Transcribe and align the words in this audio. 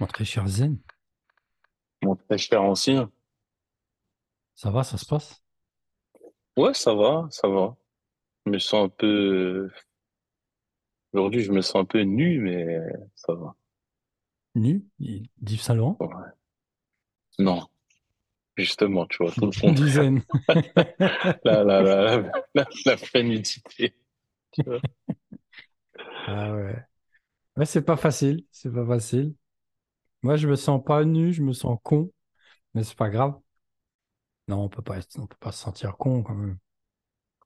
Mon 0.00 0.08
très 0.08 0.24
cher 0.24 0.48
Zen, 0.48 0.78
Mon 2.02 2.16
très 2.16 2.38
cher 2.38 2.60
ancien. 2.60 3.08
ça 4.54 4.70
va, 4.70 4.84
ça 4.84 4.98
se 4.98 5.06
passe? 5.06 5.42
Ouais, 6.56 6.74
ça 6.74 6.94
va, 6.94 7.26
ça 7.30 7.48
va. 7.48 7.76
Je 8.46 8.52
me 8.52 8.58
sens 8.60 8.86
un 8.86 8.88
peu... 8.90 9.70
Aujourd'hui, 11.12 11.42
je 11.42 11.52
me 11.52 11.60
sens 11.60 11.82
un 11.82 11.84
peu 11.84 12.00
nu, 12.00 12.40
mais 12.40 12.78
ça 13.14 13.34
va. 13.34 13.54
Nu? 14.54 14.84
D'Yves 14.98 15.62
Saint 15.62 15.74
Laurent? 15.74 15.96
Ouais. 16.00 16.32
Non, 17.40 17.66
justement, 18.56 19.06
tu 19.06 19.18
vois, 19.24 19.32
tout 19.32 19.46
le 19.46 19.52
contraire. 19.60 19.88
Zen. 19.88 20.22
La, 21.44 21.64
la, 21.64 21.82
la, 21.82 22.22
la, 22.54 22.66
tu 24.52 24.62
vois. 24.64 24.80
Ah 26.26 26.52
ouais. 26.54 26.76
Ouais, 27.56 27.66
c'est 27.66 27.82
pas 27.84 27.96
facile, 27.96 28.46
c'est 28.52 28.72
pas 28.72 28.86
facile. 28.86 29.34
Moi, 30.22 30.36
je 30.36 30.48
me 30.48 30.56
sens 30.56 30.82
pas 30.84 31.04
nu, 31.04 31.32
je 31.32 31.42
me 31.42 31.52
sens 31.52 31.78
con, 31.82 32.10
mais 32.74 32.82
c'est 32.84 32.96
pas 32.96 33.08
grave. 33.10 33.38
Non, 34.48 34.64
on 34.64 34.68
peut 34.68 34.82
pas 34.82 34.98
être- 34.98 35.18
on 35.18 35.26
peut 35.26 35.36
pas 35.40 35.52
se 35.52 35.62
sentir 35.62 35.96
con 35.96 36.22
quand 36.22 36.34
même. 36.34 36.58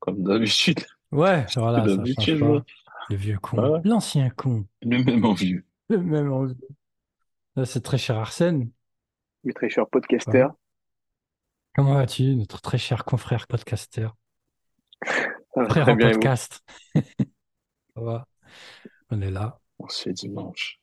Comme 0.00 0.22
d'habitude. 0.22 0.80
Ouais, 1.10 1.44
voilà, 1.56 1.84
ça 1.86 2.04
change 2.24 2.40
pas. 2.40 2.64
Le 3.10 3.16
vieux 3.16 3.38
con, 3.38 3.58
Ouais, 3.58 3.80
l'ancien 3.84 4.30
con, 4.30 4.64
le 4.82 5.02
même 5.02 5.24
en 5.24 5.34
vieux. 5.34 5.66
le 5.88 5.98
même 5.98 6.32
envie. 6.32 6.56
Là, 7.56 7.64
c'est 7.66 7.80
très 7.82 7.98
cher 7.98 8.16
Arsène. 8.16 8.70
mes 9.44 9.52
très 9.52 9.68
podcasters. 9.90 10.48
va 10.48 10.56
Comment 11.74 11.94
vas-tu, 11.94 12.36
notre 12.36 12.60
très 12.60 12.78
cher 12.78 13.04
confrère 13.04 13.46
podcaster? 13.46 14.08
Frère 15.68 15.88
en 15.88 15.96
podcast. 15.96 16.60
Ça 16.94 18.00
va, 18.00 18.26
on 19.10 19.20
est 19.20 19.30
là. 19.30 19.60
On 19.78 19.88
se 19.88 20.04
fait 20.04 20.12
dimanche. 20.12 20.80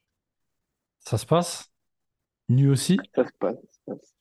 Ça 0.99 1.17
se 1.17 1.25
passe? 1.25 1.71
Nu 2.49 2.69
aussi? 2.69 2.97
Ça 3.15 3.25
se 3.25 3.31
passe. 3.39 3.55
ça 3.55 3.71
se 3.71 3.79
passe. 3.85 4.15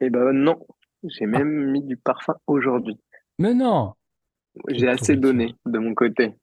Eh 0.00 0.10
ben 0.10 0.32
non, 0.32 0.66
j'ai 1.04 1.26
Ah, 1.32 1.38
même 1.38 1.70
mis 1.70 1.82
du 1.82 1.96
parfum 1.96 2.36
aujourd'hui. 2.46 2.98
mais 3.38 3.54
non! 3.54 3.94
J'ai 4.68 4.88
assez 4.88 5.16
donné 5.16 5.54
de 5.66 5.78
mon 5.78 5.94
côté. 5.94 6.34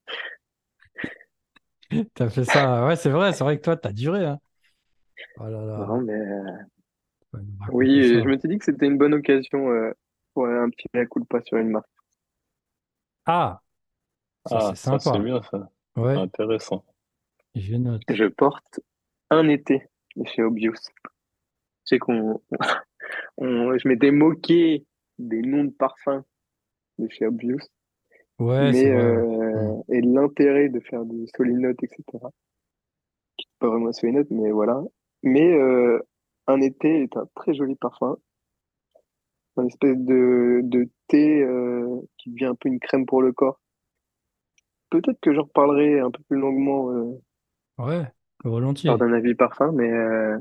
T'as 2.14 2.28
fait 2.28 2.44
ça. 2.44 2.86
Ouais, 2.86 2.96
c'est 2.96 3.10
vrai, 3.10 3.32
c'est 3.32 3.44
vrai 3.44 3.56
que 3.58 3.62
toi, 3.62 3.76
t'as 3.76 3.92
duré, 3.92 4.24
hein. 4.24 4.38
Oh 5.38 5.44
là 5.44 5.64
là, 5.64 5.78
Non, 5.86 6.00
mais 6.00 6.12
euh, 6.14 7.38
oui, 7.72 7.98
et 7.98 8.20
je 8.22 8.28
me 8.28 8.38
suis 8.38 8.48
dit 8.48 8.58
que 8.58 8.64
c'était 8.64 8.86
une 8.86 8.98
bonne 8.98 9.14
occasion 9.14 9.70
euh, 9.70 9.92
pour 10.32 10.46
un 10.46 10.70
petit 10.70 10.86
mea 10.94 11.06
culpa 11.06 11.40
sur 11.42 11.58
une 11.58 11.70
marque. 11.70 11.86
Ah, 13.26 13.60
ça, 14.46 14.56
Ah, 14.56 14.60
c'est 14.70 14.76
ça, 14.76 14.98
c'est 14.98 15.04
sympa. 15.04 15.18
bien, 15.18 15.42
ça. 15.42 15.70
Ouais, 15.96 16.16
Intéressant. 16.16 16.84
je 17.54 17.76
note. 17.76 18.02
Je 18.08 18.24
porte 18.24 18.80
un 19.30 19.48
été 19.48 19.78
de 19.78 19.84
chez 20.26 20.42
Obvious. 20.42 20.74
Sais 21.84 21.98
qu'on, 21.98 22.40
on- 23.38 23.78
je 23.78 23.88
m'étais 23.88 24.10
moqué 24.12 24.86
des 25.18 25.42
noms 25.42 25.64
de 25.64 25.70
parfums 25.72 26.24
de 26.98 27.08
chez 27.10 27.26
Obvious, 27.26 27.60
Ouais, 28.38 28.72
c'est 28.74 28.86
mais 28.86 28.92
ouais. 28.92 28.94
euh, 28.94 29.74
et 29.90 30.00
l'intérêt 30.00 30.68
de 30.68 30.80
faire 30.80 31.04
du 31.04 31.26
solinote, 31.36 31.82
etc. 31.82 32.30
qui 33.36 33.46
pas 33.60 33.68
vraiment 33.68 33.88
un 33.88 33.92
solinote, 33.92 34.30
mais 34.30 34.50
voilà. 34.50 34.82
Mais 35.22 35.54
euh, 35.54 36.00
un 36.48 36.60
été 36.60 37.02
est 37.04 37.16
un 37.16 37.26
très 37.34 37.54
joli 37.54 37.76
parfum, 37.76 38.16
une 39.56 39.66
espèce 39.66 39.96
de, 39.98 40.60
de 40.62 40.88
thé 41.08 41.42
euh, 41.42 42.00
qui 42.18 42.30
devient 42.30 42.44
un 42.46 42.54
peu 42.54 42.68
une 42.68 42.78
crème 42.78 43.04
pour 43.04 43.20
le 43.20 43.32
corps. 43.32 43.58
Peut-être 44.88 45.20
que 45.20 45.34
j'en 45.34 45.42
reparlerai 45.42 46.00
un 46.00 46.10
peu 46.10 46.22
plus 46.22 46.38
longuement 46.38 46.90
euh, 46.90 47.20
Ouais, 48.44 48.50
lors 48.86 48.96
volontiers. 48.96 48.98
d'un 48.98 49.12
avis 49.12 49.34
parfum, 49.34 49.72
mais, 49.72 49.90
euh, 49.92 50.38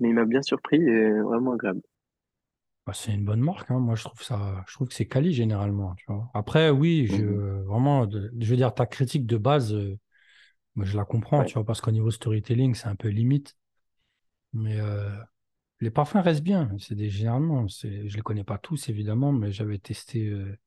mais 0.00 0.10
il 0.10 0.14
m'a 0.14 0.24
bien 0.26 0.42
surpris 0.42 0.78
et 0.82 1.12
vraiment 1.22 1.52
agréable. 1.54 1.82
Bah, 2.86 2.92
c'est 2.94 3.12
une 3.12 3.24
bonne 3.24 3.40
marque, 3.40 3.70
hein. 3.70 3.80
Moi, 3.80 3.96
je 3.96 4.04
trouve 4.04 4.22
ça, 4.22 4.64
je 4.68 4.74
trouve 4.74 4.88
que 4.88 4.94
c'est 4.94 5.08
quali 5.08 5.32
généralement, 5.34 5.94
tu 5.96 6.04
vois. 6.06 6.30
Après, 6.34 6.70
oui, 6.70 7.06
je, 7.08 7.24
Mhm. 7.24 7.40
vraiment, 7.64 8.08
je 8.10 8.46
veux 8.50 8.56
dire, 8.56 8.72
ta 8.74 8.86
critique 8.86 9.26
de 9.26 9.36
base, 9.36 9.74
euh, 9.74 9.98
moi, 10.76 10.86
je 10.86 10.96
la 10.96 11.04
comprends, 11.06 11.42
Ouais. 11.42 11.46
tu 11.46 11.54
vois, 11.54 11.64
parce 11.66 11.80
qu'au 11.82 11.92
niveau 11.92 12.10
storytelling, 12.12 12.74
c'est 12.74 12.88
un 12.88 12.96
peu 12.96 13.08
limite. 13.08 13.56
Mais 14.54 14.80
euh, 14.80 15.10
les 15.80 15.90
parfums 15.92 16.18
restent 16.22 16.42
bien. 16.44 16.70
C'est 16.80 16.96
des, 16.96 17.10
généralement, 17.10 17.68
c'est, 17.68 18.08
je 18.08 18.16
les 18.16 18.22
connais 18.22 18.44
pas 18.44 18.58
tous, 18.58 18.88
évidemment, 18.90 19.32
mais 19.32 19.52
j'avais 19.52 19.78
testé 19.78 20.28
euh, 20.28 20.58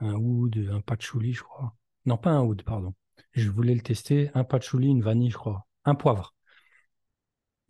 un 0.00 0.14
oud, 0.16 0.68
un 0.72 0.82
patchouli, 0.82 1.34
je 1.34 1.44
crois. 1.44 1.76
Non, 2.06 2.18
pas 2.18 2.32
un 2.32 2.42
oud, 2.44 2.62
pardon. 2.64 2.94
Je 3.34 3.50
voulais 3.50 3.74
le 3.76 3.82
tester, 3.82 4.30
un 4.34 4.44
patchouli, 4.44 4.88
une 4.88 5.02
vanille, 5.02 5.30
je 5.32 5.38
crois. 5.38 5.67
Un 5.88 5.94
poivre. 5.96 6.34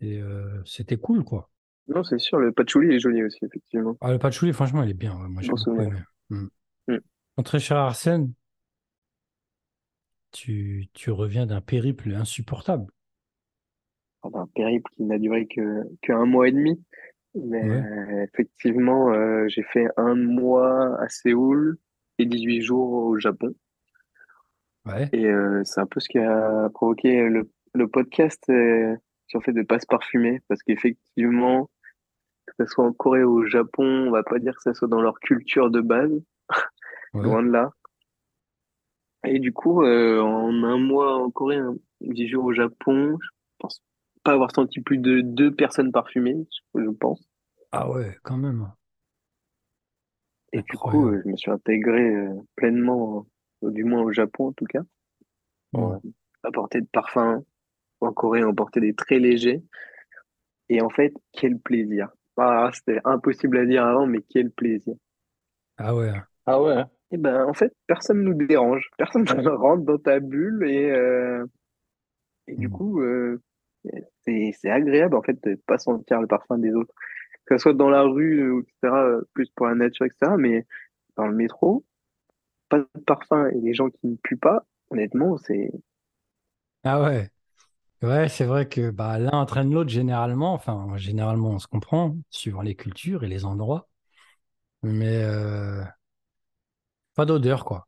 Et 0.01 0.17
euh, 0.21 0.61
c'était 0.65 0.97
cool, 0.97 1.23
quoi. 1.23 1.49
Non, 1.89 2.05
c'est 2.05 2.19
sûr, 2.19 2.39
le 2.39 2.53
patchouli 2.53 2.95
est 2.95 2.99
joli 2.99 3.21
aussi, 3.21 3.43
effectivement. 3.43 3.97
Ah, 4.01 4.11
le 4.11 4.19
patchouli, 4.19 4.53
franchement, 4.53 4.83
il 4.83 4.89
est 4.91 4.93
bien. 4.93 5.15
ouais. 5.21 5.27
Moi, 5.27 5.41
j'ai 5.41 5.49
beaucoup 5.49 5.81
aimé. 5.81 5.99
Mm. 6.29 6.47
Mm. 6.87 6.99
Mon 7.37 7.43
très 7.43 7.59
cher 7.59 7.77
Arsène, 7.77 8.33
tu, 10.31 10.89
tu 10.93 11.11
reviens 11.11 11.45
d'un 11.45 11.61
périple 11.61 12.15
insupportable. 12.15 12.91
Enfin, 14.21 14.41
un 14.41 14.47
périple 14.47 14.89
qui 14.95 15.03
n'a 15.03 15.17
duré 15.17 15.47
que, 15.47 15.83
que 16.01 16.13
un 16.13 16.25
mois 16.25 16.47
et 16.47 16.51
demi. 16.51 16.81
Mais 17.35 17.63
Ouais. 17.63 17.83
euh, 17.83 18.23
effectivement, 18.25 19.11
euh, 19.13 19.47
j'ai 19.49 19.63
fait 19.63 19.87
un 19.97 20.15
mois 20.15 21.01
à 21.01 21.09
Séoul 21.09 21.77
et 22.19 22.25
18 22.25 22.61
jours 22.61 22.91
au 22.93 23.19
Japon. 23.19 23.55
Ouais. 24.85 25.13
Et 25.13 25.25
euh, 25.25 25.61
c'est 25.65 25.81
un 25.81 25.85
peu 25.87 25.99
ce 25.99 26.09
qui 26.09 26.17
a 26.19 26.69
provoqué 26.73 27.21
le, 27.29 27.49
le 27.73 27.87
podcast 27.87 28.43
euh, 28.49 28.95
sur 29.27 29.39
le 29.39 29.43
fait 29.43 29.53
de 29.53 29.63
pas 29.63 29.79
se 29.79 29.85
parfumer. 29.87 30.41
Parce 30.47 30.63
qu'effectivement, 30.63 31.69
que 32.47 32.53
ce 32.59 32.65
soit 32.67 32.85
en 32.85 32.93
Corée 32.93 33.23
ou 33.23 33.39
au 33.41 33.45
Japon, 33.47 33.85
on 34.07 34.11
va 34.11 34.23
pas 34.23 34.39
dire 34.39 34.55
que 34.55 34.63
ça 34.63 34.73
soit 34.73 34.87
dans 34.89 35.01
leur 35.01 35.19
culture 35.19 35.71
de 35.71 35.81
base, 35.81 36.11
Ouais. 37.13 37.23
loin 37.23 37.43
de 37.43 37.49
là. 37.51 37.71
Et 39.25 39.39
du 39.39 39.51
coup, 39.51 39.83
euh, 39.83 40.21
en 40.21 40.63
un 40.63 40.77
mois 40.77 41.17
en 41.17 41.29
Corée, 41.29 41.57
hein, 41.57 41.75
10 42.01 42.27
jours 42.27 42.45
au 42.45 42.53
Japon, 42.53 43.17
je 43.21 43.27
pense 43.59 43.81
pas 44.23 44.33
avoir 44.33 44.53
senti 44.53 44.81
plus 44.81 44.97
de 44.97 45.21
deux 45.21 45.53
personnes 45.53 45.91
parfumées, 45.91 46.47
je 46.75 46.89
pense. 46.89 47.21
Ah 47.71 47.89
ouais, 47.89 48.17
quand 48.23 48.37
même. 48.37 48.71
Et 50.53 50.61
du 50.63 50.77
coup, 50.77 51.07
euh, 51.09 51.21
je 51.23 51.29
me 51.29 51.35
suis 51.37 51.51
intégré 51.51 52.01
euh, 52.01 52.33
pleinement, 52.55 53.27
euh, 53.63 53.71
du 53.71 53.83
moins 53.83 54.01
au 54.01 54.11
Japon 54.11 54.47
en 54.47 54.53
tout 54.53 54.65
cas. 54.65 54.81
Bon, 55.73 55.89
Mm. 55.89 55.93
euh, 55.93 56.09
pas 56.41 56.51
porter 56.51 56.81
de 56.81 56.87
parfum. 56.91 57.43
En 58.01 58.13
Corée, 58.13 58.43
on 58.43 58.55
portait 58.55 58.81
des 58.81 58.93
très 58.95 59.19
légers. 59.19 59.63
Et 60.69 60.81
en 60.81 60.89
fait, 60.89 61.13
quel 61.33 61.59
plaisir. 61.59 62.09
Ah, 62.37 62.71
c'était 62.73 63.01
impossible 63.03 63.57
à 63.57 63.65
dire 63.65 63.85
avant, 63.85 64.07
mais 64.07 64.21
quel 64.29 64.49
plaisir. 64.51 64.95
Ah 65.77 65.93
ouais. 65.95 66.11
Ah 66.45 66.61
ouais. 66.61 66.73
hein. 66.77 66.89
Et 67.11 67.17
ben, 67.17 67.45
en 67.45 67.53
fait, 67.53 67.73
personne 67.87 68.23
nous 68.23 68.33
dérange. 68.33 68.89
Personne 68.97 69.23
ne 69.23 69.49
rentre 69.49 69.83
dans 69.83 69.97
ta 69.97 70.19
bulle 70.19 70.63
et, 70.67 70.91
euh, 70.91 71.45
et 72.47 72.55
du 72.55 72.69
Mm. 72.69 72.69
coup, 72.69 73.01
euh, 73.01 73.41
c'est, 74.25 74.51
c'est 74.59 74.69
agréable 74.71 75.15
en 75.15 75.21
fait 75.23 75.41
de 75.43 75.55
pas 75.67 75.77
sentir 75.77 76.21
le 76.21 76.27
parfum 76.27 76.57
des 76.57 76.73
autres. 76.73 76.93
Que 77.45 77.57
ce 77.57 77.63
soit 77.63 77.73
dans 77.73 77.89
la 77.89 78.03
rue, 78.03 78.41
euh, 78.41 78.61
etc., 78.61 78.95
euh, 79.05 79.21
plus 79.33 79.49
pour 79.51 79.67
la 79.67 79.75
nature, 79.75 80.05
etc., 80.05 80.37
mais 80.37 80.65
dans 81.17 81.27
le 81.27 81.35
métro, 81.35 81.85
pas 82.69 82.79
de 82.79 83.01
parfum 83.07 83.47
et 83.49 83.61
les 83.61 83.73
gens 83.73 83.89
qui 83.89 84.07
ne 84.07 84.15
puent 84.17 84.37
pas, 84.37 84.65
honnêtement, 84.91 85.37
c'est, 85.37 85.71
Ah 86.83 86.99
ouais. 87.01 87.31
Ouais, 88.01 88.29
c'est 88.29 88.45
vrai 88.45 88.67
que 88.67 88.91
bah, 88.91 89.19
l'un 89.19 89.31
entraîne 89.31 89.73
l'autre 89.73 89.89
généralement. 89.89 90.53
Enfin, 90.53 90.95
généralement, 90.95 91.51
on 91.51 91.59
se 91.59 91.67
comprend, 91.67 92.15
suivant 92.29 92.61
les 92.61 92.75
cultures 92.75 93.23
et 93.23 93.27
les 93.27 93.45
endroits. 93.45 93.87
Mais 94.83 95.23
euh, 95.23 95.83
pas 97.15 97.25
d'odeur, 97.25 97.65
quoi. 97.65 97.87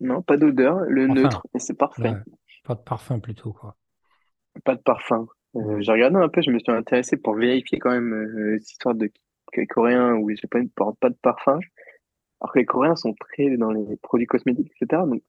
non, 0.00 0.22
pas 0.22 0.36
d'odeur, 0.36 0.80
le 0.88 1.06
neutre, 1.06 1.42
et 1.54 1.58
c'est 1.58 1.74
parfait. 1.74 2.10
ouais, 2.10 2.22
pas 2.64 2.74
de 2.74 2.80
parfum 2.80 3.20
plutôt, 3.20 3.52
quoi. 3.52 3.76
Pas 4.64 4.74
de 4.74 4.82
parfum. 4.82 5.26
Euh, 5.56 5.80
j'ai 5.80 5.92
regardé 5.92 6.16
un 6.16 6.28
peu, 6.28 6.42
je 6.42 6.50
me 6.50 6.58
suis 6.58 6.72
intéressé 6.72 7.16
pour 7.16 7.34
vérifier 7.36 7.78
quand 7.78 7.90
même 7.90 8.12
euh, 8.12 8.58
cette 8.58 8.70
histoire 8.72 8.94
de 8.94 9.06
que 9.52 9.60
les 9.60 9.66
Coréens 9.66 10.14
où 10.14 10.30
j'ai 10.30 10.48
pas, 10.48 10.58
portent 10.74 10.98
pas 10.98 11.10
de 11.10 11.16
parfum. 11.22 11.58
Alors 12.40 12.52
que 12.52 12.58
les 12.58 12.66
Coréens 12.66 12.96
sont 12.96 13.14
très 13.14 13.56
dans 13.56 13.70
les 13.70 13.96
produits 13.98 14.26
cosmétiques, 14.26 14.72
etc. 14.80 15.06
Donc, 15.06 15.22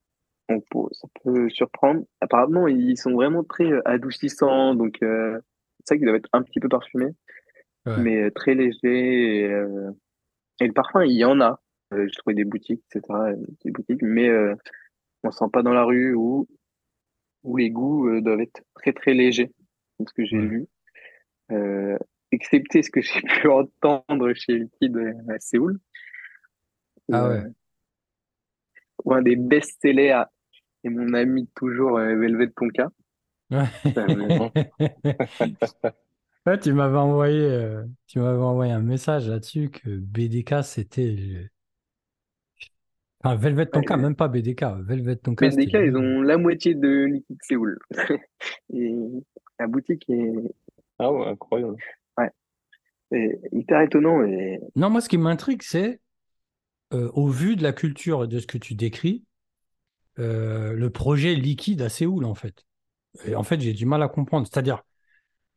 on 0.50 0.59
peut- 0.62 0.89
ça 0.94 1.07
peut 1.24 1.50
surprendre. 1.50 2.06
Apparemment, 2.21 2.68
ils 2.68 2.97
sont 2.97 3.12
vraiment 3.13 3.44
très 3.44 3.71
euh, 3.71 3.81
adoucissants, 3.86 4.75
donc 4.75 4.97
euh, 5.03 5.39
c'est 5.80 5.89
ça 5.89 5.95
qu'ils 5.97 6.06
doivent 6.06 6.18
être 6.18 6.30
un 6.33 6.44
petit 6.44 6.59
peu 6.59 6.69
parfumés, 6.69 7.13
Ouais. 7.86 7.97
mais 8.00 8.21
euh, 8.24 8.31
très 8.31 8.56
légers. 8.56 9.39
Et, 9.42 9.47
euh, 9.51 9.92
et 10.59 10.68
le 10.68 10.74
parfum, 10.74 11.03
il 11.06 11.13
y 11.13 11.25
en 11.25 11.39
a. 11.42 11.62
Euh, 11.94 12.07
j'ai 12.07 12.15
trouvé 12.18 12.33
des 12.36 12.45
boutiques, 12.45 12.83
etc. 12.94 13.03
euh, 13.31 13.36
Des 13.63 13.71
boutiques, 13.71 14.01
mais 14.01 14.27
euh, 14.30 14.56
on 15.24 15.31
sent 15.31 15.45
pas 15.53 15.62
dans 15.63 15.74
la 15.74 15.83
rue 15.83 16.13
où 16.15 16.47
où 17.44 17.57
les 17.57 17.69
goûts 17.69 18.07
euh, 18.09 18.21
doivent 18.21 18.42
être 18.42 18.63
très 18.74 18.92
très 18.92 19.13
légers, 19.13 19.51
c'est 20.00 20.09
ce 20.09 20.13
que 20.15 20.25
j'ai 20.25 20.38
lu. 20.38 20.65
Euh, 21.51 21.95
excepté 22.31 22.81
ce 22.81 22.89
que 22.89 23.01
j'ai 23.01 23.21
pu 23.44 23.47
entendre 23.50 24.33
chez 24.33 24.57
Liquid 24.57 24.97
à 25.30 25.39
Séoul. 25.39 25.80
Ah 27.12 27.30
ouais. 27.30 27.44
où 29.03 29.13
un 29.13 29.21
des 29.21 29.36
best-sellers, 29.36 30.24
et 30.85 30.89
mon 30.89 31.13
ami 31.13 31.49
toujours 31.55 31.97
euh, 31.97 32.15
Velvet 32.15 32.49
Tonka. 32.55 32.89
Ouais. 36.45 36.59
Tu 36.61 36.73
m'avais 36.73 36.97
envoyé, 36.97 37.39
euh, 37.39 37.85
tu 38.07 38.19
m'avais 38.19 38.41
envoyé 38.41 38.71
un 38.71 38.79
message 38.81 39.27
là-dessus 39.29 39.69
que 39.71 39.89
BDK 39.97 40.63
c'était 40.63 41.11
le- 41.11 41.49
Enfin, 43.23 43.35
Velvet 43.35 43.65
Tonka, 43.71 43.97
ouais, 43.97 43.97
même 43.97 44.15
pas 44.15 44.27
BDK. 44.29 44.63
Velvet 44.81 45.17
Tonka, 45.17 45.49
BDK, 45.49 45.75
ils 45.85 45.95
ont 45.97 46.21
la 46.21 46.37
moitié 46.37 46.75
de 46.75 47.05
Liquid 47.05 47.37
Séoul. 47.43 47.79
Et 48.73 48.95
la 49.59 49.67
boutique 49.67 50.09
est, 50.09 50.33
Ah 50.99 51.11
ouais, 51.11 51.27
incroyable. 51.27 51.77
ouais, 52.17 52.31
c'est 53.11 53.41
hyper 53.53 53.81
étonnant. 53.81 54.23
Et 54.25 54.59
Non, 54.75 54.89
moi, 54.89 55.01
ce 55.01 55.09
qui 55.09 55.17
m'intrigue, 55.17 55.61
c'est 55.63 56.01
euh, 56.93 57.09
au 57.13 57.29
vu 57.29 57.55
de 57.55 57.63
la 57.63 57.73
culture 57.73 58.23
et 58.25 58.27
de 58.27 58.39
ce 58.39 58.47
que 58.47 58.57
tu 58.59 58.75
décris, 58.75 59.25
euh, 60.19 60.73
le 60.73 60.89
projet 60.89 61.35
liquide 61.35 61.81
à 61.81 61.89
Séoul, 61.89 62.25
en 62.25 62.35
fait. 62.35 62.65
Et 63.25 63.35
en 63.35 63.44
fait, 63.44 63.59
j'ai 63.59 63.73
du 63.73 63.85
mal 63.85 64.03
à 64.03 64.07
comprendre. 64.07 64.47
C'est-à-dire, 64.47 64.83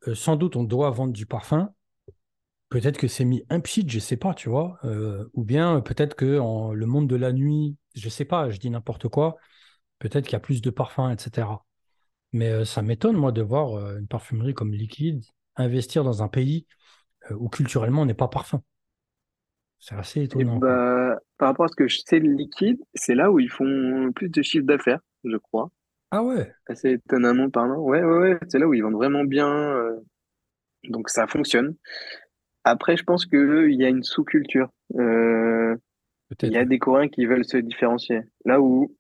euh, 0.07 0.15
sans 0.15 0.37
doute, 0.37 0.57
on 0.57 0.65
doit 0.65 0.91
vendre 0.91 1.13
du 1.13 1.27
parfum. 1.27 1.73
Peut-être 2.69 2.99
que 2.99 3.09
c'est 3.09 3.25
mis 3.25 3.45
implicite, 3.49 3.91
je 3.91 3.99
sais 3.99 4.17
pas, 4.17 4.35
tu 4.35 4.49
vois. 4.49 4.79
Euh, 4.85 5.27
ou 5.33 5.45
bien 5.45 5.81
peut-être 5.81 6.15
que 6.15 6.39
en, 6.39 6.73
le 6.73 6.87
monde 6.87 7.09
de 7.09 7.17
la 7.17 7.33
nuit, 7.33 7.77
je 7.95 8.09
sais 8.09 8.27
pas, 8.27 8.51
je 8.51 8.59
dis 8.59 8.71
n'importe 8.71 9.09
quoi. 9.09 9.37
Peut-être 9.99 10.25
qu'il 10.25 10.35
y 10.35 10.37
a 10.37 10.41
plus 10.41 10.61
de 10.61 10.71
parfums, 10.71 11.11
etc. 11.11 11.49
Mais 12.33 12.65
ça 12.67 12.83
m'étonne, 12.83 13.17
moi, 13.17 13.33
de 13.33 13.43
voir 13.43 13.97
une 13.97 14.07
parfumerie 14.07 14.55
comme 14.55 14.73
Liquide 14.73 15.25
investir 15.57 16.05
dans 16.05 16.23
un 16.23 16.29
pays 16.29 16.67
où 17.31 17.49
culturellement 17.49 18.03
on 18.03 18.07
n'est 18.07 18.15
pas 18.15 18.29
parfum. 18.29 18.63
C'est 19.81 19.95
assez 19.95 20.21
Et 20.21 20.25
étonnant, 20.25 20.59
bah, 20.59 21.19
par 21.39 21.49
rapport 21.51 21.67
à 21.67 21.69
ce 21.69 21.77
que 21.77 21.89
je 21.89 21.99
sais 22.07 22.21
de 22.21 22.29
liquide, 22.29 22.81
c'est 22.95 23.15
là 23.15 23.31
où 23.33 23.41
ils 23.41 23.51
font 23.51 24.13
plus 24.15 24.29
de 24.31 24.43
chiffre 24.43 24.67
d'affaires, 24.67 25.01
je 25.25 25.37
crois. 25.39 25.71
Ah 26.11 26.23
ouais, 26.23 26.55
Assez 26.69 26.93
étonnamment 26.93 27.51
parlant. 27.51 27.79
Ouais, 27.81 28.03
ouais, 28.03 28.19
ouais, 28.19 28.39
c'est 28.49 28.59
là 28.59 28.69
où 28.69 28.75
ils 28.75 28.83
vendent 28.83 28.95
vraiment 28.95 29.25
bien. 29.25 29.49
euh, 29.49 29.97
donc 30.85 31.11
ça 31.11 31.27
fonctionne. 31.27 31.77
Après, 32.65 32.97
je 32.97 33.05
pense 33.05 33.27
que 33.27 33.69
il 33.69 33.77
y 33.81 33.85
a 33.85 33.89
une 33.89 34.03
sous-culture. 34.05 34.71
Euh, 34.97 35.77
il 36.43 36.53
y 36.53 36.59
a 36.59 36.65
des 36.67 36.79
Coréens 36.79 37.09
qui 37.09 37.27
veulent 37.27 37.45
se 37.45 37.59
différencier. 37.59 38.23
Là 38.45 38.61
où 38.61 38.97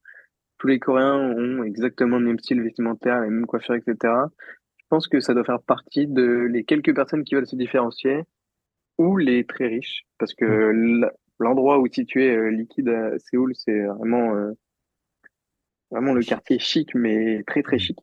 tous 0.59 0.69
les 0.69 0.79
Coréens 0.81 1.17
ont 1.17 1.65
exactement 1.65 2.19
le 2.19 2.27
même 2.27 2.39
style 2.41 2.63
vestimentaire, 2.63 3.21
les 3.23 3.31
mêmes 3.31 3.47
coiffures, 3.47 3.77
etc. 3.77 4.31
Je 4.79 4.85
pense 4.91 5.09
que 5.09 5.21
ça 5.21 5.35
doit 5.35 5.45
faire 5.45 5.63
partie 5.63 6.07
de 6.09 6.23
les 6.51 6.65
quelques 6.65 6.95
personnes 6.95 7.25
qui 7.25 7.35
veulent 7.37 7.47
se 7.49 7.57
différencier 7.57 8.23
ou 8.99 9.17
les 9.17 9.45
très 9.47 9.67
riches. 9.69 10.05
Parce 10.19 10.35
que 10.35 10.45
Mm. 10.47 10.63
l- 10.71 11.11
l'endroit 11.39 11.79
où 11.79 11.87
est 11.87 11.95
situé 11.95 12.31
euh, 12.37 12.51
Liquide 12.51 12.89
à 12.89 13.19
Séoul, 13.19 13.55
c'est 13.57 13.83
vraiment, 13.85 14.35
euh, 14.35 14.53
vraiment 15.91 16.13
le 16.15 16.23
quartier 16.23 16.59
chic, 16.59 16.95
mais 16.95 17.43
très 17.47 17.63
très 17.63 17.77
Mm. 17.77 17.79
chic. 17.79 17.99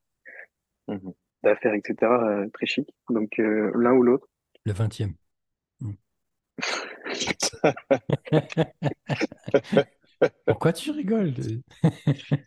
Mhm. 0.89 1.13
D'affaires, 1.43 1.75
etc. 1.75 2.29
euh, 2.29 2.49
très 2.53 2.67
chic. 2.67 2.89
Donc 3.09 3.39
euh, 3.39 3.71
l'un 3.75 3.93
ou 3.93 4.03
l'autre. 4.03 4.29
Le 4.65 4.73
20e. 4.73 5.15
Mm. 5.81 5.93
Pourquoi 10.45 10.73
tu 10.73 10.91
rigoles? 10.91 11.33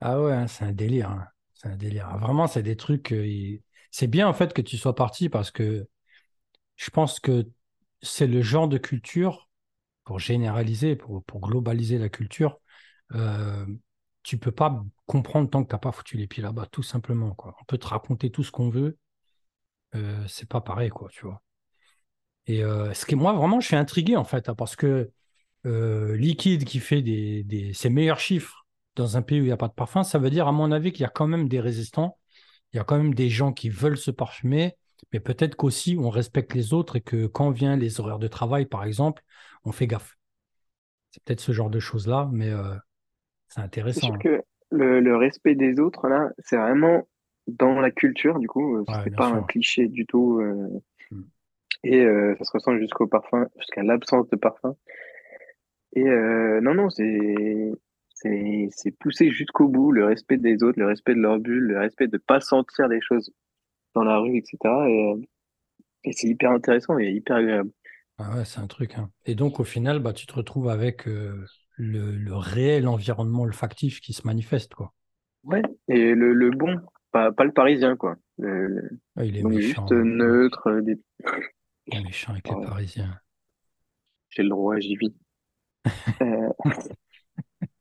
Ah 0.00 0.20
ouais, 0.20 0.32
hein, 0.32 0.46
c'est 0.46 0.64
un 0.64 0.72
délire. 0.72 1.10
hein. 1.10 1.26
C'est 1.54 1.68
un 1.68 1.76
délire. 1.76 2.16
Vraiment, 2.18 2.46
c'est 2.46 2.62
des 2.62 2.76
trucs. 2.76 3.12
euh, 3.12 3.58
C'est 3.90 4.06
bien 4.08 4.28
en 4.28 4.32
fait 4.34 4.52
que 4.52 4.62
tu 4.62 4.76
sois 4.76 4.94
parti 4.94 5.28
parce 5.28 5.50
que 5.50 5.86
je 6.76 6.90
pense 6.90 7.20
que 7.20 7.46
c'est 8.02 8.26
le 8.26 8.42
genre 8.42 8.68
de 8.68 8.78
culture, 8.78 9.48
pour 10.04 10.18
généraliser, 10.18 10.96
pour, 10.96 11.22
globaliser 11.40 11.98
la 11.98 12.08
culture, 12.08 12.60
euh, 13.14 13.66
tu 14.22 14.38
peux 14.38 14.52
pas 14.52 14.84
comprendre 15.06 15.50
tant 15.50 15.64
que 15.64 15.70
t'as 15.70 15.78
pas 15.78 15.92
foutu 15.92 16.16
les 16.16 16.26
pieds 16.28 16.42
là-bas, 16.42 16.66
tout 16.72 16.82
simplement. 16.84 17.36
On 17.60 17.64
peut 17.66 17.78
te 17.78 17.86
raconter 17.88 18.30
tout 18.30 18.44
ce 18.44 18.52
qu'on 18.52 18.70
veut, 18.70 18.98
euh, 19.94 20.26
c'est 20.28 20.48
pas 20.48 20.60
pareil, 20.60 20.90
quoi, 20.90 21.08
tu 21.10 21.26
vois. 21.26 21.42
Et 22.46 22.64
euh, 22.64 22.92
ce 22.94 23.06
qui, 23.06 23.14
moi, 23.14 23.32
vraiment, 23.32 23.60
je 23.60 23.66
suis 23.68 23.76
intrigué, 23.76 24.16
en 24.16 24.24
fait, 24.24 24.48
hein, 24.48 24.54
parce 24.54 24.76
que 24.76 25.10
euh, 25.66 26.16
Liquide 26.16 26.64
qui 26.64 26.80
fait 26.80 27.02
des- 27.02 27.72
ses 27.74 27.90
meilleurs 27.90 28.20
chiffres 28.20 28.66
dans 28.96 29.16
un 29.16 29.22
pays 29.22 29.40
où 29.40 29.44
il 29.44 29.46
n'y 29.46 29.52
a 29.52 29.56
pas 29.56 29.68
de 29.68 29.74
parfum, 29.74 30.04
ça 30.04 30.18
veut 30.18 30.30
dire, 30.30 30.48
à 30.48 30.52
mon 30.52 30.72
avis, 30.72 30.92
qu'il 30.92 31.02
y 31.02 31.06
a 31.06 31.10
quand 31.10 31.26
même 31.28 31.48
des 31.48 31.60
résistants, 31.60 32.18
il 32.72 32.78
y 32.78 32.80
a 32.80 32.84
quand 32.84 32.96
même 32.98 33.14
des 33.14 33.30
gens 33.30 33.52
qui 33.52 33.70
veulent 33.70 33.98
se 33.98 34.10
parfumer, 34.12 34.76
mais 35.12 35.20
peut-être 35.20 35.56
qu'aussi 35.56 35.96
on 35.98 36.10
respecte 36.10 36.54
les 36.54 36.72
autres 36.74 36.96
et 36.96 37.00
que 37.00 37.26
quand 37.26 37.50
vient 37.50 37.76
les 37.76 38.00
horaires 38.00 38.18
de 38.18 38.28
travail, 38.28 38.66
par 38.66 38.84
exemple, 38.84 39.22
on 39.64 39.72
fait 39.72 39.86
gaffe. 39.86 40.16
C'est 41.12 41.22
peut-être 41.24 41.40
ce 41.40 41.52
genre 41.52 41.70
de 41.70 41.80
choses-là, 41.80 42.28
mais 42.32 42.50
euh, 42.50 42.76
c'est 43.48 43.60
intéressant. 43.62 44.14
hein. 44.16 44.18
que 44.18 44.42
le, 44.70 45.00
le 45.00 45.16
respect 45.16 45.54
des 45.54 45.78
autres, 45.80 46.08
là, 46.08 46.30
c'est 46.38 46.56
vraiment 46.56 47.06
dans 47.46 47.80
la 47.80 47.90
culture, 47.90 48.38
du 48.38 48.48
coup, 48.48 48.76
euh, 48.78 48.84
Ouais, 48.86 49.04
c'est 49.04 49.10
bien 49.10 49.16
pas 49.16 49.26
un 49.26 49.42
cliché 49.42 49.88
du 49.88 50.06
tout. 50.06 50.38
euh, 50.40 50.68
Mm. 51.12 51.22
et 51.84 52.00
euh, 52.04 52.34
ça 52.38 52.44
se 52.44 52.50
ressent 52.52 52.76
jusqu'au 52.78 53.06
parfum, 53.06 53.46
jusqu'à 53.56 53.82
l'absence 53.84 54.28
de 54.30 54.36
parfum. 54.36 54.74
Et 55.94 56.04
non, 56.04 56.74
non, 56.74 56.90
c'est 56.90 57.72
c'est 58.14 58.96
poussé 59.00 59.30
jusqu'au 59.30 59.66
bout, 59.68 59.90
le 59.90 60.04
respect 60.04 60.36
des 60.36 60.62
autres, 60.62 60.78
le 60.78 60.86
respect 60.86 61.14
de 61.14 61.20
leur 61.20 61.38
bulle, 61.40 61.64
le 61.64 61.78
respect 61.80 62.06
de 62.08 62.18
pas 62.18 62.40
sentir 62.40 62.86
les 62.88 63.00
choses 63.00 63.32
dans 63.94 64.04
la 64.04 64.18
rue, 64.18 64.38
etc. 64.38 64.88
Et, 64.88 65.12
euh, 65.12 65.20
et 66.04 66.12
c'est 66.12 66.28
hyper 66.28 66.52
intéressant 66.52 66.98
et 66.98 67.10
hyper 67.10 67.36
agréable. 67.36 67.70
Ah 68.18 68.36
ouais, 68.36 68.44
c'est 68.46 68.60
un 68.60 68.66
truc. 68.66 68.94
hein. 68.96 69.10
Et 69.26 69.34
donc, 69.34 69.60
au 69.60 69.64
final, 69.64 69.98
bah, 69.98 70.12
tu 70.14 70.26
te 70.26 70.32
retrouves 70.34 70.68
avec 70.70 71.06
euh, 71.08 71.44
le, 71.76 72.12
le 72.16 72.34
réel 72.36 72.88
environnement 72.88 73.42
olfactif 73.42 74.00
qui 74.00 74.12
se 74.14 74.26
manifeste, 74.26 74.74
quoi. 74.74 74.92
Ouais. 75.44 75.62
Et 75.88 76.14
le, 76.14 76.32
le 76.32 76.50
bon, 76.50 76.80
pas, 77.10 77.32
pas 77.32 77.44
le 77.44 77.52
parisien, 77.52 77.96
quoi. 77.96 78.16
Le- 78.38 78.66
le- 78.68 78.90
Ah, 79.16 79.24
il 79.24 79.36
est 79.38 79.42
donc 79.42 79.52
méchant. 79.54 79.86
juste 79.86 79.92
hein. 79.92 80.04
neutre, 80.04 80.66
euh, 80.68 80.82
des... 80.82 80.98
Il 81.86 81.94
est 81.94 82.02
méchant 82.02 82.32
avec 82.32 82.48
les 82.48 82.56
Parisiens. 82.56 83.20
j'ai 84.30 84.42
le 84.42 84.48
droit, 84.48 84.78
j'y 84.80 84.96
vis. 84.96 85.14
Euh, 86.22 86.48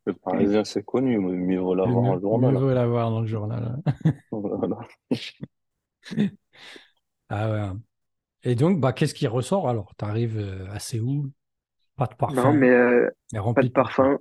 Le 0.05 0.13
Parisien, 0.13 0.63
c'est 0.63 0.83
connu, 0.83 1.17
mais 1.17 1.31
mieux 1.35 1.59
vaut 1.59 1.73
Le 1.83 1.93
l'avoir 1.93 1.95
mieux, 1.95 2.11
en 2.11 2.19
mieux 2.19 2.19
journal. 2.21 2.55
vaut 2.55 2.73
l'avoir 2.73 3.09
dans 3.11 3.21
le 3.21 3.27
journal. 3.27 3.81
hein. 3.85 3.93
Voilà. 4.31 4.77
Ah 7.33 7.49
ouais. 7.49 7.77
Et 8.43 8.55
donc, 8.55 8.81
bah, 8.81 8.91
qu'est-ce 8.91 9.13
qui 9.13 9.25
ressort 9.25 9.69
alors? 9.69 9.93
Tu 9.97 10.03
arrives 10.03 10.67
à 10.69 10.79
Séoul, 10.79 11.31
pas 11.95 12.07
de 12.07 12.11
non, 12.11 12.17
parfum, 12.17 12.53
mais 12.53 12.69
euh, 12.69 13.09
mais 13.33 13.39
pas 13.53 13.61
de 13.63 13.69
parfum. 13.69 14.19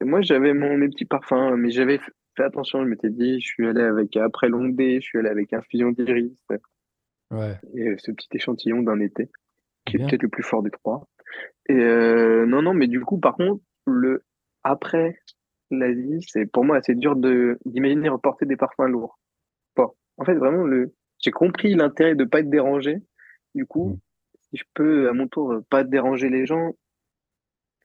Et 0.00 0.04
moi, 0.04 0.20
j'avais 0.22 0.54
mon, 0.54 0.76
mes 0.76 0.88
petits 0.88 1.04
parfums, 1.04 1.56
mais 1.56 1.70
j'avais 1.70 1.98
fait 2.36 2.42
attention. 2.42 2.82
Je 2.82 2.88
m'étais 2.88 3.10
dit, 3.10 3.40
je 3.40 3.46
suis 3.46 3.66
allé 3.66 3.82
avec, 3.82 4.16
après 4.16 4.48
Londé, 4.48 5.00
je 5.00 5.06
suis 5.06 5.18
allé 5.18 5.28
avec 5.28 5.52
Infusion 5.52 5.92
d'Iris 5.92 6.32
Ouais, 7.30 7.58
et 7.74 7.88
euh, 7.88 7.96
ce 7.98 8.12
petit 8.12 8.28
échantillon 8.32 8.82
d'un 8.82 9.00
été, 9.00 9.30
qui 9.86 9.96
est 9.96 10.00
peut-être 10.00 10.22
le 10.22 10.28
plus 10.28 10.42
fort 10.42 10.62
des 10.62 10.70
trois. 10.70 11.08
Et 11.68 11.74
euh, 11.74 12.46
non, 12.46 12.62
non, 12.62 12.74
mais 12.74 12.86
du 12.86 13.00
coup, 13.00 13.18
par 13.18 13.34
contre, 13.36 13.62
le 13.86 14.24
après 14.62 15.18
l'Asie, 15.70 16.20
c'est 16.28 16.46
pour 16.46 16.64
moi 16.64 16.76
assez 16.76 16.94
dur 16.94 17.16
d'imaginer 17.16 18.08
reporter 18.08 18.46
des 18.46 18.56
parfums 18.56 18.88
lourds. 18.88 19.18
En 20.16 20.24
fait, 20.24 20.34
vraiment, 20.34 20.64
le 20.64 20.94
j'ai 21.18 21.30
compris 21.30 21.74
l'intérêt 21.74 22.14
de 22.14 22.24
pas 22.24 22.40
être 22.40 22.50
dérangé. 22.50 22.98
Du 23.54 23.62
Mm. 23.62 23.66
coup, 23.66 23.98
si 24.50 24.56
je 24.58 24.64
peux 24.74 25.08
à 25.08 25.12
mon 25.12 25.28
tour 25.28 25.52
euh, 25.52 25.64
pas 25.70 25.84
déranger 25.84 26.28
les 26.28 26.46
gens, 26.46 26.74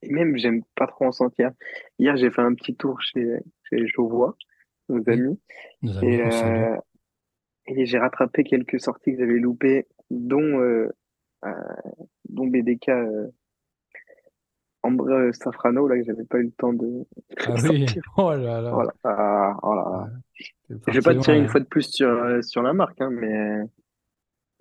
et 0.02 0.10
même 0.12 0.38
j'aime 0.38 0.64
pas 0.76 0.88
trop 0.88 1.06
en 1.06 1.12
sentir. 1.12 1.52
Hier, 2.00 2.16
j'ai 2.18 2.32
fait 2.32 2.42
un 2.42 2.54
petit 2.54 2.76
tour 2.76 3.02
chez 3.02 3.40
chez 3.64 3.88
Jovois, 3.88 4.36
nos 4.90 5.08
amis, 5.10 5.40
nos 5.82 5.98
amis 5.98 6.08
et 6.16 6.22
euh, 6.22 6.76
et 7.68 7.86
j'ai 7.86 8.00
rattrapé 8.00 8.44
quelques 8.44 8.80
sorties 8.80 9.14
que 9.14 9.20
j'avais 9.20 9.40
loupées, 9.40 9.86
dont 10.10 10.60
euh, 10.60 10.90
euh, 11.46 11.52
dont 12.30 12.48
BDK 12.48 12.90
Ambre 14.84 15.10
euh, 15.10 15.32
Safrano 15.34 15.88
là 15.88 15.98
que 15.98 16.04
j'avais 16.06 16.26
pas 16.26 16.40
eu 16.40 16.46
le 16.46 16.52
temps 16.52 16.74
de, 16.74 17.06
Ah 17.46 17.56
oui, 17.64 17.86
sortir. 17.88 18.04
oh 18.18 18.32
là 18.32 18.62
là, 18.62 18.72
Voilà. 18.74 18.94
Ah, 19.04 19.58
oh 19.64 19.74
là 19.76 19.84
Ouais, 19.90 20.10
là. 20.70 20.78
t'es 20.82 20.92
Je 20.94 20.94
vais 20.94 21.02
pas 21.02 21.14
te 21.16 21.20
tirer 21.22 21.38
loin. 21.38 21.44
une 21.44 21.48
fois 21.50 21.60
de 21.60 21.66
plus 21.66 21.84
sur 21.92 22.10
euh, 22.10 22.42
sur 22.42 22.62
la 22.64 22.74
marque, 22.74 23.00
hein, 23.02 23.10
mais 23.12 23.62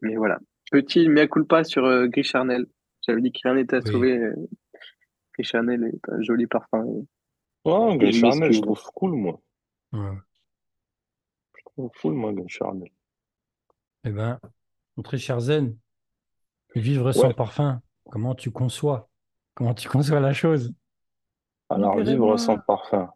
mais 0.03 0.17
voilà. 0.17 0.39
Petit 0.71 1.09
mea 1.09 1.27
culpa 1.29 1.65
sur 1.65 1.85
euh, 1.85 2.07
Gris 2.09 2.25
Charnel. 2.25 2.67
J'avais 3.07 3.23
dit 3.23 3.33
que 3.33 3.39
rien 3.45 3.55
n'était 3.55 3.77
à 3.77 3.81
Oui, 3.85 3.91
sauver. 3.91 4.19
euh, 4.19 4.35
Gris 5.35 5.45
Charnel 5.45 5.85
est 5.85 6.09
un 6.13 6.21
joli 6.23 6.47
parfum 6.47 6.85
et, 6.87 7.07
Ouais, 7.65 7.95
et 7.95 7.99
Gay 7.99 8.13
je 8.13 8.21
Charnel, 8.21 8.53
je 8.53 8.61
trouve 8.61 8.83
cool, 8.95 9.13
moi. 9.13 9.41
ouais. 9.93 10.19
Je 11.59 11.63
trouve 11.67 11.91
cool, 12.01 12.15
moi, 12.15 12.33
Gay 12.33 12.45
Charnel. 12.49 12.89
Eh 14.05 14.11
ben, 14.11 14.41
mon 14.97 15.03
très 15.03 15.19
cher 15.19 15.41
Zen, 15.41 15.77
vivre 16.75 17.13
sans 17.13 17.29
Ouais, 17.29 17.35
parfum, 17.35 17.83
comment 18.11 18.35
tu 18.35 18.51
conçois? 18.51 19.08
Comment 19.59 19.75
tu 19.75 19.89
conçois 19.89 20.21
la 20.21 20.33
chose? 20.33 20.73
alors 21.69 21.99
vivre 21.99 22.37
sans 22.37 22.59
parfum. 22.59 23.11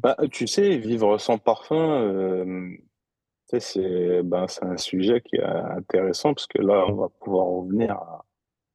Bah, 0.00 0.16
tu 0.32 0.46
sais, 0.46 0.78
vivre 0.78 1.18
sans 1.18 1.36
parfum, 1.36 2.00
euh, 2.00 2.74
sais, 3.48 3.60
c'est 3.60 4.22
ben, 4.22 4.48
c'est 4.48 4.64
un 4.64 4.78
sujet 4.78 5.20
qui 5.20 5.36
est 5.36 5.44
intéressant 5.44 6.32
parce 6.32 6.46
que 6.46 6.62
là, 6.62 6.86
on 6.88 6.94
va 6.94 7.10
pouvoir 7.10 7.48
revenir 7.48 7.90
à 7.92 8.24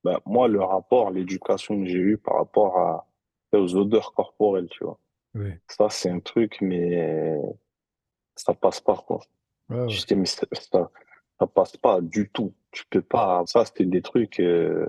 ben, 0.04 0.20
moi, 0.28 0.48
le 0.48 0.62
rapport, 0.64 1.10
l'éducation 1.10 1.80
que 1.80 1.88
j'ai 1.88 1.98
eue 1.98 2.20
par 2.20 2.36
rapport 2.38 2.78
à, 2.78 3.08
aux 3.54 3.76
odeurs 3.76 4.14
corporelles, 4.14 4.70
tu 4.70 4.84
vois. 4.84 5.00
Oui. 5.34 5.54
Ça, 5.68 5.90
c'est 5.90 6.12
un 6.12 6.20
truc, 6.20 6.60
mais 6.62 7.36
ça 8.36 8.54
passe 8.54 8.82
pas, 8.82 8.98
quoi. 8.98 9.20
Ouais, 9.70 9.90
Je 9.90 9.98
sais, 10.00 10.14
mais 10.16 10.26
ça, 10.26 10.46
ça, 10.54 10.92
ça 11.40 11.48
passe 11.48 11.76
pas 11.76 12.02
du 12.02 12.30
tout. 12.30 12.54
Tu 12.70 12.86
peux 12.86 13.02
pas. 13.02 13.42
Ça, 13.48 13.66
c'était 13.66 13.86
des 13.86 14.04
trucs. 14.04 14.40
euh, 14.40 14.86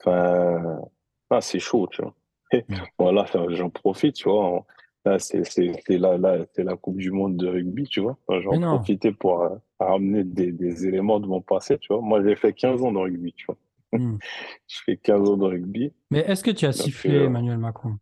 Enfin, 0.00 0.80
ah, 1.30 1.40
c'est 1.40 1.58
chaud, 1.58 1.86
tu 1.90 2.02
vois. 2.02 2.14
Voilà, 2.98 3.26
j'en 3.50 3.70
profite, 3.70 4.14
tu 4.16 4.28
vois. 4.28 4.64
Là, 5.04 5.18
c'est 5.18 5.42
la, 5.88 6.18
la, 6.18 6.38
la 6.56 6.76
Coupe 6.76 6.96
du 6.96 7.10
Monde 7.10 7.36
de 7.36 7.48
rugby, 7.48 7.84
tu 7.84 8.00
vois. 8.00 8.18
J'en 8.28 8.60
profitais 8.60 9.12
pour 9.12 9.42
euh, 9.42 9.56
ramener 9.78 10.24
des, 10.24 10.52
des 10.52 10.86
éléments 10.86 11.20
de 11.20 11.26
mon 11.26 11.40
passé, 11.40 11.78
tu 11.78 11.92
vois. 11.92 12.02
Moi, 12.02 12.22
j'ai 12.24 12.36
fait 12.36 12.52
15 12.52 12.82
ans 12.82 12.92
de 12.92 12.98
rugby, 12.98 13.32
tu 13.32 13.46
vois. 13.46 13.56
Mm. 13.92 14.18
Je 14.66 14.80
fais 14.84 14.96
15 14.96 15.28
ans 15.30 15.36
de 15.36 15.44
rugby. 15.44 15.92
Mais 16.10 16.20
est-ce 16.20 16.42
que 16.44 16.50
tu 16.50 16.66
as 16.66 16.72
Donc, 16.72 16.82
sifflé 16.82 17.14
euh, 17.14 17.26
Emmanuel 17.26 17.58
Macron? 17.58 17.96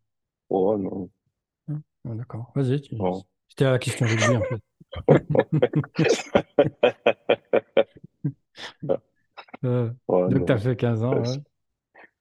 oh 0.51 0.77
non. 0.79 1.11
Hein 1.69 1.81
Ah, 2.09 2.15
d'accord. 2.15 2.51
Vas-y. 2.55 2.81
tu-. 2.81 2.97
C'était 3.49 3.65
la 3.65 3.79
question 3.79 4.07
rugby, 4.07 4.37
en 4.37 4.43
fait. 4.43 4.63
Euh, 9.65 9.91
Ouais, 10.09 10.29
donc, 10.29 10.47
tu 10.47 10.53
as 10.53 10.59
fait 10.59 10.77
15 10.77 11.03
ans, 11.03 11.21
ouais. 11.21 11.39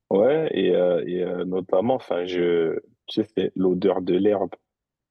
Ouais, 0.09 0.49
et, 0.53 0.75
euh, 0.75 1.03
et 1.07 1.23
euh, 1.23 1.45
notamment, 1.45 1.95
enfin, 1.95 2.25
je, 2.25 2.79
tu 3.07 3.21
sais, 3.23 3.29
c'est 3.35 3.51
l'odeur 3.55 4.01
de 4.01 4.15
l'herbe, 4.15 4.51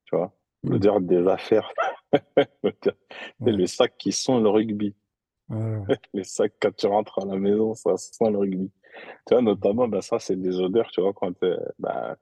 tu 0.06 0.16
vois, 0.16 0.32
Mm. 0.62 0.70
l'odeur 0.70 1.00
des 1.00 1.26
affaires, 1.28 1.70
L'odeur- 2.62 2.94
c'est 3.40 3.46
Ouais. 3.46 3.52
le 3.52 3.66
sac 3.66 3.94
qui 3.98 4.12
sent 4.12 4.40
le 4.40 4.48
rugby, 4.48 4.94
Ouais, 5.50 5.82
les 6.14 6.24
sacs 6.24 6.54
quand 6.60 6.74
tu 6.74 6.86
rentres 6.86 7.18
à 7.22 7.26
la 7.26 7.36
maison, 7.36 7.74
ça 7.74 7.96
sent 7.98 8.30
le 8.30 8.38
rugby. 8.38 8.70
Tu 9.26 9.34
vois, 9.34 9.42
notamment, 9.42 9.88
ben, 9.88 10.00
ça, 10.00 10.18
c'est 10.18 10.36
des 10.40 10.58
odeurs, 10.60 10.90
tu 10.90 11.00
vois, 11.02 11.12
quand 11.12 11.34
euh, 11.42 11.58
ben, 11.78 12.16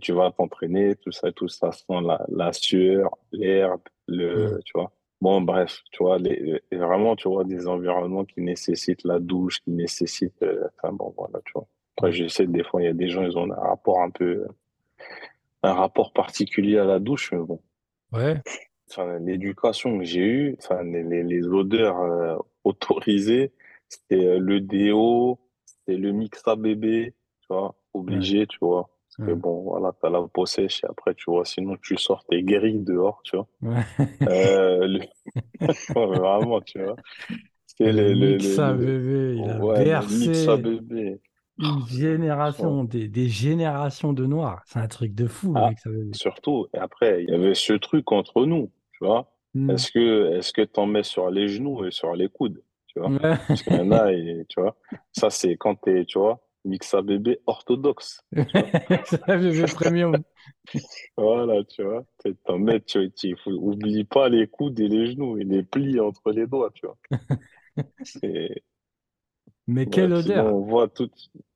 tu 0.00 0.12
vas 0.12 0.32
t'entraîner, 0.32 0.96
tout 0.96 1.12
ça, 1.12 1.30
tout 1.32 1.48
ça 1.48 1.70
sent 1.72 2.00
la, 2.02 2.24
la 2.28 2.52
sueur, 2.52 3.10
l'herbe, 3.32 3.82
le, 4.08 4.58
tu 4.64 4.72
vois. 4.74 4.90
Bon, 5.20 5.40
bref, 5.42 5.80
tu 5.92 6.02
vois, 6.02 6.18
les, 6.18 6.60
les- 6.70 6.78
vraiment, 6.78 7.14
tu 7.16 7.28
vois, 7.28 7.44
des 7.44 7.68
environnements 7.68 8.24
qui 8.24 8.40
nécessitent 8.40 9.04
la 9.04 9.20
douche, 9.20 9.60
qui 9.62 9.70
nécessitent, 9.70 10.42
euh, 10.42 10.66
enfin, 10.82 10.92
bon, 10.92 11.14
voilà, 11.16 11.40
tu 11.44 11.52
vois. 11.54 11.68
Après, 11.96 12.12
je 12.12 12.28
sais, 12.28 12.46
des 12.46 12.64
fois, 12.64 12.82
il 12.82 12.86
y 12.86 12.88
a 12.88 12.94
des 12.94 13.08
gens, 13.08 13.22
ils 13.22 13.36
ont 13.38 13.50
un 13.50 13.54
rapport 13.56 14.00
un 14.00 14.10
peu, 14.10 14.46
un 15.62 15.74
rapport 15.74 16.14
particulier 16.14 16.78
à 16.78 16.86
la 16.86 16.98
douche, 16.98 17.30
mais 17.30 17.40
bon. 17.44 17.60
Ouais. 18.12 18.42
Enfin, 18.90 19.18
l'éducation 19.18 19.98
que 19.98 20.04
j'ai 20.04 20.20
eue, 20.24 20.56
enfin, 20.62 20.82
les, 20.84 21.02
les, 21.02 21.22
les 21.24 21.46
odeurs 21.46 21.98
euh, 22.00 22.36
autorisées, 22.64 23.52
c'était 23.88 24.24
euh, 24.24 24.38
le 24.38 24.60
déo, 24.60 25.40
c'était 25.64 25.96
le 25.98 26.12
mixa 26.12 26.54
bébé, 26.56 27.14
tu 27.40 27.46
vois, 27.50 27.74
obligé, 27.94 28.46
tu 28.46 28.58
vois. 28.60 28.88
Parce 29.08 29.18
que 29.26 29.30
bon, 29.32 29.62
voilà, 29.62 29.92
t'as 30.00 30.08
la 30.10 30.22
peau 30.22 30.46
sèche 30.46 30.84
et 30.84 30.86
après, 30.86 31.14
tu 31.14 31.24
vois, 31.30 31.44
sinon 31.44 31.76
tu 31.82 31.96
sors, 31.96 32.24
t'es 32.26 32.42
guéri 32.42 32.78
dehors, 32.78 33.20
tu 33.24 33.36
vois. 33.36 33.48
Ouais. 33.62 33.84
Euh, 34.28 34.86
le... 34.88 35.00
vraiment, 35.94 36.60
tu 36.62 36.82
vois. 36.82 36.98
C'est 37.66 37.92
Le 37.92 38.14
le, 38.14 38.14
Mixa 38.14 38.74
le- 38.74 38.74
bébé, 38.74 39.38
il 39.38 39.48
a 39.50 39.60
ouais, 39.60 39.84
le 39.86 40.06
mixa 40.08 40.56
bercé 40.56 40.58
bébé. 40.58 41.20
Une 41.58 41.86
vois. 42.56 42.76
génération, 42.78 42.84
des, 42.84 43.08
des 43.08 43.28
générations 43.28 44.12
de 44.12 44.26
Noirs. 44.26 44.62
C'est 44.66 44.78
un 44.78 44.88
truc 44.88 45.14
de 45.14 45.26
fou, 45.26 45.54
Ah, 45.54 45.60
Mixa 45.60 45.90
surtout, 46.12 46.68
et 46.74 46.78
après, 46.78 47.22
il 47.24 47.30
y 47.30 47.34
avait 47.34 47.54
ce 47.54 47.72
truc 47.74 48.12
entre 48.12 48.44
nous, 48.46 48.70
tu 48.92 49.04
vois. 49.04 49.32
Mm. 49.54 49.68
Est-ce 49.68 49.90
que, 49.92 50.34
est-ce 50.38 50.52
que 50.52 50.62
t'en 50.62 50.86
mets 50.86 51.02
sur 51.02 51.30
les 51.30 51.48
genoux 51.48 51.84
et 51.86 51.90
sur 51.90 52.14
les 52.14 52.28
coudes, 52.28 52.62
tu 52.88 53.00
vois? 53.00 53.14
Ouais. 53.22 53.38
Parce 53.48 53.62
qu'il 53.62 53.74
y 53.76 53.80
en 53.80 53.90
a, 53.92 54.12
et, 54.12 54.44
tu 54.48 54.60
vois. 54.60 54.76
Ça, 55.12 55.30
c'est 55.30 55.56
quand 55.56 55.76
t'es, 55.76 56.04
tu 56.04 56.18
vois, 56.18 56.40
mixa 56.64 57.02
bébé 57.02 57.40
orthodoxe, 57.46 58.22
un 59.26 59.38
bébé 59.38 59.66
premium. 59.68 60.22
Voilà, 61.16 61.64
tu 61.64 61.82
vois. 61.82 62.04
T'en 62.44 62.58
mets, 62.58 62.80
tu, 62.80 63.10
tu, 63.12 63.36
faut- 63.36 63.50
oublie 63.52 64.04
pas 64.04 64.28
les 64.28 64.46
coudes 64.46 64.78
et 64.80 64.88
les 64.88 65.06
genoux 65.12 65.38
et 65.38 65.44
les 65.44 65.62
plis 65.62 66.00
entre 66.00 66.32
les 66.32 66.46
doigts, 66.46 66.70
tu 66.74 66.86
vois. 66.86 66.96
C'est, 68.02 68.62
Mais 69.66 69.86
quelle 69.86 70.16
sinon, 70.22 70.34
odeur! 70.34 70.54
on 70.54 70.60
voit 70.60 70.88
tout, 70.88 71.08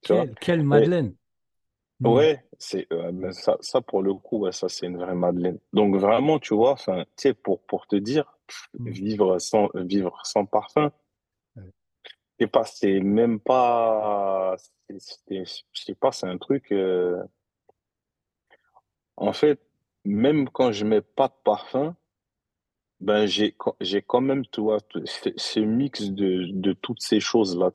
tu 0.03 0.13
vois. 0.13 0.25
Quelle, 0.27 0.35
quelle 0.37 0.61
Et, 0.61 0.65
Madeleine! 0.65 1.15
Mm. 2.01 2.07
ouais, 2.09 2.45
c'est, 2.59 2.87
euh, 2.93 3.33
ça, 3.33 3.57
ça, 3.61 3.81
pour 3.81 4.03
le 4.03 4.15
coup, 4.15 4.39
ouais, 4.39 4.53
ça, 4.53 4.69
c'est 4.69 4.87
une 4.87 4.97
vraie 4.97 5.15
Madeleine. 5.15 5.59
Donc, 5.73 5.97
vraiment, 5.97 6.39
tu 6.39 6.55
vois, 6.55 6.73
enfin, 6.73 7.05
tu 7.17 7.29
sais, 7.29 7.35
pour, 7.35 7.61
pour 7.63 7.87
te 7.87 7.97
dire, 7.97 8.37
Mm. 8.79 8.91
vivre 8.91 9.39
sans, 9.39 9.69
vivre 9.75 10.19
sans 10.25 10.45
parfum, 10.45 10.91
pas, 12.47 12.65
c'est 12.65 13.01
même 13.01 13.39
pas, 13.41 14.57
je 14.89 15.45
sais 15.75 15.95
pas, 15.95 16.13
c'est 16.13 16.27
un 16.27 16.39
truc, 16.39 16.73
euh, 16.73 17.23
en 19.17 19.33
fait, 19.33 19.61
même 20.05 20.49
quand 20.49 20.73
je 20.73 20.85
mets 20.85 21.03
pas 21.03 21.29
de 21.29 21.35
parfum, 21.45 21.95
ben, 23.01 23.27
j'ai, 23.27 23.57
j'ai 23.81 24.03
quand 24.03 24.21
même, 24.21 24.47
tu 24.47 24.61
vois, 24.61 24.79
ce 25.05 25.31
ce 25.37 25.61
mix 25.61 26.11
de, 26.11 26.47
de 26.53 26.73
toutes 26.73 27.03
ces 27.03 27.21
choses-là. 27.21 27.71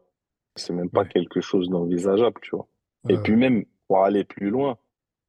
C'est 0.56 0.74
même 0.74 0.90
pas 0.90 1.02
Ouais. 1.02 1.10
quelque 1.10 1.42
chose 1.42 1.70
d'envisageable, 1.70 2.40
tu 2.42 2.52
vois. 2.56 2.68
Ouais, 3.06 3.16
Et 3.16 3.18
puis 3.18 3.36
même, 3.36 3.66
pour 3.88 4.04
aller 4.04 4.24
plus 4.24 4.50
loin, 4.50 4.78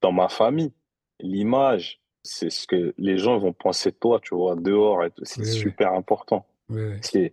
dans 0.00 0.12
ma 0.12 0.28
famille, 0.28 0.73
l'image, 1.21 2.00
c'est 2.23 2.50
ce 2.50 2.66
que 2.66 2.95
les 2.99 3.18
gens 3.18 3.38
vont 3.38 3.52
penser 3.52 3.90
de 3.90 3.97
toi, 3.97 4.21
tu 4.23 4.35
vois, 4.35 4.56
dehors 4.56 5.04
et. 5.04 5.11
C'est 5.23 5.40
Oui, 5.40 5.47
oui, 5.49 5.52
super 5.52 5.92
important. 5.92 6.47
oui. 6.68 6.92
C'est, 7.02 7.33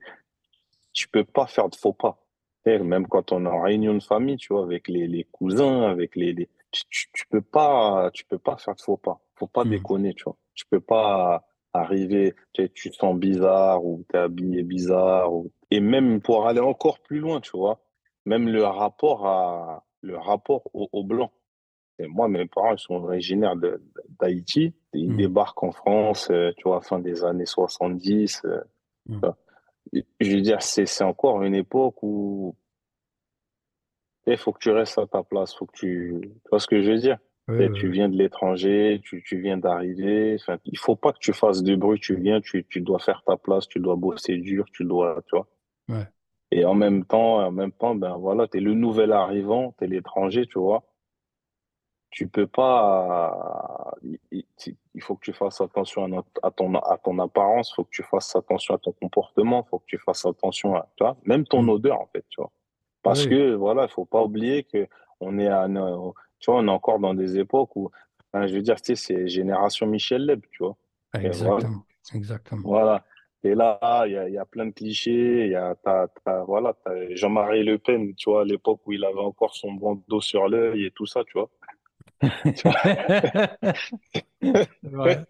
tu 0.92 1.08
peux 1.08 1.24
pas 1.24 1.48
faire 1.48 1.70
de 1.70 1.76
faux 1.76 1.94
pas. 1.94 2.20
Et 2.66 2.78
même 2.80 3.08
quand 3.08 3.32
on 3.32 3.46
est 3.46 3.50
en 3.50 3.62
réunion 3.62 3.94
de 3.96 4.04
famille, 4.04 4.38
tu 4.38 4.54
vois, 4.54 4.64
avec 4.64 4.88
les, 4.88 5.08
les 5.08 5.26
cousins, 5.26 5.84
avec 5.84 6.16
les, 6.16 6.34
les- 6.34 6.50
tu, 6.72 7.26
peux 7.30 7.42
pas, 7.42 8.10
tu 8.14 8.24
peux 8.26 8.38
pas 8.38 8.58
faire 8.58 8.76
de 8.76 8.82
faux 8.82 8.98
pas. 8.98 9.20
Faut 9.36 9.48
pas 9.48 9.66
Mm. 9.66 9.70
déconner, 9.70 10.14
tu 10.14 10.24
vois. 10.24 10.38
Tu 10.56 10.66
peux 10.70 10.80
pas 10.80 11.44
arriver, 11.74 12.34
tu 12.54 12.64
sais, 12.64 12.70
tu 12.70 12.90
te 12.92 12.96
sens 12.96 13.16
bizarre 13.18 13.84
ou 13.84 14.04
t'es 14.10 14.18
habillé 14.20 14.64
bizarre 14.64 15.34
ou, 15.34 15.52
et 15.74 15.80
même 15.80 16.22
pour 16.22 16.48
aller 16.48 16.60
encore 16.60 17.00
plus 17.00 17.18
loin, 17.18 17.42
tu 17.42 17.58
vois, 17.58 17.80
même 18.26 18.48
le 18.48 18.64
rapport 18.64 19.26
à, 19.26 19.84
le 20.02 20.20
rapport 20.20 20.70
au, 20.76 20.88
au 20.92 21.04
blanc. 21.04 21.32
Et 21.98 22.06
moi, 22.06 22.28
mes 22.28 22.46
parents, 22.46 22.74
ils 22.74 22.80
sont 22.80 22.94
originaires 22.94 23.56
d'Haïti. 24.20 24.76
Ils 24.94 25.14
Mm. 25.14 25.18
débarquent 25.18 25.64
en 25.64 25.72
France, 25.72 26.30
euh, 26.30 26.52
tu 26.58 26.68
vois, 26.68 26.82
fin 26.82 27.00
des 27.00 27.24
années 27.24 27.48
70. 27.48 28.44
euh, 28.46 28.62
Mm. 29.08 29.18
vois. 29.18 29.38
Je 30.20 30.36
veux 30.36 30.42
dire, 30.42 30.62
c'est, 30.62 31.04
encore 31.04 31.42
une 31.42 31.56
époque 31.56 32.04
où 32.04 32.56
il 34.28 34.38
faut 34.38 34.52
que 34.54 34.60
tu 34.60 34.70
restes 34.70 35.00
à 35.00 35.08
ta 35.08 35.24
place, 35.24 35.56
faut 35.56 35.66
que 35.66 35.76
tu, 35.76 36.22
tu 36.22 36.50
vois 36.52 36.60
ce 36.60 36.68
que 36.68 36.84
je 36.84 36.92
veux 36.92 37.00
dire? 37.00 37.18
Oui, 37.48 37.72
tu 37.74 37.90
viens 37.90 38.08
de 38.10 38.16
l'étranger, 38.16 39.02
tu, 39.04 39.24
tu 39.24 39.42
viens 39.42 39.58
d'arriver. 39.58 40.38
Il 40.66 40.78
faut 40.78 40.96
pas 40.96 41.12
que 41.12 41.20
tu 41.20 41.34
fasses 41.34 41.62
de 41.64 41.76
bruit. 41.76 42.00
Tu 42.00 42.16
viens, 42.16 42.40
tu, 42.42 42.64
tu 42.70 42.80
dois 42.80 43.00
faire 43.00 43.22
ta 43.26 43.36
place, 43.38 43.68
tu 43.68 43.80
dois 43.80 43.96
bosser 43.98 44.38
dur, 44.38 44.66
tu 44.72 44.86
dois, 44.86 45.22
tu 45.28 45.36
vois. 45.36 45.48
Ouais. 45.90 46.08
Et 46.52 46.64
en 46.64 46.74
même 46.74 47.04
temps, 47.04 47.46
en 47.46 47.52
même 47.52 47.74
temps, 47.74 47.96
ben 47.96 48.16
voilà, 48.16 48.48
t'es 48.48 48.62
le 48.62 48.74
nouvel 48.76 49.12
arrivant, 49.12 49.74
t'es 49.78 49.88
l'étranger, 49.88 50.48
tu 50.48 50.58
vois. 50.58 50.86
Tu 52.12 52.28
peux 52.28 52.46
pas, 52.46 53.92
il, 54.04 54.20
il- 54.32 54.46
il 54.94 55.02
faut 55.02 55.16
que 55.16 55.26
tu 55.26 55.34
fasses 55.34 55.62
attention 55.62 56.04
à, 56.06 56.08
notre- 56.08 56.30
à 56.44 56.52
ton, 56.52 56.76
à 56.76 56.98
ton 57.00 57.18
apparence, 57.18 57.74
faut 57.74 57.84
que 57.86 57.90
tu 57.90 58.04
fasses 58.04 58.36
attention 58.36 58.76
à 58.76 58.78
ton 58.78 58.92
comportement, 58.92 59.64
faut 59.64 59.80
que 59.80 59.86
tu 59.88 59.98
fasses 59.98 60.24
attention 60.26 60.76
à, 60.76 60.88
tu 60.96 61.04
vois, 61.04 61.18
même 61.26 61.44
ton 61.46 61.64
Mm. 61.64 61.70
odeur, 61.70 62.00
en 62.00 62.06
fait, 62.14 62.24
tu 62.30 62.40
vois. 62.40 62.52
Parce 63.04 63.26
Oui, 63.26 63.30
que, 63.30 63.54
voilà, 63.56 63.84
il 63.86 63.90
faut 63.92 64.06
pas 64.06 64.24
oublier 64.24 64.64
que 64.64 64.88
on 65.22 65.40
est 65.40 65.48
à, 65.48 65.68
no- 65.68 66.16
tu 66.40 66.52
vois, 66.52 66.62
on 66.62 66.68
est 66.68 66.72
encore 66.72 67.00
dans 67.00 67.14
des 67.16 67.38
époques 67.40 67.76
où, 67.76 67.92
je 68.34 68.54
veux 68.56 68.62
dire, 68.64 68.82
tu 68.82 68.96
sais, 68.96 68.98
c'est 68.98 69.28
génération 69.28 69.88
Michel 69.88 70.26
Leb, 70.26 70.42
tu 70.52 70.64
vois. 70.64 70.78
Voilà, 71.14 71.28
exactement. 71.30 71.86
Exactement. 72.14 72.64
voilà. 72.64 73.06
Et 73.44 73.56
là, 73.56 73.80
il 74.08 74.14
y 74.14 74.18
a, 74.18 74.28
il 74.30 74.34
y 74.34 74.38
a 74.38 74.46
plein 74.46 74.66
de 74.68 74.72
clichés. 74.72 75.46
Il 75.46 75.52
y 75.52 75.56
a, 75.56 75.76
voilà, 76.48 76.76
Jean-Marie 77.12 77.64
Le 77.64 77.78
Pen, 77.78 78.14
tu 78.16 78.30
vois, 78.30 78.42
à 78.42 78.46
l'époque 78.46 78.82
où 78.86 78.94
il 78.94 79.04
avait 79.06 79.20
encore 79.20 79.56
son 79.56 79.74
bandeau 79.74 80.22
sur 80.22 80.48
l'œil 80.48 80.86
et 80.86 80.92
tout 80.92 81.06
ça, 81.06 81.24
tu 81.26 81.34
vois. 81.34 81.50
Vrai. 84.84 85.26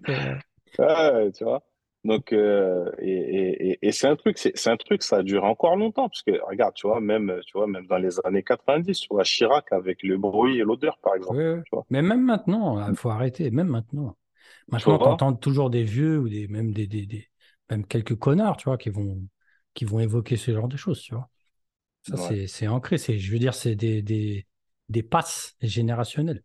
Ouais, 0.80 1.32
tu 1.34 1.44
vois. 1.44 1.64
Donc, 2.04 2.34
euh, 2.34 2.92
et, 3.00 3.12
et, 3.12 3.70
et, 3.74 3.80
et 3.88 3.92
c'est 3.92 4.08
un 4.08 4.16
truc, 4.16 4.38
c'est, 4.38 4.52
c'est 4.58 4.70
un 4.70 4.78
truc, 4.78 5.04
ça 5.04 5.24
dure 5.24 5.46
encore 5.46 5.76
longtemps, 5.78 6.10
parce 6.10 6.24
que, 6.24 6.32
regarde, 6.48 6.74
tu 6.76 6.88
vois, 6.88 7.00
même, 7.02 7.40
tu 7.46 7.54
vois, 7.58 7.68
même 7.68 7.88
dans 7.88 7.98
les 7.98 8.20
années 8.26 8.44
90, 8.44 9.00
tu 9.02 9.08
vois, 9.12 9.24
Chirac 9.24 9.72
avec 9.72 10.04
le 10.04 10.18
bruit 10.18 10.60
et 10.60 10.64
l'odeur, 10.64 10.98
par 11.00 11.16
exemple, 11.16 11.40
Oui, 11.40 11.44
oui. 11.44 11.62
tu 11.66 11.70
vois. 11.76 11.88
Mais 11.90 12.02
même 12.02 12.24
maintenant, 12.24 12.88
il 12.90 12.96
faut 12.96 13.10
arrêter, 13.10 13.52
même 13.52 13.68
maintenant. 13.68 14.18
Maintenant, 14.72 14.98
tu 15.00 15.06
vois? 15.06 15.06
entends 15.08 15.34
toujours 15.36 15.70
des 15.70 15.84
vieux 15.84 16.20
ou 16.20 16.30
des, 16.30 16.48
même, 16.48 16.74
des, 16.74 16.88
des, 16.88 17.06
des- 17.08 17.30
même 17.74 17.86
quelques 17.88 18.16
connards, 18.18 18.58
tu 18.58 18.66
vois, 18.66 18.78
qui 18.78 18.90
vont, 18.90 19.22
qui 19.74 19.86
vont 19.86 20.00
évoquer 20.00 20.38
ce 20.38 20.54
genre 20.54 20.68
de 20.68 20.78
choses, 20.78 21.02
tu 21.02 21.16
vois. 21.16 21.30
Ça, 22.04 22.18
Ouais, 22.18 22.38
c'est, 22.48 22.68
ancré. 22.68 22.98
C'est, 22.98 23.20
je 23.20 23.32
veux 23.34 23.40
dire, 23.40 23.54
c'est 23.56 23.76
des, 23.76 24.02
des, 24.02 24.48
des 24.90 25.04
passes 25.04 25.56
générationnelles. 25.62 26.44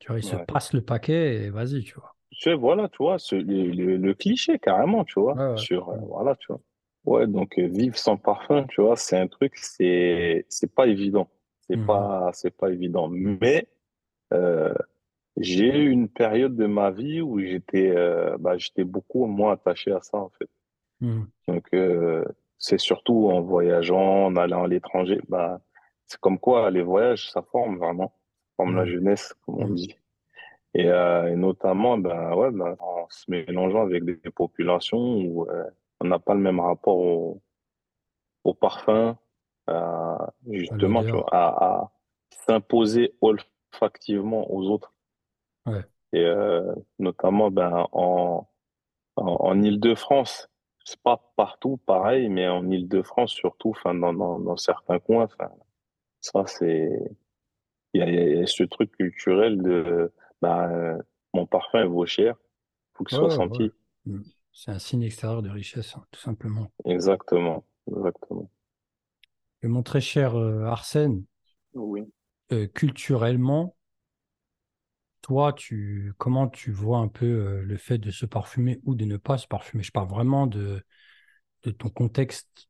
Tu 0.00 0.08
vois, 0.08 0.18
ils 0.20 0.24
se 0.24 0.36
passent 0.36 0.72
le 0.74 0.82
paquet 0.84 1.44
et 1.46 1.50
vas-y, 1.50 1.84
tu 1.84 1.94
vois. 1.94 2.16
Tu 2.30 2.52
voilà, 2.54 2.88
tu 2.88 2.96
vois, 2.98 3.18
ce- 3.18 3.34
le, 3.36 3.70
le, 3.72 3.96
le 3.98 4.14
cliché, 4.14 4.58
carrément, 4.58 5.04
tu 5.04 5.20
vois, 5.20 5.38
Ouais, 5.38 5.42
sur, 5.54 5.90
euh, 5.90 5.96
voilà, 6.00 6.34
tu 6.36 6.46
vois. 6.48 6.60
Ouais, 7.04 7.26
donc, 7.26 7.58
euh, 7.58 7.66
vivre 7.66 7.96
sans 7.98 8.16
parfum, 8.16 8.64
tu 8.68 8.80
vois, 8.80 8.96
c'est 8.96 9.18
un 9.18 9.26
truc, 9.28 9.56
c'est, 9.56 10.46
c'est 10.48 10.72
pas 10.74 10.86
évident. 10.86 11.28
C'est 11.68 11.76
Mhm. 11.76 11.82
pas, 11.82 12.30
c'est 12.32 12.50
pas 12.56 12.70
évident. 12.70 13.08
Mais, 13.10 13.68
euh, 14.34 14.74
J'ai 15.38 15.74
eu 15.76 15.90
une 15.90 16.08
période 16.08 16.56
de 16.56 16.66
ma 16.66 16.90
vie 16.90 17.20
où 17.22 17.38
j'étais 17.40 17.90
euh, 17.96 18.36
bah, 18.38 18.58
j'étais 18.58 18.84
beaucoup 18.84 19.26
moins 19.26 19.52
attaché 19.52 19.90
à 19.92 20.00
ça, 20.02 20.18
en 20.18 20.28
fait. 20.30 20.48
Hmm. 21.00 21.22
Donc, 21.48 21.66
euh, 21.74 22.24
c'est 22.58 22.78
surtout 22.78 23.28
en 23.30 23.40
voyageant, 23.40 24.26
en 24.26 24.36
allant 24.36 24.64
à 24.64 24.68
l'étranger. 24.68 25.20
Bah, 25.28 25.60
c'est 26.06 26.20
comme 26.20 26.38
quoi 26.38 26.70
les 26.70 26.82
voyages, 26.82 27.30
ça 27.30 27.42
forme 27.42 27.78
vraiment. 27.78 28.08
Ça 28.08 28.56
forme 28.58 28.76
la 28.76 28.82
Ouais. 28.82 28.88
jeunesse, 28.88 29.34
comme 29.46 29.62
on 29.62 29.66
Hmm. 29.68 29.74
dit. 29.74 29.96
Et, 30.74 30.86
euh, 30.88 31.30
et 31.32 31.36
notamment, 31.36 31.98
ben, 31.98 32.34
ouais, 32.34 32.50
ben, 32.50 32.76
en 32.78 33.06
se 33.10 33.30
mélangeant 33.30 33.82
avec 33.82 34.04
des 34.04 34.16
populations 34.30 34.98
où 35.16 35.46
euh, 35.50 35.64
on 36.00 36.06
n'a 36.08 36.18
pas 36.18 36.34
le 36.34 36.40
même 36.40 36.60
rapport 36.60 36.98
au, 36.98 37.42
au 38.44 38.54
parfum, 38.54 39.16
justement, 40.50 41.02
tu 41.02 41.10
vois, 41.10 41.20
l'odeur. 41.20 41.34
à, 41.34 41.64
à 41.82 41.92
s'imposer 42.46 43.14
olfactivement 43.20 44.50
aux 44.52 44.68
autres. 44.70 44.92
Ouais. 45.66 45.84
Et 46.12 46.20
euh, 46.20 46.74
notamment, 46.98 47.50
ben, 47.50 47.86
en, 47.92 48.48
en, 49.16 49.24
en 49.24 49.62
Île-de-France, 49.62 50.50
c'est 50.84 51.00
pas 51.02 51.32
partout 51.36 51.78
pareil, 51.86 52.28
mais 52.30 52.48
en 52.48 52.70
Île-de-France 52.70 53.32
surtout, 53.32 53.70
enfin, 53.70 53.94
dans, 53.94 54.14
dans, 54.14 54.38
dans 54.40 54.56
certains 54.58 54.98
coins, 55.00 55.28
ça, 56.20 56.44
c'est, 56.46 56.90
il 57.94 58.00
y 58.00 58.02
a, 58.04 58.08
il 58.10 58.38
y 58.40 58.42
a 58.42 58.46
ce 58.46 58.64
truc 58.64 58.92
culturel 58.92 59.62
de, 59.62 60.12
ben, 60.42 60.70
euh, 60.70 60.98
mon 61.34 61.46
parfum 61.46 61.86
vaut 61.86 62.06
cher, 62.06 62.36
faut 62.94 63.04
qu'il 63.04 63.12
Ouais, 63.12 63.18
soit 63.18 63.30
ouais. 63.30 63.30
senti. 63.30 63.72
Hmm. 64.06 64.22
C'est 64.52 64.70
un 64.72 64.78
signe 64.80 65.02
extérieur 65.04 65.42
de 65.42 65.50
richesse, 65.50 65.94
hein, 65.96 66.04
tout 66.10 66.20
simplement. 66.20 66.72
Exactement, 66.84 67.64
exactement. 67.88 68.48
Et 69.62 69.66
mon 69.66 69.82
très 69.82 70.00
cher 70.00 70.36
euh, 70.38 70.66
Arsène, 70.66 71.24
Oui. 71.74 72.12
euh, 72.52 72.66
culturellement, 72.68 73.76
toi, 75.22 75.52
tu, 75.52 76.14
comment 76.18 76.48
tu 76.48 76.72
vois 76.72 76.98
un 76.98 77.08
peu 77.08 77.26
euh, 77.26 77.62
le 77.62 77.76
fait 77.78 77.98
de 77.98 78.10
se 78.10 78.26
parfumer 78.26 78.80
ou 78.84 78.94
de 78.94 79.04
ne 79.06 79.16
pas 79.16 79.38
se 79.38 79.46
parfumer? 79.48 79.82
Je 79.84 79.92
parle 79.92 80.08
vraiment 80.08 80.46
de, 80.46 80.84
de 81.64 81.70
ton 81.72 81.90
contexte 81.90 82.68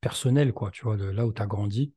personnel, 0.00 0.52
quoi, 0.54 0.70
tu 0.72 0.84
vois, 0.84 0.96
de 0.98 1.06
là 1.06 1.26
où 1.26 1.32
tu 1.32 1.42
as 1.42 1.46
grandi. 1.46 1.94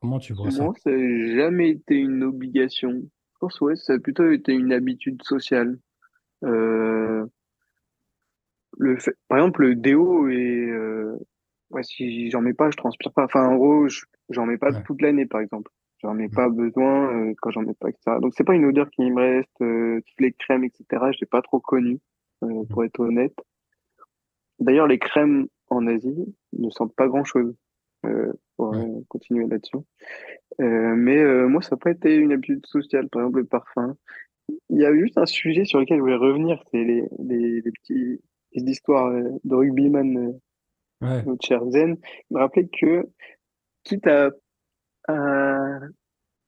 Comment 0.00 0.20
tu 0.20 0.32
vois 0.34 0.50
ça? 0.52 0.64
Moi, 0.64 0.74
ça 0.82 0.90
n'a 0.90 1.34
jamais 1.36 1.70
été 1.70 1.96
une 1.96 2.22
obligation. 2.22 2.90
Je 2.92 3.38
pense, 3.40 3.60
ouais, 3.60 3.74
ça 3.76 3.94
a 3.94 3.98
plutôt 3.98 4.30
été 4.30 4.52
une 4.52 4.72
habitude 4.72 5.20
sociale. 5.24 5.78
Euh, 6.44 7.26
le 8.78 8.96
fait, 8.98 9.16
par 9.28 9.38
exemple, 9.38 9.62
le 9.62 9.74
déo 9.76 10.28
et 10.28 10.68
euh, 10.70 11.16
ouais, 11.70 11.82
si 11.82 12.30
j'en 12.30 12.40
mets 12.40 12.54
pas, 12.54 12.70
je 12.70 12.76
transpire 12.76 13.12
pas. 13.12 13.24
Enfin, 13.24 13.46
en 13.48 13.56
gros, 13.56 13.88
je- 13.88 14.04
j'en 14.30 14.46
mets 14.46 14.58
pas 14.58 14.72
Ouais. 14.72 14.84
toute 14.84 15.02
l'année, 15.02 15.26
par 15.26 15.40
exemple. 15.40 15.70
J'en 16.04 16.18
ai 16.18 16.26
Mm. 16.28 16.34
pas 16.34 16.48
besoin 16.50 17.16
euh, 17.16 17.34
quand 17.40 17.50
j'en 17.50 17.62
mets 17.62 17.72
pas, 17.74 17.88
etc. 17.88 18.18
Donc, 18.20 18.34
c'est 18.36 18.44
pas 18.44 18.54
une 18.54 18.66
odeur 18.66 18.90
qui 18.90 19.10
me 19.10 19.20
reste. 19.20 19.60
euh, 19.62 20.00
toutes 20.06 20.20
les 20.20 20.32
crèmes, 20.32 20.62
etc. 20.64 20.84
Je 21.12 21.20
l'ai 21.22 21.26
pas 21.26 21.40
trop 21.42 21.60
connu, 21.60 21.98
euh, 22.44 22.64
pour 22.68 22.84
être 22.84 23.00
honnête. 23.00 23.34
D'ailleurs, 24.60 24.86
les 24.86 24.98
crèmes 24.98 25.46
en 25.70 25.86
Asie 25.86 26.36
ne 26.52 26.68
sentent 26.70 26.94
pas 26.94 27.08
grand-chose. 27.08 27.54
Euh, 28.06 28.32
pour 28.58 28.72
Ouais. 28.72 28.86
continuer 29.08 29.46
là-dessus. 29.46 29.78
Mais 30.58 31.24
moi, 31.48 31.62
ça 31.62 31.70
n'a 31.74 31.78
pas 31.78 31.90
été 31.90 32.14
une 32.14 32.32
habitude 32.32 32.64
sociale, 32.66 33.08
par 33.08 33.22
exemple 33.22 33.38
le 33.38 33.46
parfum. 33.46 33.96
Il 34.68 34.78
y 34.78 34.84
a 34.84 34.94
juste 34.94 35.16
un 35.16 35.24
sujet 35.26 35.64
sur 35.64 35.80
lequel 35.80 35.96
je 35.96 36.02
voulais 36.02 36.14
revenir, 36.16 36.62
c'est 36.70 36.84
les, 36.84 37.02
les, 37.18 37.62
les 37.62 37.72
petits 37.72 38.20
petites 38.52 38.68
histoires 38.68 39.10
de 39.10 39.54
rugbyman, 39.54 40.38
Ouais. 41.00 41.24
notre 41.24 41.44
cher 41.46 41.64
Zen. 41.70 41.96
Il 42.30 42.34
me 42.36 42.40
rappelait 42.40 42.68
que, 42.68 43.08
quitte 43.84 44.06
à, 44.06 44.30
à 45.08 45.78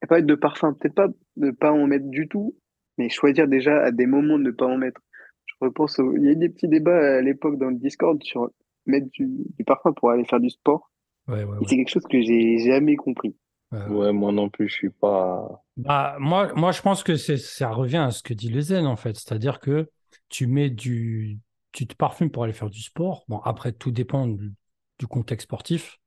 pas 0.08 0.16
mettre 0.16 0.26
de 0.26 0.34
parfum, 0.34 0.72
peut-être 0.74 0.94
pas 0.94 1.08
de 1.36 1.50
pas 1.50 1.72
en 1.72 1.86
mettre 1.86 2.08
du 2.08 2.28
tout, 2.28 2.56
mais 2.98 3.08
choisir 3.08 3.48
déjà 3.48 3.82
à 3.84 3.90
des 3.92 4.06
moments 4.06 4.38
de 4.38 4.44
ne 4.44 4.50
pas 4.50 4.66
en 4.66 4.76
mettre. 4.78 5.00
Je 5.46 5.54
repense 5.60 5.98
au, 5.98 6.16
il 6.16 6.24
y 6.24 6.28
a 6.28 6.32
eu 6.32 6.36
des 6.36 6.48
petits 6.48 6.68
débats 6.68 7.16
à 7.18 7.20
l'époque 7.22 7.58
dans 7.58 7.70
le 7.70 7.76
Discord 7.76 8.22
sur 8.22 8.50
mettre 8.86 9.08
du, 9.12 9.28
du 9.58 9.64
parfum 9.64 9.92
pour 9.92 10.10
aller 10.10 10.24
faire 10.24 10.40
du 10.40 10.50
sport. 10.50 10.90
Ouais, 11.28 11.44
ouais, 11.44 11.58
Et 11.60 11.66
ouais. 11.66 11.68
c'est 11.68 11.76
quelque 11.76 11.90
chose 11.90 12.06
que 12.10 12.20
j'ai 12.22 12.58
jamais 12.58 12.96
compris. 12.96 13.36
Ouais, 13.86 14.12
moi 14.12 14.32
non 14.32 14.50
plus, 14.50 14.68
je 14.68 14.74
suis 14.74 14.90
pas. 14.90 15.64
Bah, 15.76 16.16
moi, 16.18 16.52
moi, 16.54 16.72
je 16.72 16.80
pense 16.80 17.02
que 17.02 17.16
ça 17.16 17.70
revient 17.70 17.98
à 17.98 18.10
ce 18.10 18.22
que 18.22 18.32
dit 18.32 18.48
le 18.48 18.60
zen, 18.62 18.86
en 18.86 18.96
fait. 18.96 19.14
C'est-à-dire 19.16 19.60
que 19.60 19.90
tu 20.28 20.46
mets 20.46 20.70
du, 20.70 21.38
tu 21.72 21.86
te 21.86 21.94
parfumes 21.94 22.30
pour 22.30 22.44
aller 22.44 22.54
faire 22.54 22.70
du 22.70 22.80
sport. 22.82 23.24
Bon, 23.28 23.38
après, 23.40 23.72
tout 23.72 23.90
dépend 23.90 24.26
du, 24.26 24.54
du 24.98 25.06
contexte 25.06 25.44
sportif. 25.44 25.98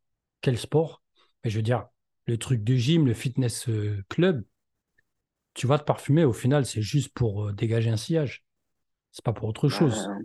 Quel 0.41 0.57
sport? 0.57 1.03
Mais 1.43 1.51
je 1.51 1.57
veux 1.57 1.62
dire, 1.63 1.88
le 2.25 2.38
truc 2.38 2.63
de 2.63 2.75
gym, 2.75 3.05
le 3.08 3.13
fitness 3.13 3.67
euh, 3.69 4.03
club, 4.10 4.43
tu 5.53 5.67
vas 5.67 5.77
te 5.79 5.84
parfumer. 5.84 6.23
Au 6.23 6.34
final, 6.34 6.65
c'est 6.65 6.82
juste 6.82 7.13
pour 7.13 7.47
euh, 7.47 7.53
dégager 7.53 7.89
un 7.89 7.97
sillage. 7.97 8.43
C'est 9.12 9.25
pas 9.25 9.34
pour 9.34 9.47
autre 9.49 9.69
chose. 9.69 10.08
Bah, 10.08 10.15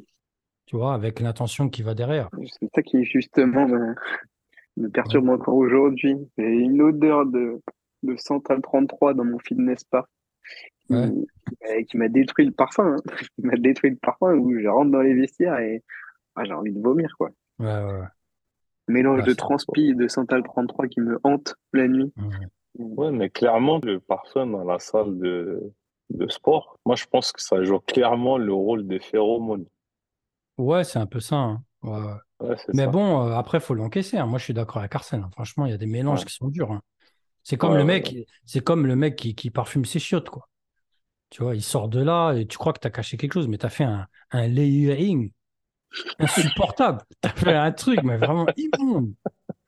Tu 0.67 0.77
vois, 0.77 0.95
avec 0.95 1.21
l'intention 1.21 1.69
qui 1.69 1.83
va 1.83 1.95
derrière. 1.95 2.29
c'est 2.61 2.69
ça 2.75 2.83
qui 2.83 3.05
justement 3.05 3.67
me, 3.67 3.95
me 4.77 4.89
perturbe 4.89 5.29
encore 5.31 5.57
aujourd'hui. 5.57 6.17
J'ai 6.39 6.45
une 6.45 6.83
odeur 6.83 7.27
de, 7.27 7.61
de 8.03 8.17
Central 8.17 8.61
33 8.63 9.15
dans 9.15 9.25
mon 9.25 9.39
fitness 9.39 9.85
park 9.85 10.09
qui, 10.87 10.95
Ouais. 10.95 11.85
qui 11.89 11.97
m'a 11.97 12.09
détruit 12.09 12.45
le 12.47 12.53
parfum. 12.53 12.97
hein. 12.97 13.03
Qui 13.37 13.43
m'a 13.47 13.57
détruit 13.57 13.91
le 13.91 13.97
parfum 13.97 14.35
où 14.35 14.59
je 14.59 14.69
rentre 14.69 14.91
dans 14.91 15.01
les 15.01 15.15
vestiaires 15.15 15.59
et 15.59 15.83
ah, 16.37 16.45
j'ai 16.45 16.53
envie 16.53 16.73
de 16.73 16.81
vomir 16.81 17.11
quoi. 17.19 17.31
Ouais, 17.59 17.67
ouais, 17.67 17.93
ouais. 18.01 18.07
Mélange 18.89 19.23
Ah, 19.23 19.25
de 19.25 19.33
transpi 19.35 19.91
et 19.91 19.95
de 19.95 20.09
Central 20.09 20.43
33 20.45 20.89
qui 20.89 21.01
me 21.01 21.19
hante 21.25 21.55
la 21.73 21.89
nuit. 21.89 22.13
Ouais. 22.17 22.49
Ouais, 22.79 23.11
mais 23.13 23.31
clairement, 23.31 23.81
le 23.85 24.01
parfum 24.01 24.47
dans 24.49 24.65
la 24.65 24.79
salle 24.81 25.19
de, 25.19 25.61
de 26.11 26.29
sport, 26.29 26.79
moi, 26.87 26.97
je 26.97 27.07
pense 27.07 27.33
que 27.33 27.43
ça 27.43 27.63
joue 27.65 27.81
clairement 27.81 28.39
le 28.39 28.53
rôle 28.55 28.87
des 28.89 29.01
phéromones. 29.01 29.67
Ouais, 30.59 30.85
c'est 30.85 30.99
un 30.99 31.07
peu 31.07 31.21
ça. 31.21 31.37
hein. 31.37 31.65
Ouais, 31.83 32.01
ouais. 32.41 32.57
Mais 32.73 32.87
ça. 32.87 32.89
bon, 32.89 33.29
euh, 33.29 33.35
après, 33.37 33.59
il 33.59 33.61
faut 33.61 33.75
l'encaisser. 33.75 34.19
hein. 34.19 34.27
Moi, 34.27 34.39
je 34.39 34.45
suis 34.45 34.55
d'accord 34.55 34.79
avec 34.79 34.95
Arsène. 34.95 35.23
hein. 35.25 35.31
Franchement, 35.33 35.67
il 35.67 35.71
y 35.71 35.75
a 35.75 35.79
des 35.79 35.87
mélanges 35.87 36.25
Ouais. 36.25 36.27
qui 36.27 36.35
sont 36.35 36.49
durs. 36.49 36.73
hein. 36.73 36.83
C'est 37.45 37.57
comme 37.59 37.75
Ouais, 37.75 37.77
le 37.77 37.85
ouais, 37.85 37.85
mec, 37.85 38.17
c'est 38.47 38.63
comme 38.65 38.87
le 38.87 38.97
mec 38.97 39.17
qui, 39.17 39.35
qui 39.35 39.51
parfume 39.51 39.85
ses 39.87 40.01
chiottes, 40.01 40.31
quoi. 40.31 40.49
Tu 41.31 41.43
vois, 41.43 41.57
il 41.57 41.63
sort 41.63 41.89
de 41.89 42.01
là 42.03 42.33
et 42.35 42.47
tu 42.47 42.59
crois 42.59 42.73
que 42.75 42.81
tu 42.81 42.89
as 42.89 42.91
caché 42.91 43.17
quelque 43.19 43.35
chose, 43.35 43.49
mais 43.49 43.59
tu 43.59 43.67
as 43.67 43.71
fait 43.71 43.85
un, 43.85 44.07
un 44.33 44.49
layering 44.49 45.33
insupportable. 46.19 47.03
Tu 47.23 47.29
as 47.29 47.33
fait 47.35 47.55
un 47.55 47.73
truc, 47.73 48.03
mais 48.03 48.17
vraiment 48.19 48.53
immonde. 48.57 49.15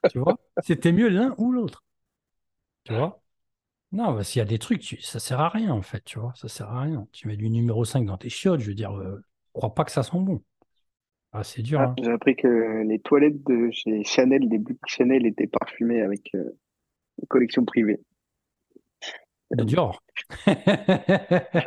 Tu 0.08 0.18
vois, 0.20 0.38
c'était 0.60 0.92
mieux 0.92 1.08
l'un 1.08 1.34
ou 1.38 1.52
l'autre. 1.52 1.84
Tu 2.84 2.92
vois? 2.92 3.22
Non, 3.92 4.14
bah, 4.14 4.24
s'il 4.24 4.40
y 4.40 4.42
a 4.42 4.46
des 4.46 4.58
trucs, 4.60 4.80
tu- 4.82 5.00
ça 5.02 5.20
sert 5.20 5.40
à 5.40 5.48
rien, 5.50 5.72
en 5.72 5.82
fait. 5.82 6.02
Tu 6.04 6.18
vois, 6.20 6.32
ça 6.36 6.48
sert 6.48 6.68
à 6.70 6.82
rien. 6.82 7.08
Tu 7.12 7.28
mets 7.28 7.36
du 7.36 7.50
numéro 7.50 7.84
5 7.86 8.06
dans 8.06 8.18
tes 8.18 8.30
chiottes, 8.30 8.60
je 8.60 8.68
veux 8.68 8.74
dire, 8.74 8.92
euh, 8.98 9.24
crois 9.52 9.74
pas 9.74 9.84
que 9.84 9.92
ça 9.92 10.02
sent 10.02 10.18
bon. 10.20 10.42
Ah, 11.32 11.44
c'est 11.44 11.62
dur, 11.62 11.80
Ah, 11.80 11.86
hein. 11.86 11.98
j'ai 11.98 12.10
appris 12.10 12.36
que 12.36 12.82
les 12.86 12.98
toilettes 12.98 13.42
de 13.44 13.70
chez 13.70 14.02
Chanel, 14.04 14.42
les 14.48 14.58
boutiques 14.58 14.80
Chanel 14.86 15.26
étaient 15.26 15.46
parfumées 15.46 16.02
avec 16.02 16.30
euh, 16.34 16.44
une 17.22 17.28
collection 17.28 17.64
privée. 17.64 18.00
De 19.50 19.64
Dior. 19.64 19.98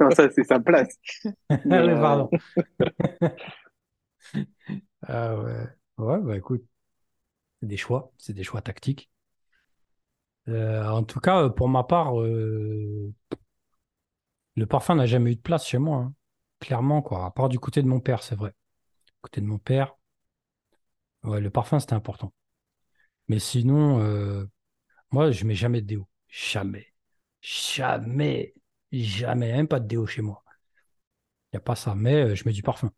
non, 0.00 0.10
ça 0.10 0.28
c'est 0.34 0.44
sa 0.44 0.60
place. 0.60 0.98
Ah 1.48 1.64
Mais, 1.64 1.80
oui, 1.84 1.92
euh, 1.92 2.00
pardon. 2.00 2.30
Ah 5.02 5.36
ouais. 5.36 5.66
Ouais, 5.98 6.18
bah 6.20 6.36
écoute, 6.36 6.64
c'est 7.60 7.68
des 7.68 7.78
choix, 7.78 8.12
c'est 8.18 8.34
des 8.34 8.44
choix 8.44 8.62
tactiques. 8.62 9.10
Euh, 10.48 10.84
en 10.88 11.04
tout 11.04 11.20
cas, 11.20 11.42
euh, 11.44 11.48
pour 11.50 11.68
ma 11.68 11.84
part, 11.84 12.20
euh, 12.20 13.12
le 14.54 14.64
parfum 14.66 14.94
n'a 14.94 15.06
jamais 15.06 15.32
eu 15.32 15.36
de 15.36 15.40
place 15.40 15.66
chez 15.66 15.78
moi. 15.78 15.96
hein. 15.98 16.14
Clairement, 16.60 17.02
quoi. 17.02 17.24
À 17.26 17.30
part 17.32 17.48
du 17.48 17.58
côté 17.58 17.82
de 17.82 17.88
mon 17.88 17.98
père, 18.00 18.22
c'est 18.22 18.36
vrai. 18.36 18.50
Du 18.50 18.74
côté 19.22 19.40
de 19.42 19.46
mon 19.46 19.58
père, 19.58 19.96
ouais, 21.24 21.40
le 21.40 21.50
parfum, 21.50 21.80
c'était 21.80 21.94
important. 21.94 22.32
Mais 23.28 23.38
sinon, 23.38 24.00
euh, 24.02 24.44
moi, 25.12 25.32
je 25.32 25.46
mets 25.46 25.56
jamais 25.56 25.82
de 25.82 25.88
déo. 25.88 26.08
Jamais. 26.30 26.94
Jamais. 27.42 28.54
Jamais. 28.92 29.52
Même 29.52 29.68
pas 29.68 29.80
de 29.80 29.86
déo 29.86 30.06
chez 30.06 30.22
moi. 30.22 30.42
Il 31.52 31.56
n'y 31.56 31.58
a 31.58 31.60
pas 31.60 31.76
ça. 31.76 31.94
Mais 31.94 32.14
euh, 32.24 32.34
je 32.34 32.44
mets 32.44 32.52
du 32.52 32.62
parfum. 32.64 32.90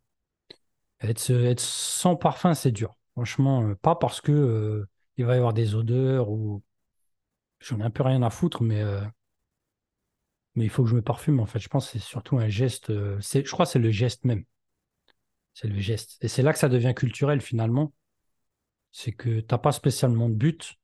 Être, 1.01 1.29
être 1.31 1.59
sans 1.59 2.15
parfum, 2.15 2.53
c'est 2.53 2.71
dur. 2.71 2.95
Franchement, 3.13 3.63
euh, 3.69 3.75
pas 3.75 3.95
parce 3.95 4.21
que 4.21 4.31
euh, 4.31 4.87
il 5.17 5.25
va 5.25 5.35
y 5.35 5.37
avoir 5.37 5.53
des 5.53 5.75
odeurs 5.75 6.29
ou 6.29 6.63
j'en 7.59 7.79
ai 7.81 7.83
un 7.83 7.91
peu 7.91 8.03
rien 8.03 8.21
à 8.23 8.29
foutre, 8.31 8.63
mais, 8.63 8.81
euh, 8.81 9.01
mais 10.55 10.63
il 10.65 10.69
faut 10.69 10.83
que 10.83 10.89
je 10.89 10.95
me 10.95 11.01
parfume. 11.03 11.39
En 11.39 11.45
fait, 11.45 11.59
je 11.59 11.69
pense 11.69 11.85
que 11.87 11.91
c'est 11.93 11.99
surtout 12.05 12.37
un 12.39 12.49
geste. 12.49 12.89
euh, 12.89 13.19
je 13.21 13.41
crois 13.51 13.65
que 13.65 13.71
c'est 13.71 13.79
le 13.79 13.91
geste 13.91 14.25
même. 14.25 14.45
C'est 15.55 15.67
le 15.67 15.79
geste. 15.79 16.17
Et 16.23 16.27
c'est 16.27 16.43
là 16.43 16.53
que 16.53 16.59
ça 16.59 16.69
devient 16.69 16.93
culturel 16.95 17.41
finalement. 17.41 17.91
C'est 18.91 19.11
que 19.13 19.41
t'as 19.41 19.57
pas 19.57 19.73
spécialement 19.73 20.29
de 20.29 20.35
but. 20.35 20.75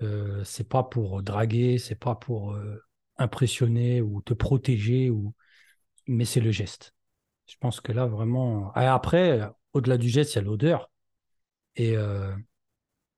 Euh, 0.00 0.42
c'est 0.44 0.68
pas 0.68 0.82
pour 0.82 1.22
draguer, 1.22 1.78
c'est 1.78 1.94
pas 1.94 2.14
pour 2.14 2.54
euh, 2.54 2.82
impressionner 3.18 4.00
ou 4.02 4.22
te 4.22 4.34
protéger, 4.34 5.10
ou... 5.10 5.34
mais 6.06 6.24
c'est 6.24 6.40
le 6.40 6.50
geste. 6.50 6.94
Je 7.46 7.56
pense 7.60 7.80
que 7.80 7.92
là, 7.92 8.06
vraiment. 8.06 8.72
Après, 8.74 9.40
euh, 9.40 9.48
au-delà 9.74 9.98
du 9.98 10.08
geste, 10.08 10.34
il 10.34 10.36
y 10.36 10.38
a 10.40 10.42
l'odeur. 10.42 10.90
Et 11.76 11.96
euh, 11.96 12.34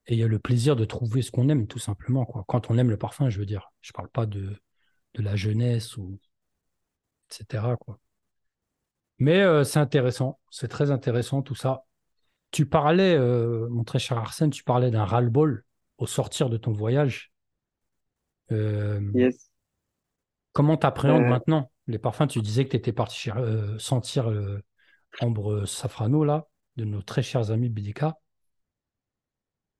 il 0.09 0.19
y 0.19 0.23
a 0.23 0.29
le 0.29 0.39
plaisir 0.39 0.77
de 0.77 0.85
trouver 0.85 1.23
ce 1.23 1.31
qu'on 1.31 1.49
aime, 1.49 1.67
tout 1.67 1.79
simplement. 1.79 2.25
Quoi. 2.27 2.45
Quand 2.49 2.71
on 2.71 2.79
aime 2.79 2.91
le 2.91 2.99
parfum, 2.99 3.29
je 3.31 3.39
veux 3.39 3.47
dire. 3.47 3.73
Je 3.81 3.93
parle 3.93 4.09
pas 4.09 4.27
de, 4.27 4.57
de 5.15 5.23
la 5.23 5.37
jeunesse, 5.37 5.97
ou 5.97 6.19
etc. 7.31 7.77
Quoi. 7.77 7.99
Mais 9.19 9.41
euh, 9.43 9.65
c'est 9.65 9.79
intéressant, 9.79 10.41
c'est 10.51 10.69
très 10.69 10.91
intéressant 10.91 11.43
tout 11.43 11.55
ça. 11.55 11.85
Tu 12.51 12.67
parlais, 12.67 13.17
euh, 13.17 13.69
mon 13.71 13.85
très 13.85 13.99
cher 13.99 14.19
Arsène, 14.19 14.51
tu 14.51 14.65
parlais 14.65 14.91
d'un 14.91 15.05
ras-le-bol 15.05 15.65
au 15.99 16.07
sortir 16.07 16.51
de 16.51 16.57
ton 16.57 16.73
voyage. 16.73 17.33
Euh, 18.53 19.01
Yes. 19.15 19.51
comment 20.53 20.77
t'appréhendes 20.77 21.25
Euh, 21.25 21.29
maintenant? 21.29 21.71
Les 21.87 21.99
parfums? 21.99 22.27
Tu 22.29 22.41
disais 22.41 22.65
que 22.65 22.71
tu 22.71 22.77
étais 22.77 22.93
parti 22.93 23.31
euh, 23.31 23.79
sentir 23.79 24.31
le 24.31 24.63
ambre 25.21 25.65
safrano, 25.67 26.25
là, 26.25 26.47
de 26.77 26.85
nos 26.85 27.03
très 27.03 27.23
chers 27.23 27.51
amis 27.51 27.69
BDK. 27.69 28.05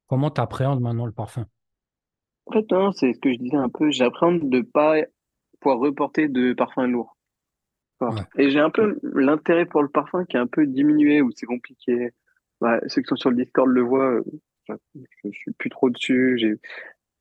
Comment 0.07 0.31
t'appréhendes 0.31 0.81
maintenant 0.81 1.07
le 1.07 1.13
parfum? 1.13 1.47
En 2.47 2.53
fait, 2.53 2.71
non, 2.71 2.93
c'est 2.93 3.13
ce 3.15 3.21
que 3.21 3.33
je 3.33 3.39
disais 3.39 3.57
un 3.57 3.69
peu. 3.71 3.91
J'appréhende 3.91 4.49
de 4.51 4.61
pas 4.61 4.97
pouvoir 5.61 5.79
reporter 5.79 6.29
de 6.29 6.53
parfum 6.53 6.87
lourd. 6.87 7.17
Voilà. 8.01 8.21
Ouais. 8.21 8.45
Et 8.45 8.51
j'ai 8.51 8.61
un 8.61 8.71
peu 8.71 8.99
l'intérêt 9.15 9.65
pour 9.67 9.83
le 9.83 9.89
parfum 9.89 10.25
qui 10.27 10.37
est 10.37 10.41
un 10.41 10.47
peu 10.47 10.67
diminué, 10.67 11.23
où 11.23 11.31
c'est 11.35 11.47
compliqué. 11.47 12.11
Ouais, 12.61 12.81
ceux 12.89 13.03
qui 13.03 13.09
sont 13.09 13.17
sur 13.17 13.31
le 13.31 13.37
Discord 13.37 13.69
le 13.69 13.81
voient. 13.83 14.21
Je, 14.69 15.31
suis 15.31 15.53
plus 15.53 15.71
trop 15.71 15.91
dessus. 15.91 16.59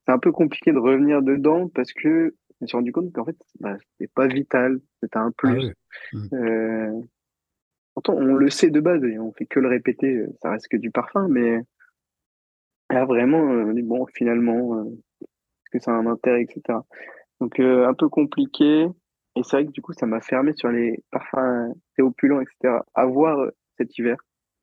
C'est 0.05 0.11
un 0.11 0.19
peu 0.19 0.31
compliqué 0.31 0.71
de 0.71 0.77
revenir 0.79 1.21
dedans 1.21 1.69
parce 1.69 1.93
que 1.93 2.35
je 2.49 2.55
me 2.61 2.67
suis 2.67 2.77
rendu 2.77 2.91
compte 2.91 3.11
qu'en 3.13 3.25
fait, 3.25 3.37
bah, 3.59 3.77
c'est 3.99 4.11
pas 4.13 4.27
vital. 4.27 4.79
C'est 5.01 5.15
un 5.15 5.27
Ah 5.29 5.31
plus. 5.37 5.73
oui. 6.13 6.19
Euh, 6.33 7.01
pourtant, 7.93 8.13
on 8.15 8.33
le 8.35 8.49
sait 8.49 8.69
de 8.69 8.79
base 8.79 9.03
et 9.03 9.19
on 9.19 9.31
fait 9.33 9.45
que 9.45 9.59
le 9.59 9.67
répéter. 9.67 10.15
euh, 10.15 10.27
Ça 10.41 10.51
reste 10.51 10.67
que 10.67 10.77
du 10.77 10.91
parfum, 10.91 11.27
mais 11.29 11.59
là, 12.89 13.05
vraiment, 13.05 13.51
euh, 13.51 13.65
on 13.65 13.73
dit, 13.73 13.81
bon, 13.81 14.05
finalement, 14.13 14.75
euh, 14.79 14.83
est-ce 15.21 15.69
que 15.71 15.79
ça 15.79 15.91
a 15.91 15.95
un 15.95 16.05
intérêt, 16.07 16.43
etc. 16.43 16.79
Donc, 17.39 17.59
euh, 17.59 17.87
un 17.87 17.93
peu 17.93 18.09
compliqué. 18.09 18.87
Et 19.35 19.41
c'est 19.43 19.57
vrai 19.57 19.65
que 19.65 19.71
du 19.71 19.81
coup, 19.81 19.93
ça 19.93 20.05
m'a 20.05 20.21
fermé 20.21 20.53
sur 20.53 20.69
les 20.69 21.03
parfums 21.11 21.73
théopulents, 21.95 22.39
etc. 22.41 22.75
À 22.93 23.05
voir 23.05 23.49
cet 23.77 23.97
hiver. 23.97 24.17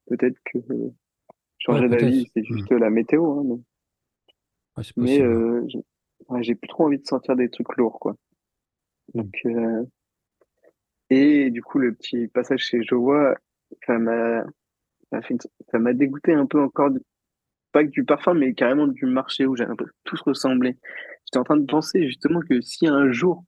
Peut-être 0.07 0.39
que 0.45 0.59
je 1.61 1.71
Ouais, 1.73 1.89
d'avis, 1.89 2.31
c'est 2.35 2.45
Hmm. 2.49 2.55
juste 2.55 2.71
la 2.73 2.91
météo. 2.91 3.41
Hein, 3.41 3.45
mais 3.47 3.57
Ouais, 4.77 4.85
mais 4.97 5.21
euh, 5.23 5.67
j'ai 6.43 6.55
plus 6.55 6.69
trop 6.69 6.85
envie 6.87 6.99
de 6.99 7.07
sentir 7.07 7.37
des 7.37 7.51
trucs 7.51 7.77
lourds, 7.77 7.99
quoi. 8.01 8.17
Hmm. 9.15 9.31
Donc, 9.33 9.41
euh, 9.47 9.85
et 11.11 11.51
du 11.51 11.63
coup, 11.63 11.79
le 11.79 11.95
petit 11.95 12.29
passage 12.29 12.61
chez 12.61 12.83
Jowa, 12.83 13.35
ça 13.87 13.99
m'a 13.99 14.45
ça 15.11 15.19
m'a 15.19 15.23
fait 15.23 15.35
une- 15.35 15.41
ça 15.73 15.79
m'a 15.81 15.95
dégoûté 15.95 16.35
un 16.35 16.47
peu 16.47 16.61
encore, 16.63 16.91
du- 16.91 17.01
pas 17.73 17.85
que 17.85 17.91
du 17.91 18.05
parfum, 18.05 18.35
mais 18.35 18.55
carrément 18.55 18.89
du 18.89 19.07
marché 19.07 19.47
où 19.47 19.57
j'ai 19.57 19.65
l'impression 19.67 19.93
que 19.95 20.11
tout 20.11 20.17
se 20.19 20.25
ressemblait. 20.25 20.79
J'étais 21.27 21.39
en 21.39 21.45
train 21.45 21.57
de 21.59 21.67
penser 21.67 22.07
justement 22.07 22.41
que 22.43 22.61
si 22.63 22.87
un 22.89 23.13
jour 23.13 23.45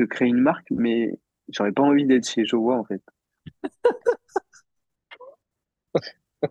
je 0.00 0.06
crée 0.06 0.26
une 0.26 0.40
marque, 0.40 0.68
mais 0.72 1.12
j'aurais 1.50 1.72
pas 1.72 1.82
envie 1.84 2.06
d'être 2.06 2.28
chez 2.28 2.44
Jowa, 2.46 2.76
en 2.78 2.84
fait. 2.86 3.02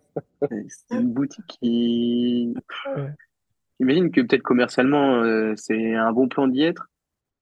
C'est 0.49 0.95
une 0.95 1.13
boutique 1.13 1.45
qui, 1.47 2.53
Ouais. 2.95 3.09
j'imagine 3.79 4.11
que 4.11 4.21
peut-être 4.21 4.41
commercialement, 4.43 5.21
euh, 5.23 5.53
c'est 5.55 5.95
un 5.95 6.11
bon 6.11 6.27
plan 6.27 6.47
d'y 6.47 6.63
être, 6.63 6.87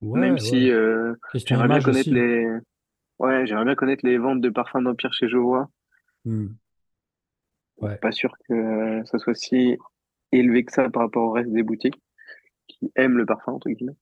même 0.02 0.34
Ouais, 0.34 0.40
si 0.40 0.72
euh, 0.72 1.14
j'aimerais 1.34 1.68
bien 1.68 1.80
connaître 1.82 2.08
aussi. 2.08 2.12
les, 2.12 2.48
ouais, 3.20 3.46
j'aimerais 3.46 3.66
bien 3.66 3.76
connaître 3.76 4.06
les 4.06 4.18
ventes 4.18 4.42
de 4.42 4.50
parfums 4.50 4.82
d'Empire 4.84 5.14
chez 5.14 5.28
Jowa. 5.30 5.70
Hmm. 6.26 6.48
Ouais. 7.78 7.98
Pas 7.98 8.12
sûr 8.12 8.32
que 8.48 8.54
euh, 8.54 9.04
ça 9.06 9.18
soit 9.18 9.34
si 9.36 9.78
élevé 10.32 10.64
que 10.64 10.72
ça 10.72 10.90
par 10.90 11.04
rapport 11.04 11.24
au 11.24 11.32
reste 11.32 11.52
des 11.52 11.64
boutiques 11.64 12.00
qui 12.68 12.92
aiment 12.96 13.18
le 13.18 13.26
parfum, 13.26 13.54
entre 13.54 13.70
guillemets. 13.70 13.96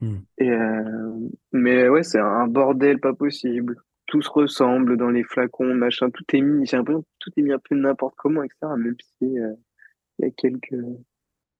Hmm. 0.00 0.18
Et 0.38 0.50
euh, 0.50 1.12
mais 1.52 1.88
ouais, 1.88 2.02
c'est 2.02 2.18
un 2.20 2.46
bordel 2.46 3.00
pas 3.00 3.14
possible. 3.14 3.80
Tout 4.12 4.20
se 4.20 4.28
ressemble 4.28 4.98
dans 4.98 5.08
les 5.08 5.24
flacons, 5.24 5.74
machin, 5.74 6.10
tout 6.10 6.24
est 6.34 6.42
mis, 6.42 6.66
j'ai 6.66 6.76
l'impression 6.76 7.00
que 7.00 7.08
tout 7.18 7.30
est 7.38 7.40
mis 7.40 7.50
un 7.50 7.58
peu 7.58 7.74
n'importe 7.74 8.14
comment, 8.18 8.42
etc. 8.42 8.58
Même 8.76 8.94
si 9.00 9.38
euh, 9.38 9.54
il 10.18 10.26
y 10.26 10.28
a 10.28 10.30
quelques 10.32 10.76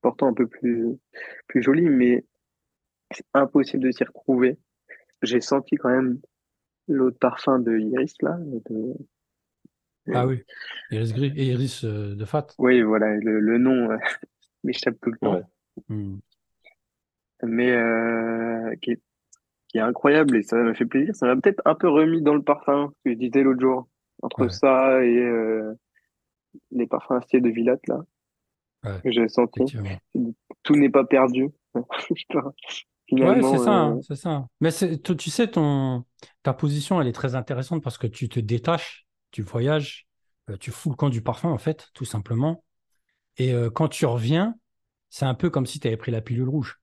portants 0.03 0.27
un 0.27 0.35
peu 0.35 0.47
plus 0.47 0.99
plus 1.49 1.63
jolis, 1.63 1.89
mais 1.89 2.27
c'est 3.11 3.25
impossible 3.33 3.85
de 3.85 3.91
s'y 3.91 4.05
retrouver. 4.05 4.59
J'ai 5.23 5.41
senti 5.41 5.77
quand 5.77 5.89
même 5.89 6.21
l'autre 6.89 7.19
parfum 7.19 7.59
de 7.59 7.79
Iris 7.79 8.21
là. 8.21 8.37
De... 8.39 8.97
Ah 10.13 10.27
oui. 10.27 10.43
Iris 10.91 11.15
gris 11.15 11.33
et 11.35 11.47
Iris 11.47 11.85
euh, 11.85 12.15
de 12.15 12.25
Fat. 12.27 12.49
Oui, 12.59 12.83
voilà, 12.83 13.17
le, 13.17 13.41
le 13.41 13.57
nom 13.57 13.93
euh, 13.93 13.97
m'échappe 14.63 14.97
tout 15.01 15.11
le 15.11 15.17
temps. 15.17 15.37
Ouais. 15.37 15.43
Hmm. 15.89 16.19
mais 17.45 17.73
euh, 17.73 18.75
qui 18.83 18.91
est, 18.91 19.01
qui 19.73 19.79
est 19.79 19.83
incroyable 19.83 20.37
et 20.37 20.43
ça 20.43 20.57
m'a 20.59 20.75
fait 20.75 20.87
plaisir. 20.87 21.15
Ça 21.17 21.27
m'a 21.27 21.37
peut-être 21.41 21.63
un 21.67 21.75
peu 21.75 21.89
remis 21.89 22.23
dans 22.23 22.35
le 22.35 22.43
parfum 22.43 22.93
que 23.05 23.13
je 23.13 23.17
disais 23.19 23.43
l'autre 23.43 23.61
jour. 23.61 23.89
Entre 24.23 24.47
Ouais. 24.47 24.49
ça 24.49 25.05
et 25.05 25.17
euh, 25.19 25.75
les 26.73 26.87
parfums 26.87 27.13
acier 27.17 27.41
de 27.41 27.51
Villatte, 27.51 27.87
là, 27.89 28.01
Ouais. 28.85 29.03
que 29.05 29.11
j'ai 29.13 29.29
senti. 29.29 29.63
Tout 30.63 30.77
n'est 30.77 30.91
pas 30.91 31.05
perdu. 31.05 31.49
Ouais, 33.21 33.43
Finalement, 33.43 33.43
c'est 33.43 33.59
ça, 33.59 33.91
euh, 33.91 34.01
c'est 34.01 34.17
ça. 34.17 34.47
Mais 34.61 34.71
tu 34.73 35.17
tu 35.17 35.31
sais, 35.31 35.47
ton, 35.49 36.05
ta 36.43 36.53
position, 36.55 37.01
elle 37.01 37.07
est 37.09 37.13
très 37.13 37.35
intéressante 37.37 37.83
parce 37.83 37.99
que 37.99 38.07
tu 38.09 38.29
te 38.29 38.41
détaches, 38.41 39.07
tu 39.31 39.43
voyages, 39.43 40.09
euh, 40.51 40.57
tu 40.57 40.71
fous 40.73 40.91
le 40.91 40.97
camp 40.97 41.09
du 41.11 41.23
parfum, 41.23 41.51
en 41.51 41.59
fait, 41.59 41.89
tout 41.95 42.05
simplement. 42.07 42.65
Et 43.39 43.53
euh, 43.55 43.71
quand 43.71 43.89
tu 43.89 44.07
reviens, 44.07 44.57
c'est 45.11 45.27
un 45.27 45.35
peu 45.35 45.51
comme 45.51 45.67
si 45.67 45.81
tu 45.81 45.89
avais 45.89 45.97
pris 45.99 46.13
la 46.13 46.23
pilule 46.23 46.49
rouge. 46.49 46.81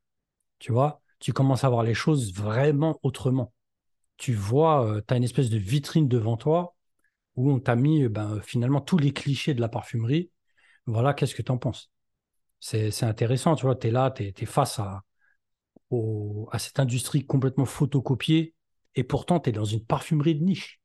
Tu 0.60 0.72
vois, 0.74 1.02
tu 1.20 1.34
commences 1.34 1.64
à 1.64 1.70
voir 1.70 1.84
les 1.84 1.94
choses 1.94 2.34
vraiment 2.34 3.00
autrement. 3.04 3.54
Tu 4.18 4.34
vois, 4.34 5.02
tu 5.08 5.14
as 5.14 5.18
une 5.18 5.24
espèce 5.24 5.50
de 5.50 5.58
vitrine 5.58 6.08
devant 6.08 6.38
toi 6.38 6.76
où 7.36 7.52
on 7.52 7.60
t'a 7.60 7.76
mis 7.76 8.04
euh, 8.04 8.10
ben, 8.10 8.42
finalement 8.42 8.82
tous 8.82 8.98
les 8.98 9.14
clichés 9.14 9.54
de 9.54 9.62
la 9.62 9.70
parfumerie. 9.70 10.32
Voilà, 10.88 11.14
qu'est-ce 11.14 11.36
que 11.36 11.42
tu 11.42 11.52
en 11.52 11.58
penses? 11.58 11.92
C'est, 12.60 13.04
intéressant, 13.04 13.56
tu 13.56 13.66
vois, 13.66 13.76
tu 13.76 13.88
es 13.88 13.92
là, 13.92 14.12
tu 14.12 14.24
es, 14.26 14.46
face 14.46 14.80
à, 14.80 15.04
au- 15.92 16.50
à 16.52 16.60
cette 16.60 16.80
industrie 16.80 17.26
complètement 17.26 17.66
photocopiée 17.66 18.54
et 18.96 19.04
pourtant 19.04 19.40
tu 19.40 19.50
es 19.50 19.54
dans 19.54 19.66
une 19.66 19.86
parfumerie 19.86 20.36
de 20.36 20.44
niche. 20.44 20.82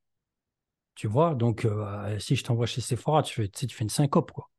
Tu 0.94 1.08
vois, 1.08 1.34
donc 1.34 1.64
euh, 1.64 2.18
si 2.20 2.36
je 2.36 2.44
t'envoie 2.44 2.66
chez 2.66 2.80
Sephora, 2.80 3.22
tu 3.22 3.34
fais, 3.34 3.48
tu 3.48 3.60
sais, 3.60 3.66
tu 3.66 3.76
fais 3.76 3.84
une 3.84 3.90
syncope, 3.90 4.30
quoi. 4.32 4.50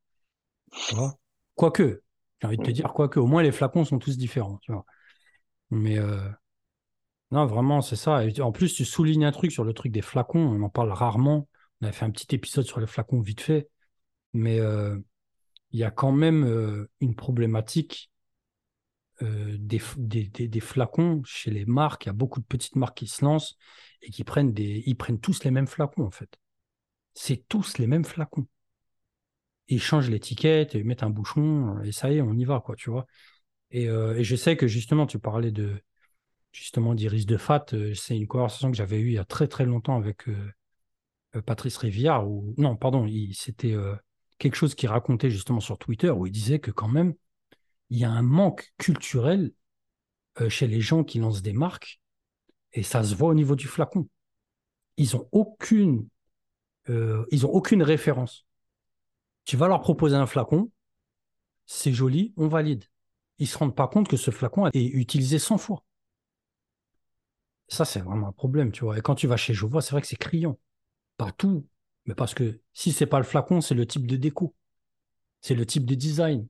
Tu 0.84 0.94
vois? 0.94 1.18
Quoique, 1.54 2.02
j'ai 2.40 2.46
envie 2.48 2.58
de 2.58 2.62
te 2.62 2.70
dire, 2.70 2.92
quoique, 2.92 3.20
au 3.20 3.26
moins 3.26 3.42
les 3.42 3.52
flacons 3.52 3.84
sont 3.84 3.98
tous 3.98 4.18
différents, 4.18 4.58
tu 4.62 4.72
vois. 4.72 4.84
Mais 5.70 5.98
euh, 5.98 6.28
non, 7.32 7.46
vraiment, 7.46 7.80
c'est 7.82 7.96
ça. 7.96 8.20
En 8.40 8.52
plus, 8.52 8.72
tu 8.74 8.84
soulignes 8.84 9.24
un 9.24 9.32
truc 9.32 9.50
sur 9.52 9.64
le 9.64 9.72
truc 9.72 9.90
des 9.92 10.02
flacons, 10.02 10.38
on 10.40 10.62
en 10.62 10.68
parle 10.68 10.92
rarement. 10.92 11.48
On 11.80 11.86
a 11.86 11.92
fait 11.92 12.04
un 12.04 12.10
petit 12.10 12.34
épisode 12.34 12.64
sur 12.64 12.80
les 12.80 12.86
flacons 12.86 13.20
vite 13.20 13.40
fait, 13.40 13.68
mais 14.34 14.60
euh, 14.60 14.98
il 15.72 15.80
y 15.80 15.84
a 15.84 15.90
quand 15.92 16.12
même 16.12 16.44
euh, 16.44 16.90
une 17.00 17.16
problématique 17.16 18.10
des- 20.28 20.48
des 20.48 20.60
flacons 20.60 21.22
chez 21.24 21.50
les 21.50 21.64
marques. 21.66 22.04
Il 22.06 22.08
y 22.08 22.10
a 22.10 22.12
beaucoup 22.12 22.40
de 22.40 22.46
petites 22.46 22.76
marques 22.76 22.98
qui 22.98 23.06
se 23.06 23.24
lancent 23.24 23.56
et 24.02 24.10
qui 24.10 24.24
prennent 24.24 24.52
des. 24.52 24.82
Ils 24.86 24.96
prennent 24.96 25.20
tous 25.20 25.44
les 25.44 25.50
mêmes 25.50 25.66
flacons, 25.66 26.04
en 26.04 26.10
fait. 26.10 26.38
C'est 27.14 27.48
tous 27.48 27.78
les 27.78 27.86
mêmes 27.88 28.04
flacons. 28.04 28.46
Ils 29.68 29.80
changent 29.82 30.10
l'étiquette, 30.10 30.74
ils 30.74 30.84
mettent 30.84 31.02
un 31.02 31.10
bouchon, 31.10 31.80
et 31.82 31.92
ça 31.92 32.10
y 32.12 32.16
est, 32.18 32.20
on 32.22 32.34
y 32.34 32.44
va, 32.44 32.60
quoi, 32.60 32.76
tu 32.76 32.90
vois. 32.90 33.06
Et, 33.70 33.88
euh, 33.88 34.16
et 34.16 34.24
je 34.24 34.36
sais 34.36 34.56
que 34.56 34.66
justement, 34.66 35.06
tu 35.06 35.18
parlais 35.18 35.50
de 35.50 35.80
justement 36.52 36.94
d'Iris 36.94 37.26
de 37.26 37.36
Fat. 37.36 37.66
euh, 37.72 37.94
c'est 37.94 38.16
une 38.16 38.26
conversation 38.26 38.70
que 38.70 38.76
j'avais 38.76 38.98
eue 38.98 39.08
il 39.08 39.14
y 39.14 39.18
a 39.18 39.24
très 39.24 39.48
très 39.48 39.66
longtemps 39.66 39.96
avec 39.96 40.28
euh, 40.28 41.42
Patrice 41.42 41.76
Rivière. 41.76 42.26
Ou 42.28 42.54
non, 42.56 42.76
pardon, 42.76 43.06
c'était 43.32 43.74
quelque 44.38 44.54
chose 44.56 44.74
qu'il 44.74 44.88
racontait 44.88 45.30
justement 45.30 45.60
sur 45.60 45.78
Twitter 45.78 46.10
où 46.10 46.26
il 46.26 46.32
disait 46.32 46.60
que 46.60 46.70
quand 46.70 46.88
même 46.88 47.14
il 47.90 47.98
y 47.98 48.04
a 48.04 48.10
un 48.10 48.22
manque 48.22 48.72
culturel 48.78 49.52
chez 50.48 50.66
les 50.66 50.80
gens 50.80 51.04
qui 51.04 51.18
lancent 51.18 51.42
des 51.42 51.52
marques 51.52 52.00
et 52.72 52.82
ça 52.82 53.02
se 53.04 53.14
voit 53.14 53.28
au 53.28 53.34
niveau 53.34 53.54
du 53.54 53.66
flacon. 53.66 54.08
Ils 54.96 55.14
ont 55.16 55.28
aucune, 55.30 56.08
ils 56.88 57.46
ont 57.46 57.50
aucune 57.50 57.82
référence. 57.82 58.46
Tu 59.44 59.56
vas 59.58 59.68
leur 59.68 59.80
proposer 59.80 60.16
un 60.16 60.26
flacon, 60.26 60.70
c'est 61.66 61.92
joli, 61.92 62.32
on 62.36 62.48
valide. 62.48 62.84
Ils 63.38 63.46
se 63.46 63.58
rendent 63.58 63.74
pas 63.76 63.88
compte 63.88 64.08
que 64.08 64.16
ce 64.16 64.30
flacon 64.30 64.66
est 64.68 64.84
utilisé 64.84 65.38
100 65.38 65.58
fois. 65.58 65.84
Ça, 67.68 67.84
c'est 67.84 68.00
vraiment 68.00 68.28
un 68.28 68.32
problème, 68.32 68.72
tu 68.72 68.84
vois. 68.84 68.96
Et 68.96 69.00
quand 69.00 69.14
tu 69.14 69.26
vas 69.26 69.36
chez 69.36 69.52
Jovois, 69.52 69.82
c'est 69.82 69.92
vrai 69.92 70.00
que 70.00 70.06
c'est 70.06 70.16
criant. 70.16 70.58
Pas 71.16 71.32
tout, 71.32 71.66
mais 72.06 72.14
parce 72.14 72.34
que 72.34 72.60
si 72.72 72.92
c'est 72.92 73.06
pas 73.06 73.18
le 73.18 73.24
flacon, 73.24 73.60
c'est 73.60 73.74
le 73.74 73.86
type 73.86 74.06
de 74.06 74.16
déco. 74.16 74.54
C'est 75.40 75.54
le 75.54 75.66
type 75.66 75.84
de 75.84 75.94
design. 75.94 76.46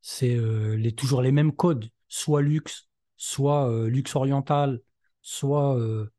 C'est 0.00 0.36
euh, 0.36 0.90
toujours 0.92 1.20
les 1.20 1.32
mêmes 1.32 1.52
codes, 1.52 1.88
soit 2.08 2.42
luxe, 2.42 2.88
soit 3.16 3.68
euh, 3.70 3.88
luxe 3.88 4.14
oriental, 4.16 4.80
soit 5.20 5.76
euh, 5.76 6.10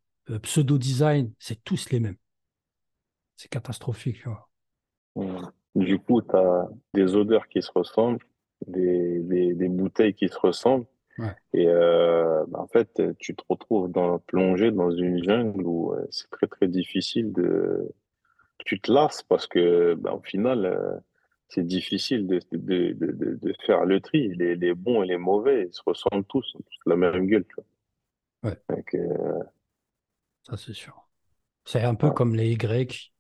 pseudo-design. 0.44 1.34
C'est 1.40 1.64
tous 1.64 1.90
les 1.90 2.00
mêmes. 2.00 2.18
C'est 3.36 3.50
catastrophique. 3.50 4.24
Du 5.76 6.00
coup, 6.00 6.22
tu 6.22 6.36
as 6.36 6.68
des 6.94 7.16
odeurs 7.16 7.48
qui 7.48 7.62
se 7.62 7.72
ressemblent, 7.74 8.26
des, 8.68 9.20
des, 9.20 9.54
des 9.54 9.70
bouteilles 9.70 10.14
qui 10.14 10.28
se 10.30 10.38
ressemblent, 10.40 10.86
Ouais. 11.18 11.36
Et 11.54 11.68
euh, 11.68 12.46
bah, 12.50 12.60
en 12.62 12.68
fait, 12.68 13.02
tu 13.20 13.36
te 13.36 13.44
retrouves 13.50 13.92
dans, 13.92 14.20
plongé 14.20 14.72
dans 14.72 14.92
une 14.92 15.24
jungle 15.24 15.64
où 15.66 15.94
euh, 15.94 16.06
c'est 16.12 16.30
très 16.32 16.48
très 16.48 16.68
difficile 16.68 17.34
de... 17.34 17.90
Tu 18.66 18.80
te 18.82 18.92
lasses 18.92 19.24
parce 19.24 19.48
que 19.48 19.96
bah, 19.96 20.14
au 20.14 20.22
final, 20.22 20.66
euh, 20.66 20.98
c'est 21.50 21.66
difficile 21.66 22.28
de, 22.28 22.40
de, 22.54 22.94
de, 22.94 23.40
de, 23.42 23.54
faire 23.66 23.86
le 23.86 24.02
tri. 24.02 24.30
Les, 24.36 24.56
les 24.56 24.74
bons 24.76 25.04
et 25.04 25.08
les 25.08 25.18
mauvais, 25.18 25.68
ils 25.70 25.74
se 25.74 25.82
ressemblent 25.86 26.26
tous, 26.26 26.54
tous 26.54 26.90
la 26.90 26.96
même 26.98 27.28
gueule, 27.28 27.46
tu 27.48 27.56
vois. 27.56 27.66
Ouais. 28.44 28.58
Donc, 28.70 28.96
Ça, 30.44 30.58
c'est 30.58 30.74
sûr. 30.74 31.08
C'est 31.66 31.84
un 31.84 31.96
peu 31.96 32.10
Ouais. 32.10 32.12
comme 32.12 32.36
les 32.36 32.52
Y 32.54 33.14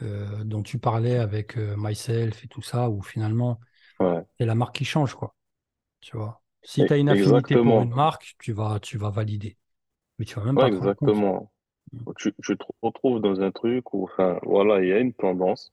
dont 0.00 0.62
tu 0.62 0.78
parlais 0.78 1.16
avec 1.18 1.56
Myself 1.56 2.44
et 2.44 2.48
tout 2.48 2.62
ça, 2.62 2.90
où 2.90 3.02
finalement, 3.02 3.60
ouais, 4.00 4.24
c'est 4.38 4.46
la 4.46 4.54
marque 4.54 4.76
qui 4.76 4.84
change, 4.84 5.14
quoi. 5.14 5.34
Tu 6.00 6.16
vois. 6.16 6.42
Si 6.62 6.84
E- 6.84 6.86
tu 6.86 6.94
as 6.94 6.98
une 6.98 7.10
affinité 7.10 7.58
pour 7.58 7.82
une 7.82 7.92
marque, 7.94 8.36
tu 8.40 8.52
vas, 8.54 8.80
tu 8.80 8.98
vas 8.98 9.10
valider. 9.10 9.58
Mais 10.18 10.26
tu 10.26 10.36
vas 10.36 10.44
même 10.44 10.58
Ouais, 10.58 10.66
pas 10.68 10.70
compte. 10.70 10.92
exactement. 10.92 11.50
Tu, 12.18 12.34
tu 12.44 12.56
te 12.58 12.64
retrouves 12.82 13.20
dans 13.20 13.40
un 13.42 13.50
truc 13.52 13.94
où, 13.94 14.04
enfin, 14.04 14.38
voilà, 14.44 14.82
il 14.82 14.88
y 14.88 14.92
a 14.92 14.98
une 15.00 15.14
tendance 15.14 15.72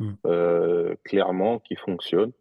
Mm. 0.00 0.16
euh, 0.26 0.96
clairement 1.04 1.58
qui 1.60 1.76
fonctionne. 1.76 2.32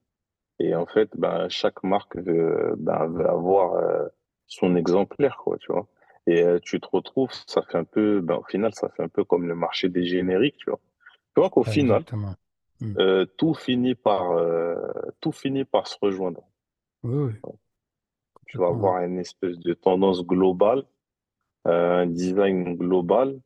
Et 0.60 0.75
en 0.75 0.86
fait, 0.88 1.10
ben, 1.17 1.49
chaque 1.49 1.84
marque 1.84 2.17
veut, 2.17 2.75
ben, 2.77 3.08
veut 3.08 3.29
avoir 3.29 3.75
euh, 3.75 4.08
son 4.47 4.75
exemplaire, 4.77 5.38
quoi, 5.43 5.58
tu 5.60 5.71
vois. 5.71 5.88
Et 6.27 6.43
euh, 6.43 6.60
tu 6.62 6.79
te 6.82 6.88
retrouves, 6.91 7.32
ça 7.47 7.63
fait 7.63 7.77
un 7.79 7.84
peu, 7.86 8.21
ben, 8.21 8.36
au 8.38 8.43
final, 8.45 8.73
ça 8.75 8.89
fait 8.89 9.03
un 9.03 9.10
peu 9.10 9.23
comme 9.25 9.47
le 9.47 9.55
marché 9.55 9.89
des 9.89 10.05
génériques, 10.05 10.58
tu 10.58 10.69
vois. 10.71 10.79
Tu 11.36 11.41
vois 11.41 11.49
qu'au 11.51 11.63
Ouais, 11.65 11.75
final, 11.75 12.03
exactement. 12.03 12.36
Euh, 12.82 13.26
tout 13.38 13.54
finit 13.54 13.96
par, 13.96 14.32
euh, 14.32 14.76
tout 15.20 15.32
finit 15.32 15.65
par 15.65 15.88
se 15.88 15.98
rejoindre. 16.02 16.44
Oui, 17.04 17.34
oui. 17.44 17.52
Tu 18.48 18.58
vas 18.58 18.68
avoir 18.68 19.04
une 19.04 19.20
espèce 19.20 19.58
de 19.60 19.74
tendance 19.74 20.26
globale, 20.26 20.84
euh, 21.68 22.00
un 22.00 22.08
design 22.08 22.76
global. 22.76 23.39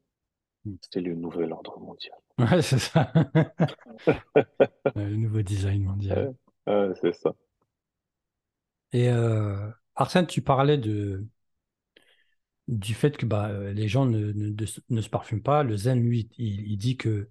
Mm. 0.66 0.76
C'est 0.92 1.02
le 1.02 1.16
nouvel 1.16 1.52
ordre 1.52 1.80
mondial. 1.80 2.18
Ouais, 2.40 2.64
c'est 2.64 2.80
ça. 2.80 3.14
Le 4.96 5.16
nouveau 5.16 5.44
design 5.44 5.84
mondial. 5.84 6.34
Ouais, 6.66 6.74
ouais, 6.74 6.94
c'est 7.00 7.14
ça. 7.14 7.36
Et 8.92 9.10
Arsène, 9.96 10.26
tu 10.26 10.42
parlais 10.42 10.80
de, 10.80 11.28
du 12.68 12.94
fait 12.94 13.18
que 13.18 13.26
bah, 13.26 13.52
les 13.72 13.88
gens 13.88 14.06
ne, 14.06 14.32
ne, 14.32 15.02
se 15.02 15.10
parfument 15.10 15.42
pas. 15.44 15.64
Le 15.64 15.78
zen, 15.78 16.02
lui, 16.02 16.30
il, 16.38 16.72
il 16.72 16.78
dit 16.78 16.98
que 16.98 17.30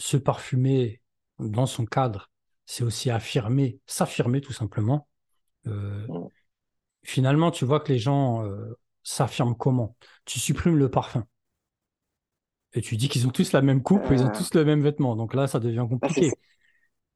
se 0.00 0.18
parfumer 0.18 1.02
dans 1.40 1.66
son 1.66 1.86
cadre, 1.86 2.30
c'est 2.66 2.84
aussi 2.84 3.10
affirmer, 3.10 3.80
s'affirmer 3.86 4.42
tout 4.42 4.54
simplement. 4.54 5.08
Euh, 5.68 6.08
Mm. 6.08 6.30
finalement, 7.04 7.50
tu 7.50 7.64
vois 7.64 7.80
que 7.80 7.92
les 7.92 7.98
gens 7.98 8.44
euh, 8.44 8.78
s'affirment 9.02 9.56
comment? 9.56 9.96
Tu 10.24 10.40
supprimes 10.40 10.76
le 10.78 10.90
parfum 10.90 11.26
et 12.72 12.80
tu 12.82 12.96
dis 12.96 13.08
qu'ils 13.08 13.26
ont 13.26 13.30
tous 13.30 13.52
la 13.52 13.62
même 13.62 13.82
coupe, 13.82 14.08
ils 14.10 14.24
ont 14.24 14.28
Euh, 14.28 14.30
tous 14.30 14.54
le 14.54 14.64
même 14.64 14.82
vêtement. 14.82 15.16
Donc 15.16 15.34
là, 15.34 15.46
ça 15.46 15.60
devient 15.60 15.86
bah, 16.00 16.08
compliqué. 16.10 16.36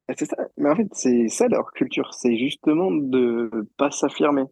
Bah, 0.07 0.13
c'est 0.17 0.25
ça. 0.25 0.37
Mais 0.57 0.69
en 0.69 0.75
fait, 0.75 0.87
c'est 0.93 1.27
ça 1.29 1.47
leur 1.47 1.71
culture. 1.71 2.13
C'est 2.13 2.37
justement 2.37 2.91
de 2.91 3.49
pas 3.77 3.91
s'affirmer. 3.91 4.43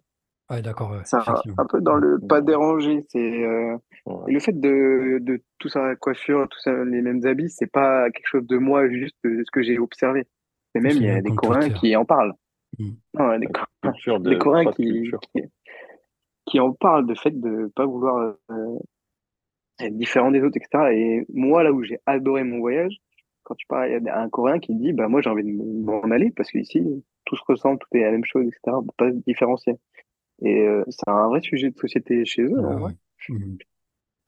Ouais, 0.49 0.61
d'accord, 0.61 0.91
ouais, 0.91 0.99
C'est 1.05 1.17
un, 1.17 1.65
peu 1.69 1.81
dans 1.81 1.97
Mm. 1.97 2.01
le 2.01 2.19
pas 2.27 2.41
déranger. 2.41 3.05
C'est 3.09 3.43
euh, 3.43 3.77
ouais. 4.05 4.33
le 4.33 4.39
fait 4.39 4.59
de, 4.59 5.19
de 5.21 5.41
tout 5.57 5.69
ça, 5.69 5.81
la 5.87 5.95
coiffure, 5.95 6.47
tout 6.49 6.59
ça, 6.59 6.71
les 6.83 7.01
mêmes 7.01 7.25
habits, 7.25 7.49
c'est 7.49 7.71
pas 7.71 8.09
quelque 8.11 8.27
chose 8.27 8.45
de 8.47 8.57
moi, 8.57 8.87
juste 8.89 9.15
de 9.23 9.43
ce 9.43 9.51
que 9.51 9.63
j'ai 9.63 9.79
observé. 9.79 10.27
Et 10.75 10.79
même, 10.79 10.91
Tous 10.91 10.97
il 10.97 11.05
y 11.05 11.09
a 11.09 11.21
des 11.21 11.35
Coréens 11.35 11.69
qui 11.69 11.95
en 11.95 12.05
parlent. 12.05 12.33
Mm. 12.77 12.89
Non, 13.17 13.39
des, 13.39 13.47
de 13.47 14.29
des 14.29 14.37
Coréens 14.37 14.71
qui, 14.71 15.11
qui, 15.33 15.41
qui 16.45 16.59
en 16.59 16.73
parlent, 16.73 17.07
de 17.07 17.15
fait 17.15 17.31
de 17.39 17.71
pas 17.75 17.85
vouloir 17.85 18.35
euh, 18.51 18.79
être 19.79 19.95
différent 19.97 20.31
des 20.31 20.41
autres, 20.41 20.57
etc. 20.57 20.91
Et 20.93 21.25
moi, 21.33 21.63
là 21.63 21.71
où 21.71 21.83
j'ai 21.83 21.99
adoré 22.05 22.43
mon 22.43 22.59
voyage, 22.59 22.97
quand 23.43 23.55
tu 23.55 23.65
parles, 23.67 23.89
il 23.89 24.05
y 24.05 24.09
a 24.09 24.19
un 24.19 24.29
Coréen 24.29 24.59
qui 24.59 24.75
dit, 24.75 24.93
bah, 24.93 25.07
moi, 25.07 25.21
j'ai 25.21 25.29
envie 25.29 25.43
de 25.43 25.83
m'en 25.83 26.01
aller 26.03 26.31
parce 26.35 26.49
qu'ici, 26.51 26.81
tout 27.25 27.35
se 27.35 27.43
ressemble, 27.47 27.79
tout 27.79 27.97
est 27.97 28.01
la 28.01 28.11
même 28.11 28.25
chose, 28.25 28.45
etc. 28.45 28.59
On 28.67 28.83
peut 28.83 28.91
pas 28.97 29.11
se 29.11 29.17
différencier. 29.25 29.73
Et 30.43 30.61
euh, 30.67 30.83
c'est 30.89 31.09
un 31.09 31.27
vrai 31.29 31.41
sujet 31.41 31.71
de 31.71 31.79
société 31.79 32.25
chez 32.25 32.43
eux, 32.43 32.59
Ouais, 32.59 32.65
en 32.65 32.79
vrai. 32.79 32.91
ouais. 33.29 33.35
Mm. 33.35 33.57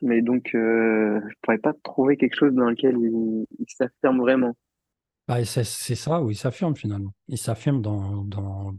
Mais 0.02 0.22
donc, 0.22 0.56
euh, 0.56 1.20
je 1.28 1.34
pourrais 1.42 1.58
pas 1.58 1.74
trouver 1.84 2.16
quelque 2.16 2.36
chose 2.36 2.54
dans 2.54 2.70
lequel 2.70 2.96
ils 2.98 3.46
il 3.60 3.66
s'affirment 3.70 4.22
vraiment. 4.22 4.56
Bah, 5.28 5.44
c'est 5.44 5.64
ça 5.96 6.22
où 6.22 6.30
il 6.30 6.38
s'affirme 6.38 6.76
finalement. 6.76 7.14
Il 7.28 7.38
s'affirme 7.40 7.82
dans, 7.82 8.24
dans, 8.24 8.76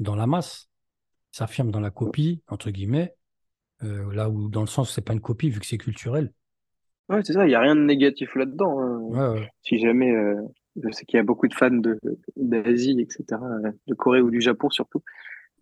dans 0.00 0.16
la 0.16 0.26
masse. 0.26 0.68
Il 1.34 1.38
s'affirme 1.38 1.70
dans 1.72 1.80
la 1.80 1.90
copie, 1.90 2.42
entre 2.48 2.70
guillemets, 2.70 3.16
euh, 3.84 4.12
là 4.14 4.30
où 4.30 4.48
dans 4.50 4.62
le 4.62 4.66
sens 4.68 4.90
où 4.90 4.92
c'est 4.94 5.02
pas 5.02 5.14
une 5.14 5.20
copie 5.22 5.50
vu 5.50 5.60
que 5.60 5.66
c'est 5.66 5.78
culturel. 5.78 6.32
Ouais, 7.08 7.22
c'est 7.24 7.32
ça, 7.32 7.46
il 7.46 7.50
y 7.50 7.54
a 7.54 7.60
rien 7.60 7.74
de 7.74 7.80
négatif 7.82 8.34
là-dedans. 8.36 8.78
hein. 8.80 9.00
Ouais, 9.10 9.28
ouais. 9.40 9.50
Si 9.62 9.78
jamais, 9.78 10.12
euh, 10.12 10.36
je 10.82 10.90
sais 10.92 11.04
qu'il 11.04 11.16
y 11.16 11.20
a 11.20 11.24
beaucoup 11.24 11.48
de 11.48 11.54
fans 11.54 11.70
de 11.70 11.98
d'Asie, 12.36 13.00
etc., 13.00 13.42
de 13.86 13.94
Corée 13.94 14.20
ou 14.20 14.30
du 14.30 14.40
Japon 14.40 14.70
surtout, 14.70 15.02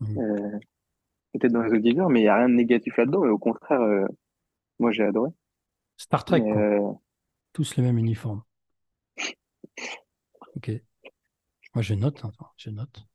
Mm. 0.01 0.19
Peut-être 1.33 1.53
dans 1.53 1.63
les 1.63 1.73
auditeurs, 1.73 2.09
mais 2.11 2.21
il 2.21 2.25
y 2.25 2.29
a 2.29 2.37
rien 2.37 2.49
de 2.49 2.55
négatif 2.55 2.97
là-dedans. 2.97 3.25
Et 3.25 3.29
au 3.31 3.39
contraire, 3.39 3.81
euh, 3.81 4.07
moi, 4.81 4.93
j'ai 4.93 5.05
adoré. 5.05 5.31
Star 5.99 6.25
Trek, 6.25 6.41
Mais 6.41 6.51
quoi. 6.51 6.63
euh, 6.63 6.93
Tous 7.53 7.77
le 7.77 7.85
même 7.85 7.99
uniforme. 7.99 8.43
Ok. 10.57 10.69
Moi, 11.75 11.83
je 11.83 11.95
note. 11.95 12.25
Attends, 12.25 12.53
je 12.59 12.71
note. 12.71 13.07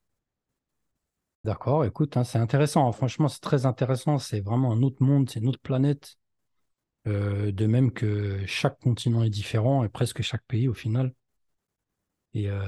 D'accord, 1.45 1.83
écoute, 1.85 2.15
hein, 2.17 2.23
c'est 2.23 2.37
intéressant. 2.37 2.91
Franchement, 2.91 3.27
c'est 3.27 3.41
très 3.41 3.65
intéressant. 3.65 4.17
C'est 4.17 4.39
vraiment 4.41 4.71
un 4.71 4.81
autre 4.81 5.01
monde, 5.03 5.29
c'est 5.29 5.39
une 5.39 5.47
autre 5.49 5.59
planète. 5.61 6.15
Euh, 7.07 7.51
de 7.51 7.65
même 7.67 7.91
que 7.93 8.45
chaque 8.47 8.79
continent 8.79 9.23
est 9.23 9.29
différent 9.29 9.83
et 9.85 9.89
presque 9.89 10.21
chaque 10.21 10.45
pays 10.47 10.67
au 10.69 10.73
final. 10.73 11.13
Et 12.33 12.49
euh, 12.49 12.61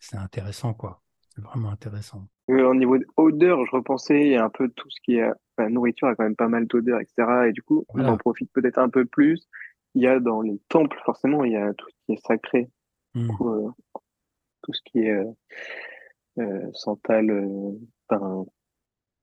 c'est 0.00 0.16
intéressant, 0.16 0.74
quoi. 0.74 1.02
C'est 1.34 1.42
vraiment 1.42 1.70
intéressant. 1.70 2.28
Euh, 2.50 2.64
au 2.68 2.74
niveau 2.74 2.96
odeur, 3.16 3.64
je 3.66 3.70
repensais, 3.70 4.20
il 4.20 4.32
y 4.32 4.36
a 4.36 4.44
un 4.44 4.50
peu 4.50 4.68
tout 4.68 4.90
ce 4.90 5.00
qui 5.02 5.16
est, 5.16 5.30
la 5.58 5.68
nourriture 5.68 6.08
a 6.08 6.14
quand 6.16 6.24
même 6.24 6.36
pas 6.36 6.48
mal 6.48 6.66
d'odeurs, 6.66 7.00
etc. 7.00 7.46
Et 7.48 7.52
du 7.52 7.62
coup, 7.62 7.84
on 7.90 8.04
en 8.06 8.16
profite 8.16 8.50
peut-être 8.52 8.78
un 8.78 8.88
peu 8.88 9.04
plus. 9.04 9.48
Il 9.94 10.02
y 10.02 10.06
a 10.06 10.18
dans 10.20 10.40
les 10.40 10.58
temples, 10.68 10.98
forcément, 11.04 11.44
il 11.44 11.52
y 11.52 11.56
a 11.56 11.72
tout 11.74 11.88
ce 11.90 11.96
qui 12.06 12.12
est 12.12 12.26
sacré, 12.26 12.68
Mm. 13.14 13.26
du 13.28 13.36
coup, 13.36 13.48
euh, 13.50 13.68
tout 14.62 14.72
ce 14.72 14.80
qui 14.86 15.00
est 15.00 15.10
euh, 15.10 15.24
euh, 16.38 16.66
santal, 16.72 17.28
euh, 17.30 17.72
enfin, 18.08 18.46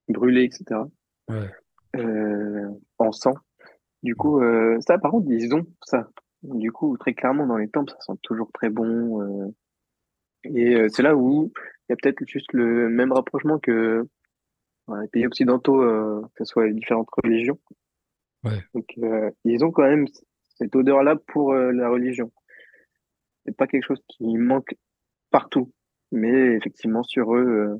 brûlé, 0.07 0.43
etc. 0.43 0.81
Ouais. 1.27 1.49
Euh, 1.95 2.69
encens. 2.99 3.35
Du 4.03 4.15
coup, 4.15 4.41
euh, 4.41 4.77
ça, 4.81 4.99
par 4.99 5.09
contre, 5.11 5.27
ils 5.31 5.53
ont 5.55 5.65
ça. 5.83 6.07
Du 6.43 6.71
coup, 6.71 6.95
très 6.97 7.13
clairement, 7.15 7.47
dans 7.47 7.57
les 7.57 7.67
temples, 7.67 7.91
ça 7.91 8.13
sent 8.13 8.19
toujours 8.21 8.51
très 8.53 8.69
bon. 8.69 9.21
euh, 9.21 9.47
et 10.43 10.75
euh, 10.75 10.87
c'est 10.89 11.01
là 11.03 11.15
où 11.15 11.51
il 11.89 11.93
y 11.93 11.93
a 11.93 11.95
peut-être 11.95 12.23
juste 12.27 12.53
le 12.53 12.87
même 12.87 13.11
rapprochement 13.11 13.57
que 13.57 14.07
dans 14.87 14.95
les 14.95 15.07
pays 15.07 15.25
occidentaux, 15.25 15.81
euh, 15.81 16.21
que 16.35 16.45
ce 16.45 16.51
soit 16.51 16.67
les 16.67 16.73
différentes 16.73 17.09
religions. 17.23 17.59
Ouais. 18.43 18.63
Donc, 18.75 18.85
euh, 18.99 19.31
ils 19.43 19.65
ont 19.65 19.71
quand 19.71 19.87
même 19.87 20.05
cette 20.55 20.75
odeur-là 20.75 21.15
pour 21.27 21.53
euh, 21.53 21.71
la 21.71 21.89
religion. 21.89 22.31
C'est 23.45 23.55
pas 23.55 23.65
quelque 23.65 23.85
chose 23.85 24.01
qui 24.07 24.37
manque 24.37 24.75
partout. 25.31 25.71
Mais 26.11 26.55
effectivement, 26.55 27.03
sur 27.03 27.35
eux, 27.35 27.79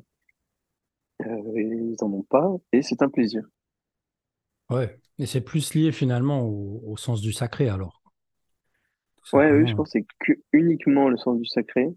ils 1.20 1.96
en 2.00 2.12
ont 2.12 2.22
pas. 2.22 2.48
Et 2.72 2.82
c'est 2.82 3.02
un 3.02 3.08
plaisir. 3.08 3.42
Ouais. 4.70 4.98
Et 5.18 5.26
c'est 5.26 5.40
plus 5.40 5.74
lié 5.74 5.92
finalement 5.92 6.42
au, 6.42 6.80
au 6.84 6.96
sens 6.96 7.20
du 7.20 7.32
sacré 7.32 7.68
alors. 7.68 8.02
Ouais, 9.32 9.52
oui, 9.52 9.68
je 9.68 9.74
pense 9.74 9.92
que 9.92 9.98
c'est 9.98 10.06
que 10.18 10.32
uniquement 10.52 11.08
le 11.08 11.16
sens 11.16 11.38
du 11.38 11.44
sacré. 11.44 11.88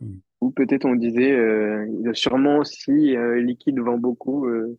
Mm. 0.00 0.18
Peut-être 0.50 0.84
on 0.84 0.94
disait, 0.94 1.32
euh, 1.32 1.86
il 1.88 2.02
y 2.02 2.08
a 2.08 2.14
sûrement 2.14 2.64
si 2.64 3.16
euh, 3.16 3.40
Liquide 3.40 3.78
vend 3.80 3.98
beaucoup, 3.98 4.46
euh, 4.46 4.78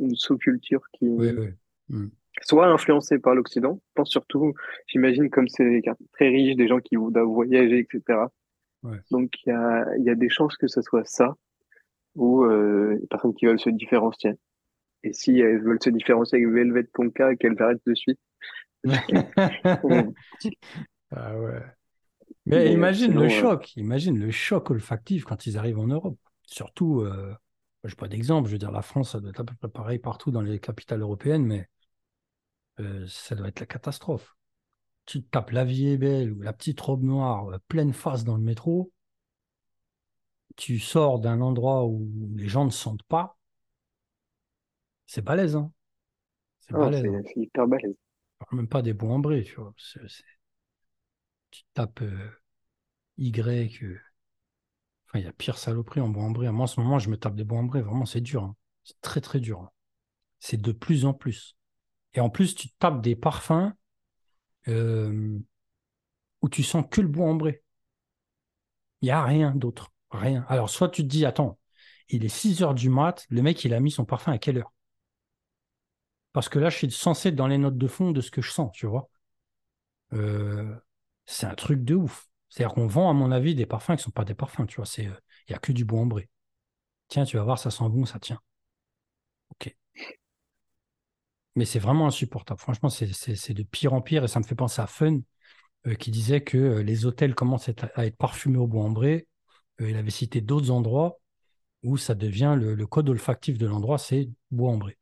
une 0.00 0.14
sous-culture 0.14 0.82
qui 0.92 1.08
Oui, 1.08 1.30
oui. 1.36 1.48
Mm. 1.88 2.08
soit 2.42 2.66
influencée 2.66 3.18
par 3.18 3.34
l'Occident. 3.34 3.80
Je 3.88 3.92
pense 3.94 4.10
surtout, 4.10 4.54
j'imagine 4.86 5.30
comme 5.30 5.48
c'est 5.48 5.68
des 5.68 5.82
très 6.12 6.28
riches, 6.28 6.56
des 6.56 6.68
gens 6.68 6.80
qui 6.80 6.96
doivent 6.96 7.26
voyager, 7.26 7.78
etc. 7.78 8.20
Ouais. 8.82 8.98
Donc 9.10 9.32
il 9.44 9.50
y 9.50 9.52
a, 9.52 9.86
il 9.98 10.04
y 10.04 10.10
a 10.10 10.14
des 10.14 10.28
chances 10.28 10.56
que 10.56 10.68
ce 10.68 10.82
soit 10.82 11.04
ça, 11.04 11.36
ou 12.14 12.46
des 12.46 13.06
personnes 13.08 13.34
qui 13.34 13.46
veulent 13.46 13.58
se 13.60 13.70
différencier. 13.70 14.32
Et 15.04 15.12
si 15.12 15.38
elles 15.38 15.62
veulent 15.62 15.82
se 15.82 15.90
différencier 15.90 16.38
avec 16.38 16.52
Velvet 16.52 16.84
Ponka, 16.92 17.36
qu'elles 17.36 17.60
arrêtent 17.62 17.82
de 17.86 17.94
suite. 17.94 18.18
Ah 21.10 21.38
ouais. 21.40 21.62
Mais 22.50 22.72
Mais 22.72 22.72
imagine 22.72 23.12
sinon, 23.12 23.16
le 23.16 23.28
euh, 23.28 23.28
choc, 23.28 23.76
imagine 23.76 24.18
le 24.18 24.30
choc 24.30 24.70
olfactif 24.70 25.24
quand 25.24 25.46
ils 25.46 25.56
arrivent 25.58 25.78
en 25.78 25.86
Europe. 25.86 26.18
Surtout, 26.46 27.00
euh, 27.02 27.34
je 27.84 27.90
n'ai 27.90 27.94
pas 27.96 28.08
d'exemple, 28.08 28.48
je 28.48 28.52
veux 28.54 28.58
dire, 28.58 28.72
la 28.72 28.82
France, 28.82 29.12
ça 29.12 29.20
doit 29.20 29.30
être 29.30 29.40
à 29.40 29.44
peu 29.44 29.54
près 29.54 29.68
pareil 29.68 29.98
partout 29.98 30.30
dans 30.30 30.40
les 30.40 30.58
capitales 30.58 31.02
européennes, 31.02 31.44
mais 31.46 31.68
euh, 32.80 33.06
ça 33.08 33.34
doit 33.34 33.48
être 33.48 33.60
la 33.60 33.66
catastrophe. 33.66 34.36
Tu 35.06 35.22
te 35.22 35.28
tapes 35.30 35.50
la 35.52 35.64
vie 35.64 35.88
est 35.88 35.98
belle 35.98 36.32
ou 36.32 36.42
la 36.42 36.52
petite 36.54 36.80
robe 36.80 37.04
noire 37.04 37.48
euh, 37.50 37.58
pleine 37.68 37.92
face 37.94 38.24
dans 38.24 38.36
le 38.36 38.42
métro, 38.44 38.92
tu 40.56 40.78
sors 40.78 41.20
d'un 41.20 41.40
endroit 41.40 41.86
où 41.86 42.06
les 42.36 42.48
gens 42.48 42.66
ne 42.66 42.70
sentent 42.70 43.02
pas, 43.04 43.38
C'est 45.06 45.22
balèze, 45.22 45.56
hein. 45.56 45.72
C'est 46.60 46.72
Ah, 46.72 46.78
balèze. 46.78 47.02
c'est 47.02 47.08
hein. 47.08 47.22
c'est 47.26 47.40
hyper 47.40 47.66
balèze. 47.66 47.94
Même 48.52 48.68
pas 48.68 48.82
des 48.82 48.94
bons 48.94 49.12
en 49.14 49.18
brie, 49.20 49.44
tu 49.44 49.54
vois. 49.56 49.74
Tu 51.50 51.62
tapes 51.74 52.02
euh, 52.02 52.30
Y. 53.18 54.00
Enfin, 55.08 55.18
il 55.20 55.24
y 55.24 55.28
a 55.28 55.32
pire 55.32 55.58
saloperie 55.58 56.00
en 56.00 56.08
bois 56.08 56.24
en. 56.24 56.30
Moi, 56.30 56.50
en 56.64 56.66
ce 56.66 56.80
moment, 56.80 56.98
je 56.98 57.10
me 57.10 57.16
tape 57.16 57.34
des 57.34 57.44
bois 57.44 57.58
en 57.58 57.64
brie. 57.64 57.82
Vraiment, 57.82 58.06
c'est 58.06 58.20
dur. 58.20 58.44
hein. 58.44 58.56
C'est 58.84 59.00
très, 59.00 59.20
très 59.20 59.40
dur. 59.40 59.60
hein. 59.60 59.70
C'est 60.40 60.60
de 60.60 60.72
plus 60.72 61.04
en 61.06 61.14
plus. 61.14 61.56
Et 62.14 62.20
en 62.20 62.30
plus, 62.30 62.54
tu 62.54 62.70
tapes 62.78 63.02
des 63.02 63.16
parfums 63.16 63.72
où 66.42 66.48
tu 66.48 66.64
sens 66.64 66.84
que 66.90 67.00
le 67.00 67.06
bois 67.08 67.26
en 67.28 67.34
brie. 67.36 67.58
Il 69.02 69.06
n'y 69.06 69.10
a 69.10 69.24
rien 69.24 69.54
d'autre. 69.56 69.90
Rien. 70.12 70.44
Alors, 70.48 70.70
soit 70.70 70.88
tu 70.88 71.02
te 71.02 71.08
dis, 71.08 71.24
attends, 71.26 71.58
il 72.08 72.24
est 72.24 72.28
6 72.28 72.62
heures 72.62 72.74
du 72.74 72.90
mat, 72.90 73.26
le 73.28 73.42
mec, 73.42 73.64
il 73.64 73.74
a 73.74 73.80
mis 73.80 73.90
son 73.90 74.04
parfum 74.04 74.32
à 74.32 74.38
quelle 74.38 74.58
heure? 74.58 74.72
Parce 76.32 76.48
que 76.48 76.58
là, 76.58 76.70
je 76.70 76.76
suis 76.78 76.90
censé 76.90 77.28
être 77.28 77.36
dans 77.36 77.46
les 77.48 77.58
notes 77.58 77.76
de 77.76 77.86
fond 77.86 78.12
de 78.12 78.20
ce 78.22 78.30
que 78.30 78.40
je 78.42 78.50
sens, 78.50 78.70
tu 78.72 78.86
vois. 78.86 79.10
Euh, 80.12 80.74
c'est 81.28 81.46
un 81.46 81.54
truc 81.54 81.84
de 81.84 81.94
ouf. 81.94 82.28
C'est-à-dire 82.48 82.74
qu'on 82.74 82.86
vend, 82.86 83.10
à 83.10 83.12
mon 83.12 83.30
avis, 83.30 83.54
des 83.54 83.66
parfums 83.66 83.88
qui 83.88 83.92
ne 83.92 84.02
sont 84.04 84.10
pas 84.10 84.24
des 84.24 84.34
parfums, 84.34 84.66
tu 84.66 84.76
vois. 84.76 84.86
Euh, 84.98 85.14
il 85.48 85.50
n'y 85.50 85.54
a 85.54 85.58
que 85.58 85.72
du 85.72 85.84
bois 85.84 86.00
ambré. 86.00 86.30
Tiens, 87.08 87.24
tu 87.24 87.36
vas 87.36 87.44
voir, 87.44 87.58
ça 87.58 87.70
sent 87.70 87.88
bon, 87.90 88.06
ça 88.06 88.18
tient. 88.18 88.40
Ok. 89.50 89.74
Mais 91.54 91.64
c'est 91.64 91.78
vraiment 91.78 92.06
insupportable. 92.06 92.60
Franchement, 92.60 92.88
c'est 92.88 93.52
de 93.52 93.62
pire 93.62 93.92
en 93.92 94.00
pire 94.00 94.24
et 94.24 94.28
ça 94.28 94.40
me 94.40 94.44
fait 94.44 94.54
penser 94.54 94.80
à 94.80 94.86
Fun 94.86 95.20
euh, 95.86 95.94
qui 95.94 96.10
disait 96.10 96.42
que 96.42 96.58
euh, 96.58 96.82
les 96.82 97.06
hôtels 97.06 97.34
commencent 97.34 97.68
à 97.68 98.06
être, 98.06 98.16
parfumés 98.16 98.58
au 98.58 98.66
bois 98.66 98.84
ambré. 98.84 99.28
Il 99.80 99.96
avait 99.96 100.10
cité 100.10 100.40
d'autres 100.40 100.70
endroits 100.70 101.20
où 101.82 101.96
ça 101.98 102.14
devient 102.14 102.56
le, 102.58 102.86
code 102.86 103.08
olfactif 103.10 103.58
de 103.58 103.66
l'endroit, 103.66 103.98
c'est 103.98 104.30
bois 104.50 104.70
ambré. 104.70 104.98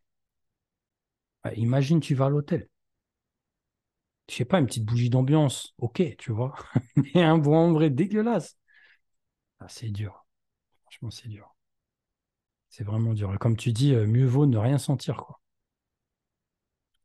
Ouais, 1.45 1.57
imagine, 1.57 2.01
tu 2.01 2.15
vas 2.15 2.27
à 2.27 2.31
l'hôtel. 2.31 2.69
Je 4.29 4.35
sais 4.35 4.45
pas, 4.45 4.59
une 4.59 4.67
petite 4.67 4.85
bougie 4.85 5.11
d'ambiance, 5.11 5.75
ok, 5.79 6.17
tu 6.19 6.33
vois. 6.33 6.55
Mais 7.15 7.23
un 7.23 7.39
bois 7.39 7.59
ambré 7.59 7.91
dégueulasse. 7.91 8.57
Ah, 9.61 9.69
c'est 9.69 9.91
dur. 9.91 10.27
Franchement, 10.83 11.11
c'est 11.11 11.29
dur. 11.29 11.55
C'est 12.69 12.85
vraiment 12.85 13.15
dur. 13.15 13.33
Et 13.35 13.39
comme 13.39 13.57
tu 13.57 13.73
dis, 13.73 13.95
euh, 13.95 14.07
mieux 14.07 14.27
vaut 14.27 14.47
ne 14.47 14.59
rien 14.59 14.79
sentir, 14.79 15.17
quoi. 15.17 15.41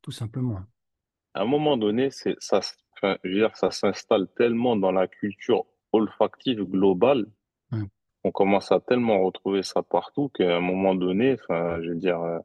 Tout 0.02 0.12
simplement. 0.12 0.60
À 1.34 1.42
un 1.42 1.46
moment 1.46 1.78
donné, 1.78 2.10
c'est 2.12 2.36
ça, 2.40 2.60
enfin, 2.98 3.18
je 3.24 3.30
veux 3.30 3.36
dire, 3.36 3.56
ça 3.56 3.72
s'installe 3.72 4.28
tellement 4.36 4.76
dans 4.76 4.92
la 4.92 5.08
culture 5.08 5.66
olfactive 5.94 6.64
globale. 6.64 7.26
Ouais. 7.72 7.84
On 8.24 8.32
commence 8.32 8.72
à 8.72 8.80
tellement 8.80 9.24
retrouver 9.24 9.64
ça 9.64 9.82
partout 9.84 10.30
qu'à 10.30 10.58
un 10.58 10.60
moment 10.62 10.96
donné, 10.96 11.34
enfin, 11.34 11.82
je 11.82 11.90
veux 11.90 11.96
dire, 11.96 12.20
euh, 12.22 12.40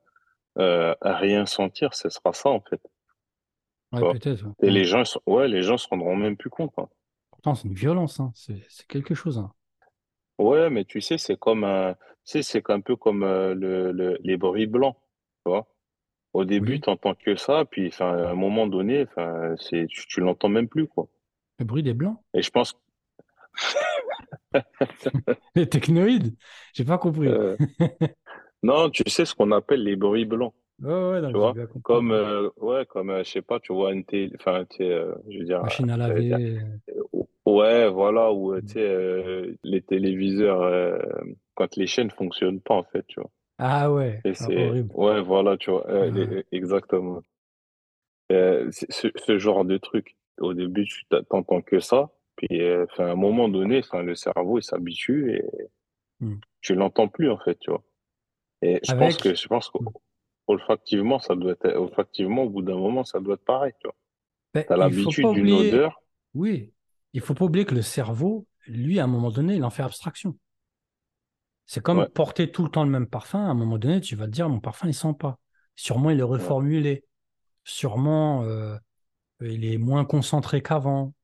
euh, 0.59 0.95
rien 1.03 1.47
sentir, 1.47 1.95
ce 1.95 2.09
sera 2.09 2.33
ça 2.33 2.51
en 2.51 2.61
fait. 2.61 2.81
Ouais, 3.93 4.01
Quoi. 4.01 4.13
peut-être. 4.15 4.45
ouais. 4.45 4.53
Et 4.63 4.71
les 4.71 4.85
gens, 4.85 5.01
ils 5.01 5.07
sont- 5.07 5.21
ouais, 5.27 5.49
les 5.49 5.63
gens 5.63 5.79
se 5.79 5.89
rendront 5.89 6.17
même 6.17 6.37
plus 6.37 6.51
compte. 6.51 6.73
hein. 6.79 6.89
Pourtant, 7.31 7.55
c'est 7.55 7.69
une 7.69 7.75
violence, 7.75 8.21
hein. 8.21 8.33
C'est 8.35 8.65
c'est 8.69 8.87
quelque 8.87 9.15
chose. 9.15 9.39
hein. 9.39 9.53
Ouais, 10.39 10.69
mais 10.71 10.85
tu 10.85 11.01
sais, 11.01 11.19
c'est 11.19 11.39
comme 11.39 11.65
un, 11.65 11.95
tu 11.95 12.01
sais, 12.25 12.43
c'est 12.43 12.69
un 12.71 12.81
peu 12.81 12.97
comme 12.97 13.23
euh, 13.23 13.55
le, 13.55 13.93
le- 13.93 14.19
les 14.23 14.37
bruits 14.37 14.67
blancs, 14.67 14.97
tu 15.45 15.51
vois. 15.51 15.67
Au 16.35 16.45
début, 16.45 16.75
Oui. 16.75 16.81
tu 16.83 16.91
n'entends 16.91 17.15
que 17.15 17.37
ça, 17.37 17.65
puis 17.67 17.89
enfin, 17.89 18.13
à 18.19 18.31
un 18.31 18.35
moment 18.35 18.67
donné, 18.69 19.05
enfin, 19.05 19.55
c'est, 19.59 19.87
tu, 19.89 20.07
tu 20.09 20.21
l'entends 20.21 20.49
même 20.51 20.69
plus, 20.69 20.89
quoi. 20.89 21.09
Le 21.59 21.65
bruit 21.67 21.83
des 21.83 21.95
blancs? 21.95 22.19
Et 22.35 22.43
je 22.43 22.51
pense, 22.51 22.75
Les 25.55 25.69
technoïdes? 25.69 26.37
J'ai 26.75 26.85
pas 26.85 26.99
compris. 26.99 27.29
euh, 27.29 27.57
non, 28.63 28.91
tu 28.91 29.03
sais 29.09 29.25
ce 29.25 29.35
qu'on 29.35 29.53
appelle 29.53 29.83
les 29.83 29.97
bruits 29.97 30.25
blancs, 30.25 30.55
Ouais, 30.83 30.93
ouais, 31.11 31.21
non, 31.21 31.33
tu 31.33 31.37
j'ai 31.37 31.39
vois? 31.39 31.53
bien 31.53 31.67
compris. 31.67 31.83
Comme, 31.83 32.11
euh, 32.13 32.51
ouais, 32.57 32.85
comme, 32.87 33.11
euh, 33.11 33.23
je 33.25 33.31
sais 33.31 33.43
pas, 33.43 33.61
tu 33.61 33.73
vois 33.73 33.93
une 33.93 34.05
télé, 34.05 34.33
enfin, 34.41 34.65
tu 34.69 34.79
sais, 34.79 34.91
euh, 34.91 35.15
je 35.29 35.39
veux 35.39 35.45
dire, 35.45 35.63
Machine 35.63 35.91
à 35.91 35.97
euh, 36.09 36.23
dire, 36.23 36.39
laver. 36.39 36.63
ouais, 37.47 37.89
voilà, 37.91 38.33
ou 38.33 38.61
tu 38.61 38.73
sais, 38.75 38.81
euh, 38.81 39.55
les 39.63 39.83
téléviseurs, 39.83 40.63
quand 41.55 41.77
les 41.77 41.87
chaînes 41.87 42.11
fonctionnent 42.11 42.61
pas, 42.61 42.75
en 42.75 42.85
fait, 42.85 43.05
tu 43.07 43.21
vois. 43.21 43.31
Ah 43.59 43.93
ouais, 43.93 44.25
Et 44.25 44.35
ah, 44.41 44.49
c'est, 44.49 44.57
horrible. 44.57 44.95
ouais, 44.95 45.23
voilà, 45.23 45.57
tu 45.57 45.71
vois, 45.71 45.87
les- 46.11 46.45
exactement. 46.53 47.23
Ce, 48.31 49.09
ce 49.17 49.39
genre 49.39 49.65
de 49.65 49.79
truc. 49.79 50.17
Au 50.39 50.53
début, 50.53 50.85
tu 50.85 51.05
t'entends 51.31 51.63
que 51.63 51.81
ça, 51.81 52.11
puis 52.37 52.61
à 52.63 52.87
un 52.99 53.15
moment 53.15 53.49
donné, 53.49 53.81
le 53.95 54.15
cerveau 54.15 54.59
il 54.59 54.63
s'habitue 54.63 55.33
et 55.35 55.43
Hmm. 56.21 56.41
tu 56.61 56.75
l'entends 56.75 57.09
plus 57.09 57.31
en 57.31 57.39
fait, 57.39 57.59
tu 57.59 57.71
vois. 57.71 57.83
Et 58.63 58.81
je 58.85 58.95
pense 58.95 59.19
que 59.19 59.35
Avec, 59.35 59.37
je 59.37 59.47
pense. 59.49 59.73
Qu'olfactivement, 60.47 61.19
ça 61.19 61.35
doit 61.37 61.53
être 61.53 61.67
olfactivement 61.77 62.45
au 62.45 62.51
bout 62.51 62.63
d'un 62.63 62.77
moment, 62.77 63.05
ça 63.05 63.21
doit 63.21 63.35
être 63.35 63.45
pareil, 63.45 63.73
tu 63.81 63.87
vois. 63.89 63.97
ben, 64.55 64.65
pas 64.67 64.77
l'habitude 64.77 65.31
d'une 65.33 65.53
oublier, 65.53 65.55
odeur. 65.55 66.03
oui, 66.35 66.73
il 67.13 67.21
faut 67.21 67.35
pas 67.35 67.45
oublier 67.47 67.65
que 67.67 67.75
le 67.75 67.83
cerveau, 67.83 68.47
lui, 68.67 68.99
à 69.01 69.05
un 69.05 69.09
moment 69.09 69.31
donné, 69.31 69.57
il 69.57 69.65
en 69.65 69.71
fait 69.71 69.83
abstraction. 69.83 70.37
C'est 71.67 71.83
comme 71.83 71.99
Ouais, 72.01 72.09
porter 72.09 72.51
tout 72.51 72.65
le 72.65 72.71
temps 72.71 72.85
le 72.85 72.91
même 72.91 73.07
parfum. 73.09 73.41
À 73.45 73.51
un 73.51 73.55
moment 73.55 73.79
donné, 73.79 74.01
tu 74.01 74.17
vas 74.17 74.27
te 74.27 74.31
dire, 74.31 74.49
mon 74.49 74.61
parfum, 74.61 74.89
il 74.89 74.95
sent 74.95 75.15
pas. 75.19 75.39
Sûrement, 75.75 76.11
il 76.11 76.21
est 76.21 76.23
ouais, 76.29 76.39
reformulé. 76.39 77.05
Sûrement, 77.65 78.45
euh, 78.45 78.77
il 79.41 79.65
est 79.65 79.79
moins 79.79 80.05
concentré 80.05 80.63
qu'avant. 80.63 81.15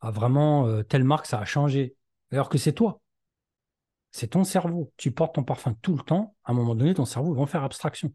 Ah, 0.00 0.10
vraiment, 0.10 0.66
euh, 0.68 0.82
telle 0.84 1.04
marque, 1.04 1.26
ça 1.26 1.40
a 1.40 1.44
changé. 1.44 1.96
Alors 2.32 2.48
que 2.48 2.58
c'est 2.58 2.74
toi, 2.74 3.00
c'est 4.12 4.28
ton 4.28 4.44
cerveau. 4.44 4.92
Tu 4.96 5.10
portes 5.12 5.34
ton 5.34 5.44
parfum 5.44 5.74
tout 5.82 5.96
le 5.96 6.02
temps. 6.02 6.34
À 6.44 6.52
un 6.52 6.54
moment 6.54 6.74
donné, 6.74 6.94
ton 6.94 7.04
cerveau 7.04 7.34
va 7.34 7.42
en 7.42 7.46
faire 7.46 7.64
abstraction. 7.64 8.12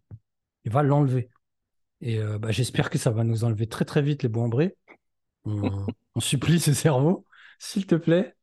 Il 0.66 0.72
va 0.72 0.84
l'enlever. 0.84 1.30
Et 2.02 2.20
euh, 2.20 2.38
bah, 2.38 2.52
j'espère 2.52 2.90
que 2.90 2.98
ça 2.98 3.12
va 3.12 3.24
nous 3.24 3.44
enlever 3.44 3.68
très 3.68 3.86
très 3.86 4.02
vite 4.02 4.24
les 4.24 4.30
bois. 4.30 4.50
On, 5.46 5.86
on 6.16 6.20
supplie 6.20 6.60
ce 6.60 6.74
cerveau, 6.74 7.26
s'il 7.60 7.86
te 7.88 7.96
plaît. 7.96 8.36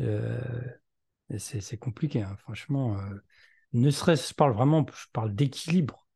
Euh, 0.00 0.40
c'est 1.38 1.78
compliqué, 1.78 2.22
hein, 2.22 2.36
franchement. 2.36 2.98
euh, 3.00 3.14
ne 3.72 3.90
serait-ce, 3.90 4.30
je 4.30 4.34
parle 4.34 4.52
vraiment, 4.52 4.86
je 4.88 5.06
parle 5.12 5.34
d'équilibre, 5.34 6.06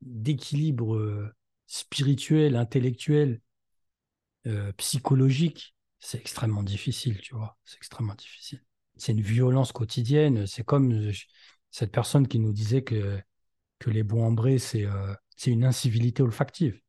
d'équilibre 0.00 1.32
spirituel, 1.66 2.56
intellectuel, 2.56 3.40
psychologique. 4.76 5.74
C'est 5.98 6.18
extrêmement 6.18 6.62
difficile, 6.62 7.20
tu 7.20 7.34
vois. 7.34 7.58
C'est 7.64 7.76
extrêmement 7.76 8.14
difficile. 8.14 8.62
C'est 8.96 9.12
une 9.12 9.20
violence 9.20 9.72
quotidienne. 9.72 10.46
C'est 10.46 10.64
comme 10.64 11.10
cette 11.70 11.90
personne 11.90 12.28
qui 12.28 12.38
nous 12.38 12.52
disait 12.52 12.82
que, 12.82 13.20
que 13.78 13.90
les 13.90 14.02
bois 14.02 14.24
ambrés, 14.24 14.58
c'est 14.58 14.84
euh, 14.86 15.14
c'est 15.36 15.50
une 15.50 15.64
incivilité 15.64 16.22
olfactive. 16.22 16.80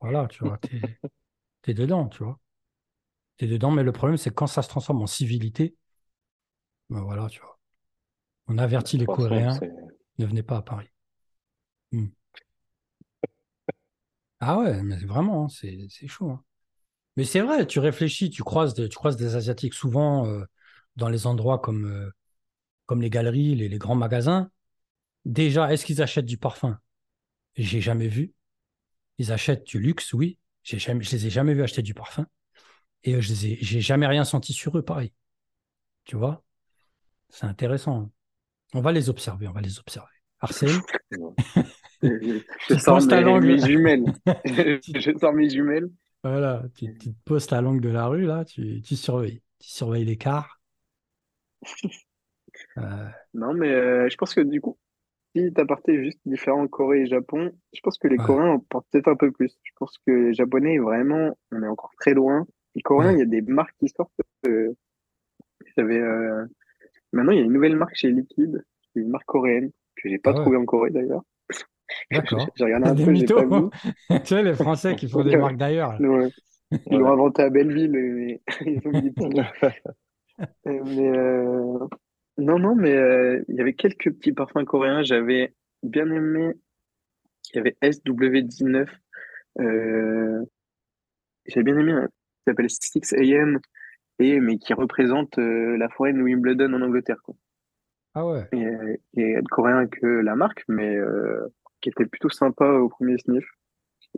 Voilà, 0.00 0.26
tu 0.28 0.42
vois, 0.44 0.58
t'es 0.58 0.98
t'es 1.62 1.74
dedans, 1.74 2.08
tu 2.08 2.24
vois. 2.24 2.40
T'es 3.38 3.46
dedans, 3.48 3.70
mais 3.72 3.82
le 3.84 3.92
problème, 3.92 4.16
c'est 4.18 4.30
que 4.30 4.34
quand 4.36 4.46
ça 4.46 4.62
se 4.62 4.68
transforme 4.68 5.02
en 5.02 5.06
civilité, 5.08 5.76
ben 6.90 7.00
voilà, 7.02 7.28
tu 7.28 7.40
vois. 7.40 7.58
On 8.48 8.58
avertit 8.58 8.98
les 8.98 9.08
Coréens, 9.08 9.64
ne 10.18 10.26
venez 10.26 10.42
pas 10.44 10.58
à 10.58 10.62
Paris. 10.62 10.88
Hmm. 11.92 12.08
Ah 14.40 14.58
ouais, 14.58 14.82
mais 14.82 14.96
vraiment, 15.04 15.44
hein, 15.46 15.48
c'est 15.48 15.86
c'est 15.90 16.06
chaud. 16.06 16.30
hein. 16.30 16.44
Mais 17.16 17.24
c'est 17.24 17.40
vrai, 17.40 17.66
tu 17.66 17.80
réfléchis, 17.80 18.30
tu 18.30 18.42
croises 18.44 18.74
des, 18.74 18.88
tu 18.88 18.96
croises 18.96 19.16
des 19.16 19.36
Asiatiques 19.36 19.74
souvent 19.74 20.26
euh, 20.28 20.44
dans 20.96 21.08
les 21.10 21.26
endroits 21.26 21.58
comme, 21.60 21.86
euh, 21.86 22.10
comme 22.86 23.02
les 23.02 23.10
galeries, 23.10 23.54
les, 23.56 23.68
les 23.68 23.78
grands 23.78 23.96
magasins. 23.96 24.50
Déjà, 25.28 25.72
est-ce 25.72 25.86
qu'ils 25.86 26.02
achètent 26.02 26.26
du 26.26 26.38
parfum? 26.38 26.80
J'ai 27.56 27.80
jamais 27.80 28.08
vu. 28.08 28.32
Ils 29.18 29.32
achètent 29.32 29.66
du 29.66 29.78
luxe, 29.80 30.12
oui. 30.14 30.38
J'ai 30.64 30.78
jamais, 30.78 31.04
je 31.04 31.12
les 31.12 31.26
ai 31.26 31.30
jamais 31.30 31.54
vus 31.54 31.62
acheter 31.62 31.82
du 31.82 31.94
parfum. 31.94 32.26
Et 33.04 33.14
euh, 33.14 33.20
je 33.20 33.30
les 33.30 33.46
ai, 33.46 33.58
j'ai 33.60 33.80
jamais 33.80 34.06
rien 34.06 34.24
senti 34.24 34.52
sur 34.52 34.76
eux, 34.78 34.82
pareil. 34.82 35.12
Tu 36.04 36.16
vois? 36.16 36.44
C'est 37.30 37.46
intéressant. 37.46 38.10
On 38.74 38.80
va 38.80 38.92
les 38.92 39.10
observer, 39.10 39.48
on 39.48 39.52
va 39.52 39.62
les 39.62 39.78
observer. 39.78 40.08
Arsène? 40.40 40.80
Je 42.02 42.74
te 42.74 42.78
sors 42.78 43.02
mes, 43.02 43.20
langue. 43.22 43.44
mes 43.44 43.58
jumelles. 43.58 44.04
Je 44.46 45.18
sors 45.18 45.32
mes 45.32 45.50
jumelles. 45.50 45.90
voilà, 46.22 46.64
tu, 46.76 46.96
tu 46.98 47.12
te 47.12 47.18
poses 47.24 47.46
ta 47.46 47.60
langue 47.60 47.80
de 47.80 47.88
la 47.88 48.06
rue, 48.06 48.24
là, 48.26 48.44
tu, 48.44 48.80
tu 48.82 48.96
surveilles. 48.96 49.42
Tu 49.58 49.68
surveilles 49.70 50.04
l'écart. 50.04 50.60
Euh, 52.78 53.08
Non, 53.34 53.54
mais 53.54 53.68
euh, 53.68 54.08
je 54.10 54.16
pense 54.16 54.34
que 54.34 54.40
du 54.40 54.60
coup, 54.60 54.78
si 55.46 55.52
t'appartais 55.52 56.02
juste 56.02 56.20
différent 56.26 56.66
Corée 56.68 57.02
et 57.02 57.06
Japon, 57.06 57.52
je 57.72 57.80
pense 57.80 57.98
que 57.98 58.08
les 58.08 58.18
ouais, 58.18 58.24
Coréens 58.24 58.50
en 58.50 58.58
portent 58.58 58.86
peut-être 58.90 59.08
un 59.08 59.16
peu 59.16 59.30
plus. 59.30 59.58
Je 59.62 59.72
pense 59.76 59.98
que 60.06 60.10
les 60.12 60.34
Japonais, 60.34 60.78
vraiment, 60.78 61.36
on 61.52 61.62
est 61.62 61.68
encore 61.68 61.92
très 62.00 62.14
loin. 62.14 62.46
Les 62.74 62.82
Coréens, 62.82 63.12
il 63.12 63.14
ouais. 63.14 63.20
y 63.20 63.22
a 63.22 63.26
des 63.26 63.42
marques 63.42 63.74
qui 63.78 63.88
sortent. 63.88 64.12
Euh, 64.46 64.74
j'avais, 65.76 65.98
euh, 65.98 66.44
Maintenant, 67.12 67.32
il 67.32 67.38
y 67.38 67.42
a 67.42 67.44
une 67.44 67.52
nouvelle 67.52 67.76
marque 67.76 67.94
chez 67.94 68.10
Liquid, 68.10 68.64
qui 68.82 68.98
est 68.98 69.02
une 69.02 69.08
marque 69.08 69.26
coréenne, 69.26 69.70
que 69.96 70.08
j'ai 70.08 70.18
pas 70.18 70.30
Ah 70.30 70.34
ouais, 70.34 70.40
trouvée 70.42 70.56
en 70.58 70.64
Corée 70.64 70.90
d'ailleurs. 70.90 71.22
D'accord. 72.10 72.46
j'ai 72.54 72.64
regardé 72.64 72.88
un 72.88 72.94
Des 72.94 73.04
peu, 73.04 73.14
j'ai 73.14 73.26
pas 73.26 73.44
vu. 73.44 73.68
Tu 74.10 74.26
sais, 74.26 74.42
les 74.42 74.54
Français 74.54 74.94
qui 74.96 75.08
font 75.08 75.24
des 75.24 75.36
marques 75.36 75.56
d'ailleurs. 75.56 75.96
Ils 76.00 76.98
l'ont 76.98 77.12
inventé 77.12 77.42
à 77.42 77.50
Belleville, 77.50 77.90
mais 77.90 78.40
ils 78.66 78.80
ont. 79.22 79.30
Euh, 80.66 80.80
Mais 80.84 81.08
euh, 81.16 81.78
non, 82.38 82.58
non, 82.58 82.74
mais 82.76 82.96
euh, 82.96 83.42
il 83.48 83.56
y 83.56 83.60
avait 83.60 83.74
quelques 83.74 84.12
petits 84.12 84.32
parfums 84.32 84.64
coréens. 84.64 85.02
J'avais 85.02 85.54
bien 85.82 86.08
aimé, 86.10 86.54
il 87.52 87.56
y 87.56 87.58
avait 87.58 87.76
SW19. 87.82 88.88
Euh, 89.60 90.44
j'ai 91.46 91.62
bien 91.62 91.76
aimé, 91.76 91.92
un 91.92 92.06
qui 92.06 92.44
s'appelle 92.46 92.70
6 92.70 93.12
AM, 93.14 93.58
et, 94.20 94.38
mais 94.40 94.58
qui 94.58 94.72
représente 94.72 95.38
euh, 95.38 95.76
la 95.76 95.88
forêt 95.88 96.12
de 96.12 96.22
Wimbledon 96.22 96.72
en 96.74 96.82
Angleterre. 96.82 97.20
Quoi. 97.22 97.34
Ah 98.14 98.26
ouais. 98.26 98.48
Et, 98.52 99.36
coréen 99.50 99.86
que 99.86 100.06
la 100.06 100.36
marque, 100.36 100.64
mais 100.68 100.96
euh, 100.96 101.52
qui 101.80 101.88
était 101.88 102.06
plutôt 102.06 102.30
sympa 102.30 102.66
au 102.66 102.88
premier 102.88 103.18
sniff. 103.18 103.44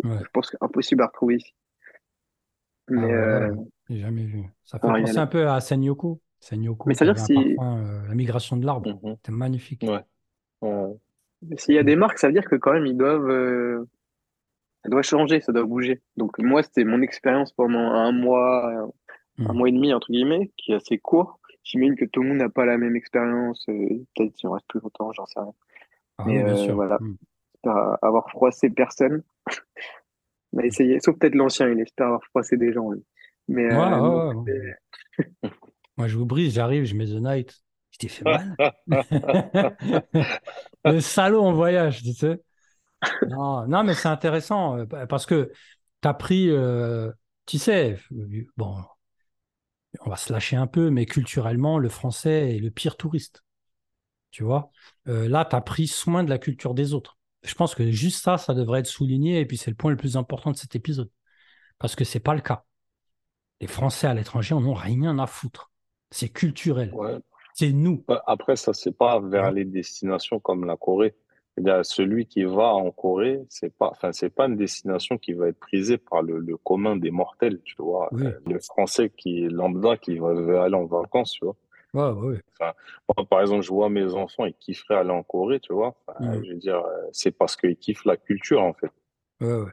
Ouais. 0.04 0.18
Je 0.22 0.28
pense 0.32 0.50
qu'impossible 0.50 1.02
à 1.02 1.06
retrouver 1.06 1.36
ici. 1.36 1.54
Ah 2.88 2.92
Mais, 2.92 3.06
ouais, 3.06 3.50
ouais, 3.50 3.56
j'ai 3.88 3.98
jamais 3.98 4.24
vu. 4.24 4.44
Ça 4.64 4.78
fait 4.78 4.86
penser 4.86 5.18
un 5.18 5.26
peu 5.26 5.48
à 5.48 5.60
Senyoko. 5.60 6.20
Senyoko, 6.40 6.88
Mais 6.88 6.94
c'est-à-dire 6.94 7.18
si- 7.18 7.56
euh, 7.60 8.08
la 8.08 8.14
migration 8.14 8.56
de 8.56 8.64
l'arbre. 8.66 8.90
Mhm. 9.02 9.14
C'était 9.16 9.32
magnifique. 9.32 9.82
Ouais. 9.84 10.96
S'il 11.56 11.74
y 11.74 11.78
a 11.78 11.82
des 11.82 11.96
marques, 11.96 12.18
ça 12.18 12.26
veut 12.26 12.32
dire 12.34 12.44
que 12.48 12.56
quand 12.56 12.72
même, 12.72 12.86
ils 12.86 12.96
doivent, 12.96 13.28
euh, 13.30 13.84
ça 14.84 14.90
doit 14.90 15.02
changer, 15.02 15.40
ça 15.40 15.52
doit 15.52 15.64
bouger. 15.64 16.00
Donc, 16.16 16.38
moi, 16.38 16.62
c'était 16.62 16.84
mon 16.84 17.00
expérience 17.02 17.52
pendant 17.52 17.78
un 17.92 18.12
mois, 18.12 18.70
un, 18.70 18.90
un 19.46 19.52
Mm. 19.52 19.56
mois 19.56 19.68
et 19.68 19.72
demi, 19.72 19.92
entre 19.94 20.10
guillemets, 20.12 20.50
qui 20.56 20.72
est 20.72 20.76
assez 20.76 20.98
court. 20.98 21.40
J'imagine 21.62 21.94
que 21.96 22.04
tout 22.06 22.22
le 22.22 22.28
monde 22.28 22.38
n'a 22.38 22.48
pas 22.48 22.64
la 22.66 22.78
même 22.78 22.96
expérience. 22.96 23.66
euh, 23.68 23.88
Peut-être 24.16 24.36
si 24.36 24.46
on 24.46 24.52
reste 24.52 24.66
plus 24.68 24.80
longtemps, 24.80 25.12
j'en 25.12 25.26
sais 25.26 25.40
rien. 25.40 25.52
Ah 26.18 26.24
Mais, 26.26 26.42
bien 26.42 26.56
sûr. 26.56 26.74
voilà. 26.74 26.98
Mm. 27.00 27.16
J'espère 27.54 27.98
avoir 28.02 28.30
froissé 28.30 28.70
personne. 28.70 29.22
On 30.52 30.58
a 30.58 30.64
essayé, 30.64 30.98
sauf 31.00 31.16
peut-être 31.18 31.34
l'ancien, 31.36 31.68
il 31.68 31.78
espère 31.80 32.06
avoir 32.06 32.24
froissé 32.24 32.56
des 32.56 32.72
gens, 32.72 32.90
lui. 32.90 33.04
Mais, 33.48 33.68
Ouais, 33.68 33.76
ouais, 33.78 33.90
non, 33.90 34.42
ouais, 34.42 34.52
ouais. 34.52 34.76
Moi, 36.00 36.08
je 36.08 36.16
vous 36.16 36.24
brise, 36.24 36.54
j'arrive, 36.54 36.84
je 36.84 36.94
mets 36.94 37.04
The 37.04 37.20
Night. 37.20 37.62
Je 37.90 37.98
t'ai 37.98 38.08
fait 38.08 38.24
mal. 38.24 38.56
Le 40.86 41.00
salaud 41.00 41.42
en 41.42 41.52
voyage, 41.52 42.02
tu 42.02 42.14
sais. 42.14 42.40
Non, 43.26 43.66
non, 43.68 43.84
mais 43.84 43.94
c'est 43.94 44.08
intéressant 44.08 44.78
euh, 44.78 44.86
parce 45.06 45.26
que 45.26 45.52
tu 46.02 46.08
as 46.08 46.14
pris, 46.14 46.50
euh, 46.50 47.12
tu 47.46 47.58
sais, 47.58 47.98
bon, 48.56 48.76
on 50.00 50.10
va 50.10 50.16
se 50.16 50.32
lâcher 50.32 50.56
un 50.56 50.66
peu, 50.66 50.90
mais 50.90 51.06
culturellement, 51.06 51.78
le 51.78 51.88
français 51.88 52.56
est 52.56 52.58
le 52.58 52.70
pire 52.70 52.96
touriste. 52.96 53.44
Tu 54.30 54.44
vois, 54.44 54.70
Euh, 55.08 55.28
là, 55.28 55.44
tu 55.44 55.56
as 55.56 55.60
pris 55.60 55.88
soin 55.88 56.24
de 56.24 56.30
la 56.30 56.38
culture 56.38 56.74
des 56.74 56.94
autres. 56.94 57.18
Je 57.44 57.54
pense 57.54 57.74
que 57.74 57.90
juste 57.92 58.22
ça, 58.24 58.38
ça 58.38 58.54
devrait 58.54 58.80
être 58.80 58.86
souligné 58.86 59.40
et 59.40 59.46
puis 59.46 59.58
c'est 59.58 59.70
le 59.70 59.76
point 59.76 59.90
le 59.92 59.98
plus 59.98 60.16
important 60.16 60.52
de 60.52 60.56
cet 60.56 60.76
épisode 60.76 61.10
parce 61.78 61.96
que 61.96 62.04
c'est 62.04 62.20
pas 62.20 62.34
le 62.34 62.42
cas. 62.42 62.64
Les 63.60 63.68
Français 63.68 64.08
à 64.08 64.14
l'étranger 64.14 64.54
en 64.54 64.64
ont 64.64 64.74
rien 64.74 65.18
à 65.18 65.26
foutre. 65.26 65.69
C'est 66.10 66.28
culturel. 66.28 66.92
Ouais. 66.94 67.18
C'est 67.54 67.72
nous. 67.72 68.04
Ouais, 68.08 68.16
Après, 68.26 68.56
ça, 68.56 68.72
c'est 68.72 68.96
pas 68.96 69.20
vers 69.20 69.52
les 69.52 69.64
destinations 69.64 70.40
comme 70.40 70.64
la 70.64 70.76
Corée. 70.76 71.14
C'est-à-dire, 71.56 71.84
celui 71.84 72.26
qui 72.26 72.44
va 72.44 72.74
en 72.74 72.90
Corée, 72.90 73.40
c'est 73.48 73.74
pas, 73.74 73.88
enfin, 73.90 74.12
c'est 74.12 74.30
pas 74.30 74.46
une 74.46 74.56
destination 74.56 75.18
qui 75.18 75.32
va 75.32 75.48
être 75.48 75.58
prisée 75.58 75.98
par 75.98 76.22
le, 76.22 76.38
le 76.38 76.56
commun 76.56 76.96
des 76.96 77.10
mortels, 77.10 77.60
tu 77.64 77.74
vois. 77.78 78.08
Oui. 78.12 78.26
Euh, 78.26 78.40
Le 78.46 78.58
Français 78.60 79.10
qui 79.10 79.44
est 79.44 79.48
lambda, 79.48 79.96
qui 79.96 80.18
va 80.18 80.62
aller 80.64 80.74
en 80.74 80.86
vacances, 80.86 81.32
tu 81.32 81.44
vois. 81.44 81.56
Moi, 81.92 83.26
par 83.28 83.40
exemple, 83.40 83.62
je 83.62 83.70
vois 83.70 83.90
mes 83.90 84.14
enfants, 84.14 84.44
ils 84.44 84.54
kifferaient 84.54 84.94
aller 84.96 85.10
en 85.10 85.24
Corée, 85.24 85.58
tu 85.60 85.72
vois. 85.72 85.96
Enfin, 86.06 86.24
Mhm. 86.36 86.44
Je 86.44 86.50
veux 86.52 86.56
dire, 86.58 86.76
euh, 86.78 87.08
c'est 87.12 87.32
parce 87.32 87.56
qu'ils 87.56 87.76
kiffent 87.76 88.04
la 88.04 88.16
culture, 88.16 88.62
en 88.62 88.72
fait. 88.72 88.92
Ouais, 89.40 89.64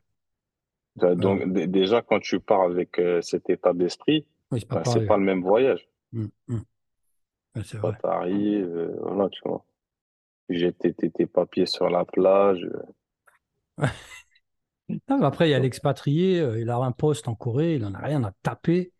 ouais. 1.02 1.16
Donc, 1.16 1.48
déjà, 1.54 2.02
quand 2.02 2.20
tu 2.20 2.40
pars 2.40 2.62
avec 2.64 2.98
euh, 2.98 3.22
cet 3.22 3.50
état 3.52 3.72
d'esprit, 3.74 4.26
Oui, 4.52 4.62
c'est 4.62 5.00
ben, 5.00 5.08
pas 5.08 5.18
le 5.18 5.24
même 5.24 5.44
voyage. 5.44 5.88
Mm, 6.14 6.28
mm. 6.48 6.66
Ouais, 7.56 7.64
c'est 7.66 7.78
Quand 7.82 7.92
vrai. 7.92 7.98
t'arrives, 8.04 8.68
euh, 8.78 8.96
voilà, 9.02 9.30
tu 9.30 9.42
vois. 9.44 9.66
Jeter 10.50 10.94
tes, 10.94 11.12
tes 11.12 11.28
papiers 11.28 11.66
sur 11.68 11.90
la 11.90 12.06
plage. 12.06 12.64
euh, 12.66 12.84
Non, 15.10 15.20
mais 15.20 15.26
après, 15.26 15.48
il 15.50 15.52
y 15.52 15.54
a 15.54 15.60
l'expatrié, 15.60 16.40
euh, 16.40 16.60
il 16.62 16.70
a 16.70 16.78
un 16.78 16.92
poste 16.92 17.28
en 17.28 17.36
Corée, 17.36 17.76
il 17.76 17.86
en 17.86 17.94
a 17.94 18.00
rien 18.00 18.24
à 18.24 18.32
taper. 18.44 18.94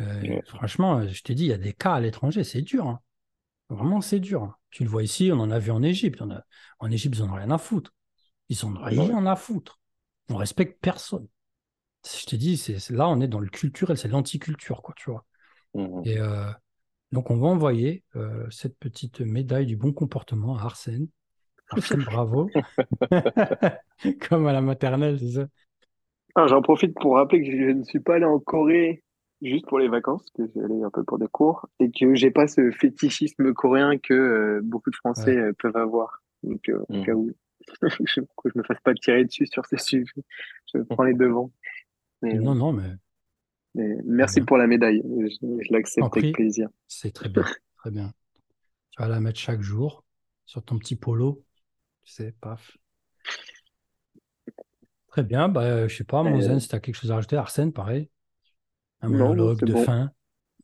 Euh, 0.00 0.28
Ouais. 0.28 0.44
Franchement, 0.46 0.98
euh, 1.00 1.08
je 1.08 1.22
t'ai 1.22 1.34
dit, 1.34 1.44
il 1.44 1.48
y 1.50 1.52
a 1.52 1.58
des 1.58 1.74
cas 1.74 1.94
à 1.94 2.00
l'étranger, 2.00 2.44
c'est 2.44 2.62
dur. 2.62 2.86
hein. 2.88 3.00
Vraiment, 3.70 4.00
c'est 4.00 4.20
dur. 4.20 4.44
hein. 4.44 4.56
Tu 4.70 4.84
le 4.84 4.90
vois 4.90 5.02
ici, 5.04 5.30
on 5.32 5.40
en 5.40 5.50
a 5.50 5.58
vu 5.58 5.70
en 5.72 5.82
Égypte. 5.82 6.22
On 6.22 6.30
a- 6.30 6.44
En 6.80 6.90
Égypte, 6.90 7.16
ils 7.18 7.22
en 7.24 7.30
ont 7.30 7.34
rien 7.36 7.50
à 7.50 7.58
foutre. 7.58 7.94
Ils 8.50 8.64
en 8.66 8.76
ont 8.76 8.84
rien 8.84 9.26
à 9.26 9.36
foutre. 9.36 9.80
On 10.30 10.36
respecte 10.36 10.80
personne. 10.82 11.28
Je 12.06 12.26
t'ai 12.26 12.38
dit, 12.38 12.56
c'est 12.58 12.78
c'est- 12.80 12.94
là, 12.94 13.08
on 13.08 13.20
est 13.20 13.28
dans 13.28 13.40
le 13.40 13.48
culturel, 13.50 13.98
c'est 13.98 14.08
l'anticulture, 14.08 14.82
quoi, 14.82 14.94
tu 14.96 15.10
vois. 15.10 15.26
Mhm. 15.74 16.04
Et 16.04 16.18
euh, 16.18 16.50
donc, 17.12 17.30
on 17.30 17.38
va 17.38 17.48
envoyer 17.48 18.04
euh, 18.16 18.48
cette 18.50 18.78
petite 18.78 19.20
médaille 19.20 19.66
du 19.66 19.76
bon 19.76 19.92
comportement 19.94 20.58
à 20.58 20.64
Arsène. 20.64 21.08
Arsène, 21.70 22.04
bravo. 22.04 22.54
Comme 24.28 24.46
à 24.46 24.52
la 24.52 24.60
maternelle, 24.62 25.18
c'est 25.20 25.32
ça. 25.32 25.48
Ah, 26.34 26.46
j'en 26.46 26.62
profite 26.62 26.94
pour 26.94 27.16
rappeler 27.16 27.40
que 27.42 27.50
je 27.50 27.70
ne 27.72 27.82
suis 27.84 28.00
pas 28.00 28.14
allé 28.16 28.24
en 28.24 28.38
Corée 28.38 29.02
juste 29.42 29.66
pour 29.66 29.78
les 29.78 29.88
vacances, 29.88 30.24
que 30.36 30.46
j'y 30.46 30.60
allais 30.60 30.82
un 30.82 30.90
peu 30.90 31.02
pour 31.04 31.18
des 31.18 31.26
cours, 31.28 31.66
et 31.80 31.90
que 31.90 32.14
j'ai 32.14 32.30
pas 32.30 32.46
ce 32.46 32.70
fétichisme 32.70 33.52
coréen 33.54 33.98
que 33.98 34.14
euh, 34.14 34.60
beaucoup 34.62 34.90
de 34.90 34.96
Français 34.96 35.36
peuvent 35.58 35.76
avoir. 35.76 36.22
Donc, 36.42 36.68
euh, 36.68 36.84
au 36.88 36.96
Mhm. 36.96 37.04
cas 37.04 37.12
où 37.14 37.30
je, 38.06 38.20
que 38.20 38.50
je 38.54 38.58
me 38.58 38.62
fasse 38.64 38.80
pas 38.82 38.94
tirer 38.94 39.24
dessus 39.24 39.46
sur 39.46 39.64
ces 39.66 39.78
sujets, 39.78 40.12
je 40.74 40.78
prends 40.82 41.04
les 41.04 41.14
devants. 41.14 41.50
Mais, 42.22 42.38
Non, 42.44 42.54
non, 42.56 42.72
mais 42.72 42.96
mais 43.74 43.96
merci 44.04 44.40
bien. 44.40 44.44
pour 44.46 44.56
la 44.58 44.66
médaille. 44.66 45.02
Je, 45.04 45.28
je 45.40 45.72
l'accepte 45.72 46.16
avec 46.16 46.34
plaisir. 46.34 46.68
c'est 46.88 47.12
très 47.12 47.28
bien. 47.28 47.44
Très 47.78 47.90
bien. 47.90 48.12
Tu 48.90 49.00
vas 49.02 49.08
la 49.08 49.20
mettre 49.20 49.38
chaque 49.38 49.62
jour 49.62 50.04
sur 50.44 50.62
ton 50.62 50.78
petit 50.78 50.96
polo. 50.96 51.42
Tu 52.02 52.12
sais, 52.12 52.34
paf. 52.40 52.76
Très 55.08 55.22
bien. 55.22 55.48
Bah, 55.48 55.88
je 55.88 55.96
sais 55.96 56.04
pas, 56.04 56.22
mon 56.22 56.36
Euh, 56.38 56.40
zen, 56.42 56.60
si 56.60 56.68
tu 56.68 56.74
as 56.74 56.80
quelque 56.80 56.94
chose 56.96 57.10
à 57.10 57.14
rajouter. 57.14 57.36
Arsène, 57.36 57.72
pareil. 57.72 58.10
Un 59.00 59.08
monologue 59.08 59.64
de 59.64 59.72
bon. 59.72 59.82
fin. 59.82 60.10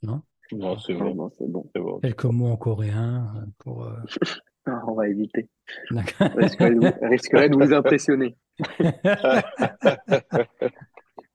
Non? 0.03 0.21
Non, 0.53 0.79
c'est 0.79 0.93
bon. 0.95 1.15
non, 1.15 1.31
bon. 1.49 1.71
C'est 1.73 1.81
bon. 1.81 2.01
Quelques 2.01 2.25
mots 2.27 2.49
en 2.49 2.57
coréen 2.59 3.33
euh, 3.37 3.47
pour. 3.59 3.85
euh, 3.85 3.97
Ah, 4.69 4.83
on 4.89 4.95
va 4.95 5.09
éviter. 5.09 5.49
Risquerait 5.91 7.49
de 7.49 7.57
vous 7.57 7.73
impressionner. 7.73 8.37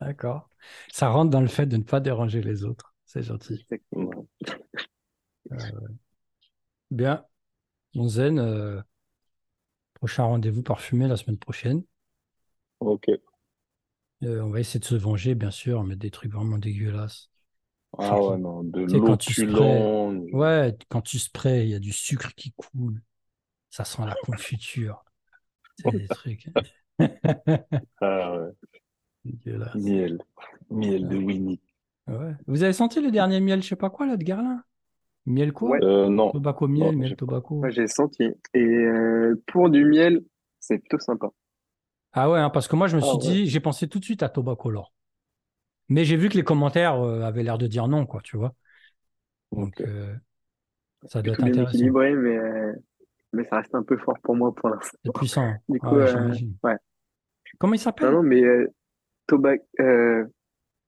D'accord. 0.01 0.49
Ça 0.91 1.09
rentre 1.09 1.29
dans 1.29 1.41
le 1.41 1.47
fait 1.47 1.65
de 1.65 1.77
ne 1.77 1.83
pas 1.83 1.99
déranger 1.99 2.41
les 2.41 2.63
autres. 2.63 2.93
C'est 3.05 3.23
gentil. 3.23 3.65
Exactement. 3.71 4.27
Bien. 6.89 7.25
Mon 7.93 8.07
zen, 8.07 8.39
euh, 8.39 8.81
prochain 9.93 10.23
rendez-vous 10.23 10.63
parfumé 10.63 11.07
la 11.07 11.17
semaine 11.17 11.37
prochaine. 11.37 11.83
Ok. 12.79 13.07
Euh, 14.23 14.41
on 14.41 14.49
va 14.49 14.59
essayer 14.59 14.79
de 14.79 14.85
se 14.85 14.95
venger, 14.95 15.35
bien 15.35 15.51
sûr, 15.51 15.83
mais 15.83 15.95
des 15.95 16.11
trucs 16.11 16.31
vraiment 16.31 16.57
dégueulasses. 16.57 17.29
Ah 17.97 18.21
ouais, 18.21 18.37
non, 18.37 18.63
de 18.63 18.87
sais, 18.87 18.99
quand 18.99 19.17
tu 19.17 19.45
l'opulent. 19.45 20.13
Ouais, 20.31 20.77
quand 20.89 21.01
tu 21.01 21.19
sprays, 21.19 21.65
il 21.65 21.71
y 21.71 21.75
a 21.75 21.79
du 21.79 21.91
sucre 21.91 22.33
qui 22.35 22.53
coule. 22.53 23.01
Ça 23.69 23.83
sent 23.83 24.03
la 24.05 24.15
confiture. 24.23 25.03
C'est 25.77 25.91
des 25.91 26.07
trucs 26.09 26.47
Ah 28.01 28.31
ouais. 28.33 28.51
Miel. 29.25 30.17
Miel 30.69 31.07
de 31.09 31.17
Winnie. 31.17 31.59
Ouais. 32.07 32.35
Vous 32.47 32.61
avez 32.63 32.73
senti 32.73 33.01
le 33.01 33.09
dernier 33.11 33.39
miel, 33.39 33.63
je 33.63 33.69
sais 33.69 33.75
pas 33.75 33.89
quoi, 33.89 34.05
là, 34.05 34.15
de 34.17 34.23
Guerlain? 34.23 34.63
Miel 35.25 35.53
quoi? 35.53 35.71
Ouais. 35.71 35.79
Euh, 35.83 36.09
non. 36.09 36.33
Tobacco 36.33 36.67
miel, 36.67 36.95
Non, 36.95 36.97
miel 36.97 37.15
tobacco. 37.15 37.69
J'ai 37.69 37.87
senti. 37.87 38.23
Et 38.53 38.59
euh, 38.59 39.41
pour 39.47 39.69
du 39.69 39.85
miel, 39.85 40.23
c'est 40.59 40.79
plutôt 40.79 40.99
sympa. 40.99 41.29
Ah 42.13 42.29
ouais, 42.29 42.39
hein, 42.39 42.49
parce 42.49 42.67
que 42.67 42.75
moi, 42.75 42.87
je 42.87 42.95
me 42.97 43.01
Ah 43.01 43.05
suis 43.07 43.17
ouais. 43.17 43.17
dit, 43.17 43.47
j'ai 43.47 43.59
pensé 43.59 43.87
tout 43.87 43.99
de 43.99 44.03
suite 44.05 44.23
à 44.23 44.29
Tobacco 44.29 44.69
Lore. 44.69 44.93
Mais 45.89 46.05
j'ai 46.05 46.17
vu 46.17 46.29
que 46.29 46.37
les 46.37 46.43
commentaires 46.43 46.95
euh, 47.03 47.23
avaient 47.23 47.43
l'air 47.43 47.57
de 47.57 47.67
dire 47.67 47.87
non, 47.87 48.05
quoi, 48.05 48.21
tu 48.23 48.37
vois. 48.37 48.55
Donc, 49.51 49.81
euh, 49.81 50.15
ça 51.07 51.21
doit 51.21 51.35
être 51.35 51.43
intéressant. 51.45 51.89
équilibré, 51.89 52.15
mais, 52.15 52.37
euh, 52.37 52.73
mais 53.33 53.45
ça 53.45 53.57
reste 53.57 53.75
un 53.75 53.83
peu 53.83 53.97
fort 53.97 54.17
pour 54.23 54.35
moi 54.35 54.53
pour 54.55 54.69
l'instant. 54.69 54.97
C'est 55.05 55.11
puissant. 55.13 55.63
Du 55.69 55.79
Ah 55.81 55.91
coup, 55.91 55.95
ouais, 55.95 56.05
euh. 56.07 56.33
Comment 57.59 57.75
il 57.75 57.79
s'appelle? 57.79 58.09
non, 58.11 58.23
mais 58.23 58.43
euh, 58.43 58.67
Tobac, 59.31 59.61
euh, 59.79 60.25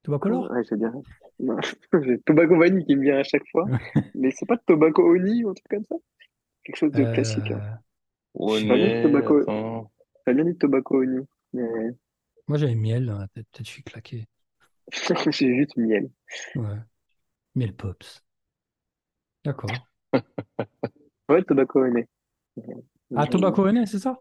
Tobacco 0.03 0.29
Lore? 0.29 0.49
ouais, 0.51 0.63
veux 0.71 0.77
dire, 0.77 0.93
non, 1.39 1.57
j'ai 2.03 2.19
Tobacco 2.21 2.57
Vanille 2.57 2.85
qui 2.85 2.95
me 2.95 3.03
vient 3.03 3.19
à 3.19 3.23
chaque 3.23 3.47
fois, 3.51 3.67
mais 4.15 4.31
c'est 4.31 4.45
pas 4.47 4.57
Tobacco 4.57 5.03
Oni 5.03 5.43
ou 5.45 5.49
un 5.49 5.53
truc 5.53 5.67
comme 5.69 5.85
ça? 5.85 5.95
Quelque 6.63 6.77
chose 6.77 6.93
de 6.93 7.05
classique. 7.05 7.51
Euh, 7.51 7.59
Hein. 7.59 7.79
Oh, 8.35 8.59
J'ai 8.59 8.65
pas 8.65 8.77
tobacco. 9.01 9.45
bien 10.33 10.45
dit 10.45 10.57
Tobacco 10.57 11.01
Oni, 11.01 11.25
mais 11.53 11.91
moi, 12.47 12.57
j'avais 12.57 12.75
miel, 12.75 13.05
dans 13.05 13.17
la 13.19 13.27
tête. 13.27 13.47
Peut-être 13.51 13.65
je 13.67 13.71
suis 13.71 13.83
claqué. 13.83 14.27
j'ai 15.31 15.55
juste 15.55 15.77
miel. 15.77 16.09
Ouais. 16.55 16.79
Miel 17.55 17.75
Pops. 17.75 18.23
D'accord. 19.45 19.83
Ouais, 21.29 21.43
Tobacco 21.43 21.81
Oni. 21.83 22.03
Ah, 23.15 23.27
Tobacco 23.27 23.63
Honey, 23.67 23.85
c'est 23.87 23.99
ça? 23.99 24.19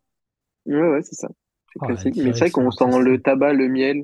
Ouais, 0.67 0.75
ouais, 0.91 1.03
c'est 1.03 1.15
ça. 1.15 1.29
C'est 1.73 1.81
Ah, 1.81 1.87
classique. 1.87 2.17
Mais 2.17 2.33
c'est 2.33 2.41
vrai 2.47 2.51
qu'on 2.51 2.71
sent 2.71 2.99
le 3.01 3.21
tabac, 3.21 3.53
le 3.53 3.69
miel. 3.69 4.03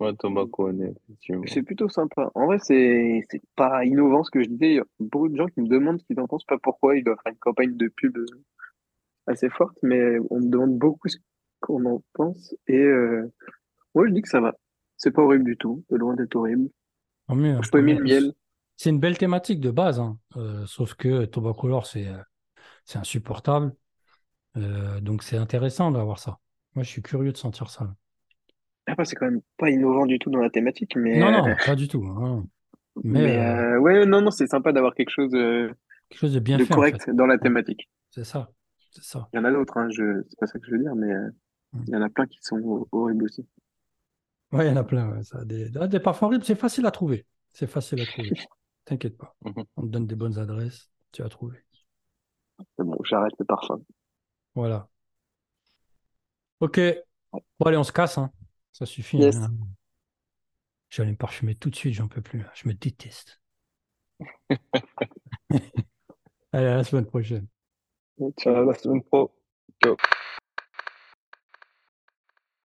Ouais, 0.00 0.14
tobacco. 0.16 0.70
C'est 1.46 1.62
plutôt 1.62 1.88
sympa. 1.88 2.30
En 2.34 2.46
vrai, 2.46 2.58
c'est 2.58 3.22
c'est 3.30 3.42
pas 3.56 3.84
innovant 3.84 4.24
ce 4.24 4.30
que 4.30 4.42
je 4.42 4.48
disais. 4.48 4.70
Il 4.70 4.74
y 4.76 4.80
a 4.80 4.84
beaucoup 4.98 5.28
de 5.28 5.36
gens 5.36 5.46
qui 5.46 5.60
me 5.60 5.68
demandent 5.68 6.00
ce 6.00 6.04
qu'ils 6.06 6.20
en 6.20 6.26
pensent, 6.26 6.44
pas 6.44 6.58
pourquoi 6.58 6.96
ils 6.96 7.04
doivent 7.04 7.18
faire 7.22 7.32
une 7.32 7.38
campagne 7.38 7.76
de 7.76 7.88
pub 7.88 8.16
assez 9.26 9.48
forte, 9.50 9.76
mais 9.82 10.18
on 10.30 10.40
me 10.40 10.48
demande 10.50 10.78
beaucoup 10.78 11.08
ce 11.08 11.16
qu'on 11.60 11.84
en 11.86 12.02
pense. 12.14 12.54
Et 12.66 12.76
euh, 12.78 13.30
moi, 13.94 14.06
je 14.08 14.12
dis 14.14 14.22
que 14.22 14.28
ça 14.28 14.40
va. 14.40 14.54
C'est 14.96 15.12
pas 15.12 15.22
horrible 15.22 15.44
du 15.44 15.56
tout, 15.56 15.84
de 15.90 15.96
loin 15.96 16.14
d'être 16.14 16.36
horrible. 16.36 16.70
Tant 17.28 17.34
mieux, 17.36 17.58
Je 17.62 17.70
peux 17.70 17.78
aimer 17.78 17.94
le 17.94 18.04
miel. 18.04 18.32
C'est 18.76 18.90
une 18.90 19.00
belle 19.00 19.18
thématique 19.18 19.60
de 19.60 19.70
base, 19.70 20.00
hein. 20.00 20.18
Euh, 20.36 20.66
sauf 20.66 20.94
que 20.94 21.24
Tobacolor, 21.26 21.86
c'est 21.86 22.08
euh, 22.08 22.18
c'est 22.86 22.98
insupportable. 22.98 23.74
Euh, 24.58 25.00
donc 25.00 25.22
c'est 25.22 25.36
intéressant 25.38 25.90
d'avoir 25.92 26.18
ça. 26.20 26.38
Moi, 26.74 26.82
je 26.84 26.90
suis 26.90 27.00
curieux 27.02 27.30
de 27.32 27.36
sentir 27.36 27.70
ça. 27.70 27.94
Après, 28.86 29.04
c'est 29.04 29.16
quand 29.16 29.26
même 29.30 29.40
pas 29.58 29.70
innovant 29.70 30.06
du 30.06 30.18
tout 30.18 30.30
dans 30.30 30.40
la 30.40 30.50
thématique, 30.50 30.96
mais, 30.96 31.20
Non, 31.20 31.30
euh, 31.30 31.40
non, 31.42 31.56
pas 31.56 31.76
du 31.76 31.88
tout. 31.88 32.04
hein. 32.06 32.46
Mais 33.04 33.20
mais 33.20 33.38
euh, 33.38 33.62
euh, 33.74 33.78
ouais, 33.78 34.06
non, 34.06 34.20
non, 34.22 34.30
c'est 34.30 34.46
sympa 34.46 34.72
d'avoir 34.72 34.94
quelque 34.94 35.10
chose 35.10 35.34
euh, 35.34 35.72
quelque 36.08 36.20
chose 36.20 36.34
de 36.34 36.40
bien 36.40 36.58
de 36.58 36.64
fait, 36.64 36.74
en 36.74 36.84
fait. 36.84 36.98
correct 36.98 37.10
dans 37.10 37.26
la 37.26 37.38
thématique. 37.38 37.88
C'est 38.10 38.24
ça. 38.24 38.52
C'est 38.90 39.04
ça. 39.04 39.30
Il 39.32 39.36
y 39.36 39.40
en 39.40 39.44
a 39.44 39.50
d'autres, 39.50 39.76
hein, 39.76 39.88
je... 39.90 40.22
c'est 40.28 40.38
pas 40.38 40.46
ça 40.46 40.60
que 40.60 40.66
je 40.66 40.70
veux 40.70 40.78
dire, 40.78 40.94
mais 40.94 41.10
euh, 41.12 41.30
Mm. 41.72 41.86
il 41.88 41.94
y 41.94 41.96
en 41.96 42.02
a 42.02 42.10
plein 42.10 42.26
qui 42.26 42.38
sont 42.42 42.58
ho- 42.58 42.88
horribles 42.92 43.24
aussi. 43.24 43.46
Ouais, 44.52 44.66
il 44.66 44.68
y 44.68 44.72
en 44.72 44.76
a 44.76 44.84
plein. 44.84 45.10
ouais, 45.12 45.22
ça. 45.24 45.44
Des, 45.44 45.70
ah, 45.76 45.86
des 45.86 46.00
parfums 46.00 46.24
horribles, 46.24 46.44
c'est 46.44 46.54
facile 46.56 46.86
à 46.86 46.90
trouver. 46.90 47.26
C'est 47.52 47.66
facile 47.68 48.00
à 48.00 48.06
trouver. 48.06 48.34
T'inquiète 48.84 49.16
pas. 49.16 49.36
Mhm. 49.44 49.66
On 49.76 49.82
te 49.82 49.88
donne 49.88 50.06
des 50.06 50.16
bonnes 50.16 50.38
adresses, 50.38 50.90
tu 51.12 51.22
vas 51.22 51.28
trouver. 51.28 51.58
Mais 52.78 52.84
bon, 52.84 52.98
j'arrête 53.04 53.34
le 53.38 53.44
parfum. 53.44 53.80
Voilà. 54.54 54.88
Ok. 56.60 56.80
Bon, 57.32 57.66
allez, 57.66 57.76
on 57.76 57.84
se 57.84 57.92
casse, 57.92 58.18
hein. 58.18 58.30
Ça 58.72 58.86
suffit. 58.86 59.18
Yes. 59.18 59.36
hein. 59.36 59.50
Je 60.90 60.96
vais 60.98 61.02
aller 61.04 61.12
me 61.12 61.16
parfumer 61.16 61.54
tout 61.54 61.70
de 61.70 61.76
suite, 61.76 61.94
j'en 61.94 62.08
peux 62.08 62.20
plus. 62.22 62.44
Je 62.54 62.68
me 62.68 62.74
déteste. 62.74 63.40
Allez, 66.52 66.66
à 66.66 66.76
la 66.76 66.84
semaine 66.84 67.06
prochaine. 67.06 67.46
À 68.20 68.50
la 68.50 68.74
semaine 68.74 69.02
pro. 69.02 69.32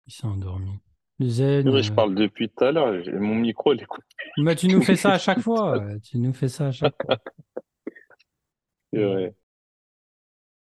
Il 0.07 0.13
s'est 0.13 0.25
endormi. 0.25 0.79
Le 1.19 1.27
zen. 1.29 1.69
Oui, 1.69 1.83
je 1.83 1.91
euh, 1.91 1.95
parle 1.95 2.15
depuis 2.15 2.49
tout 2.49 2.63
à 2.65 2.71
l'heure. 2.71 3.01
j'ai- 3.03 3.11
Mon 3.13 3.35
micro, 3.35 3.73
il 3.73 3.81
écoute. 3.81 4.03
Mais 4.37 4.55
tu 4.55 4.67
nous 4.67 4.81
fais 4.81 4.95
ça 4.95 5.13
à 5.13 5.17
chaque 5.17 5.39
fois. 5.41 5.83
Tu 6.03 6.17
nous 6.19 6.33
fais 6.33 6.49
ça 6.49 6.67
à 6.67 6.71
chaque 6.71 6.95
fois. 7.01 7.17
C'est 8.91 9.03
vrai. 9.03 9.35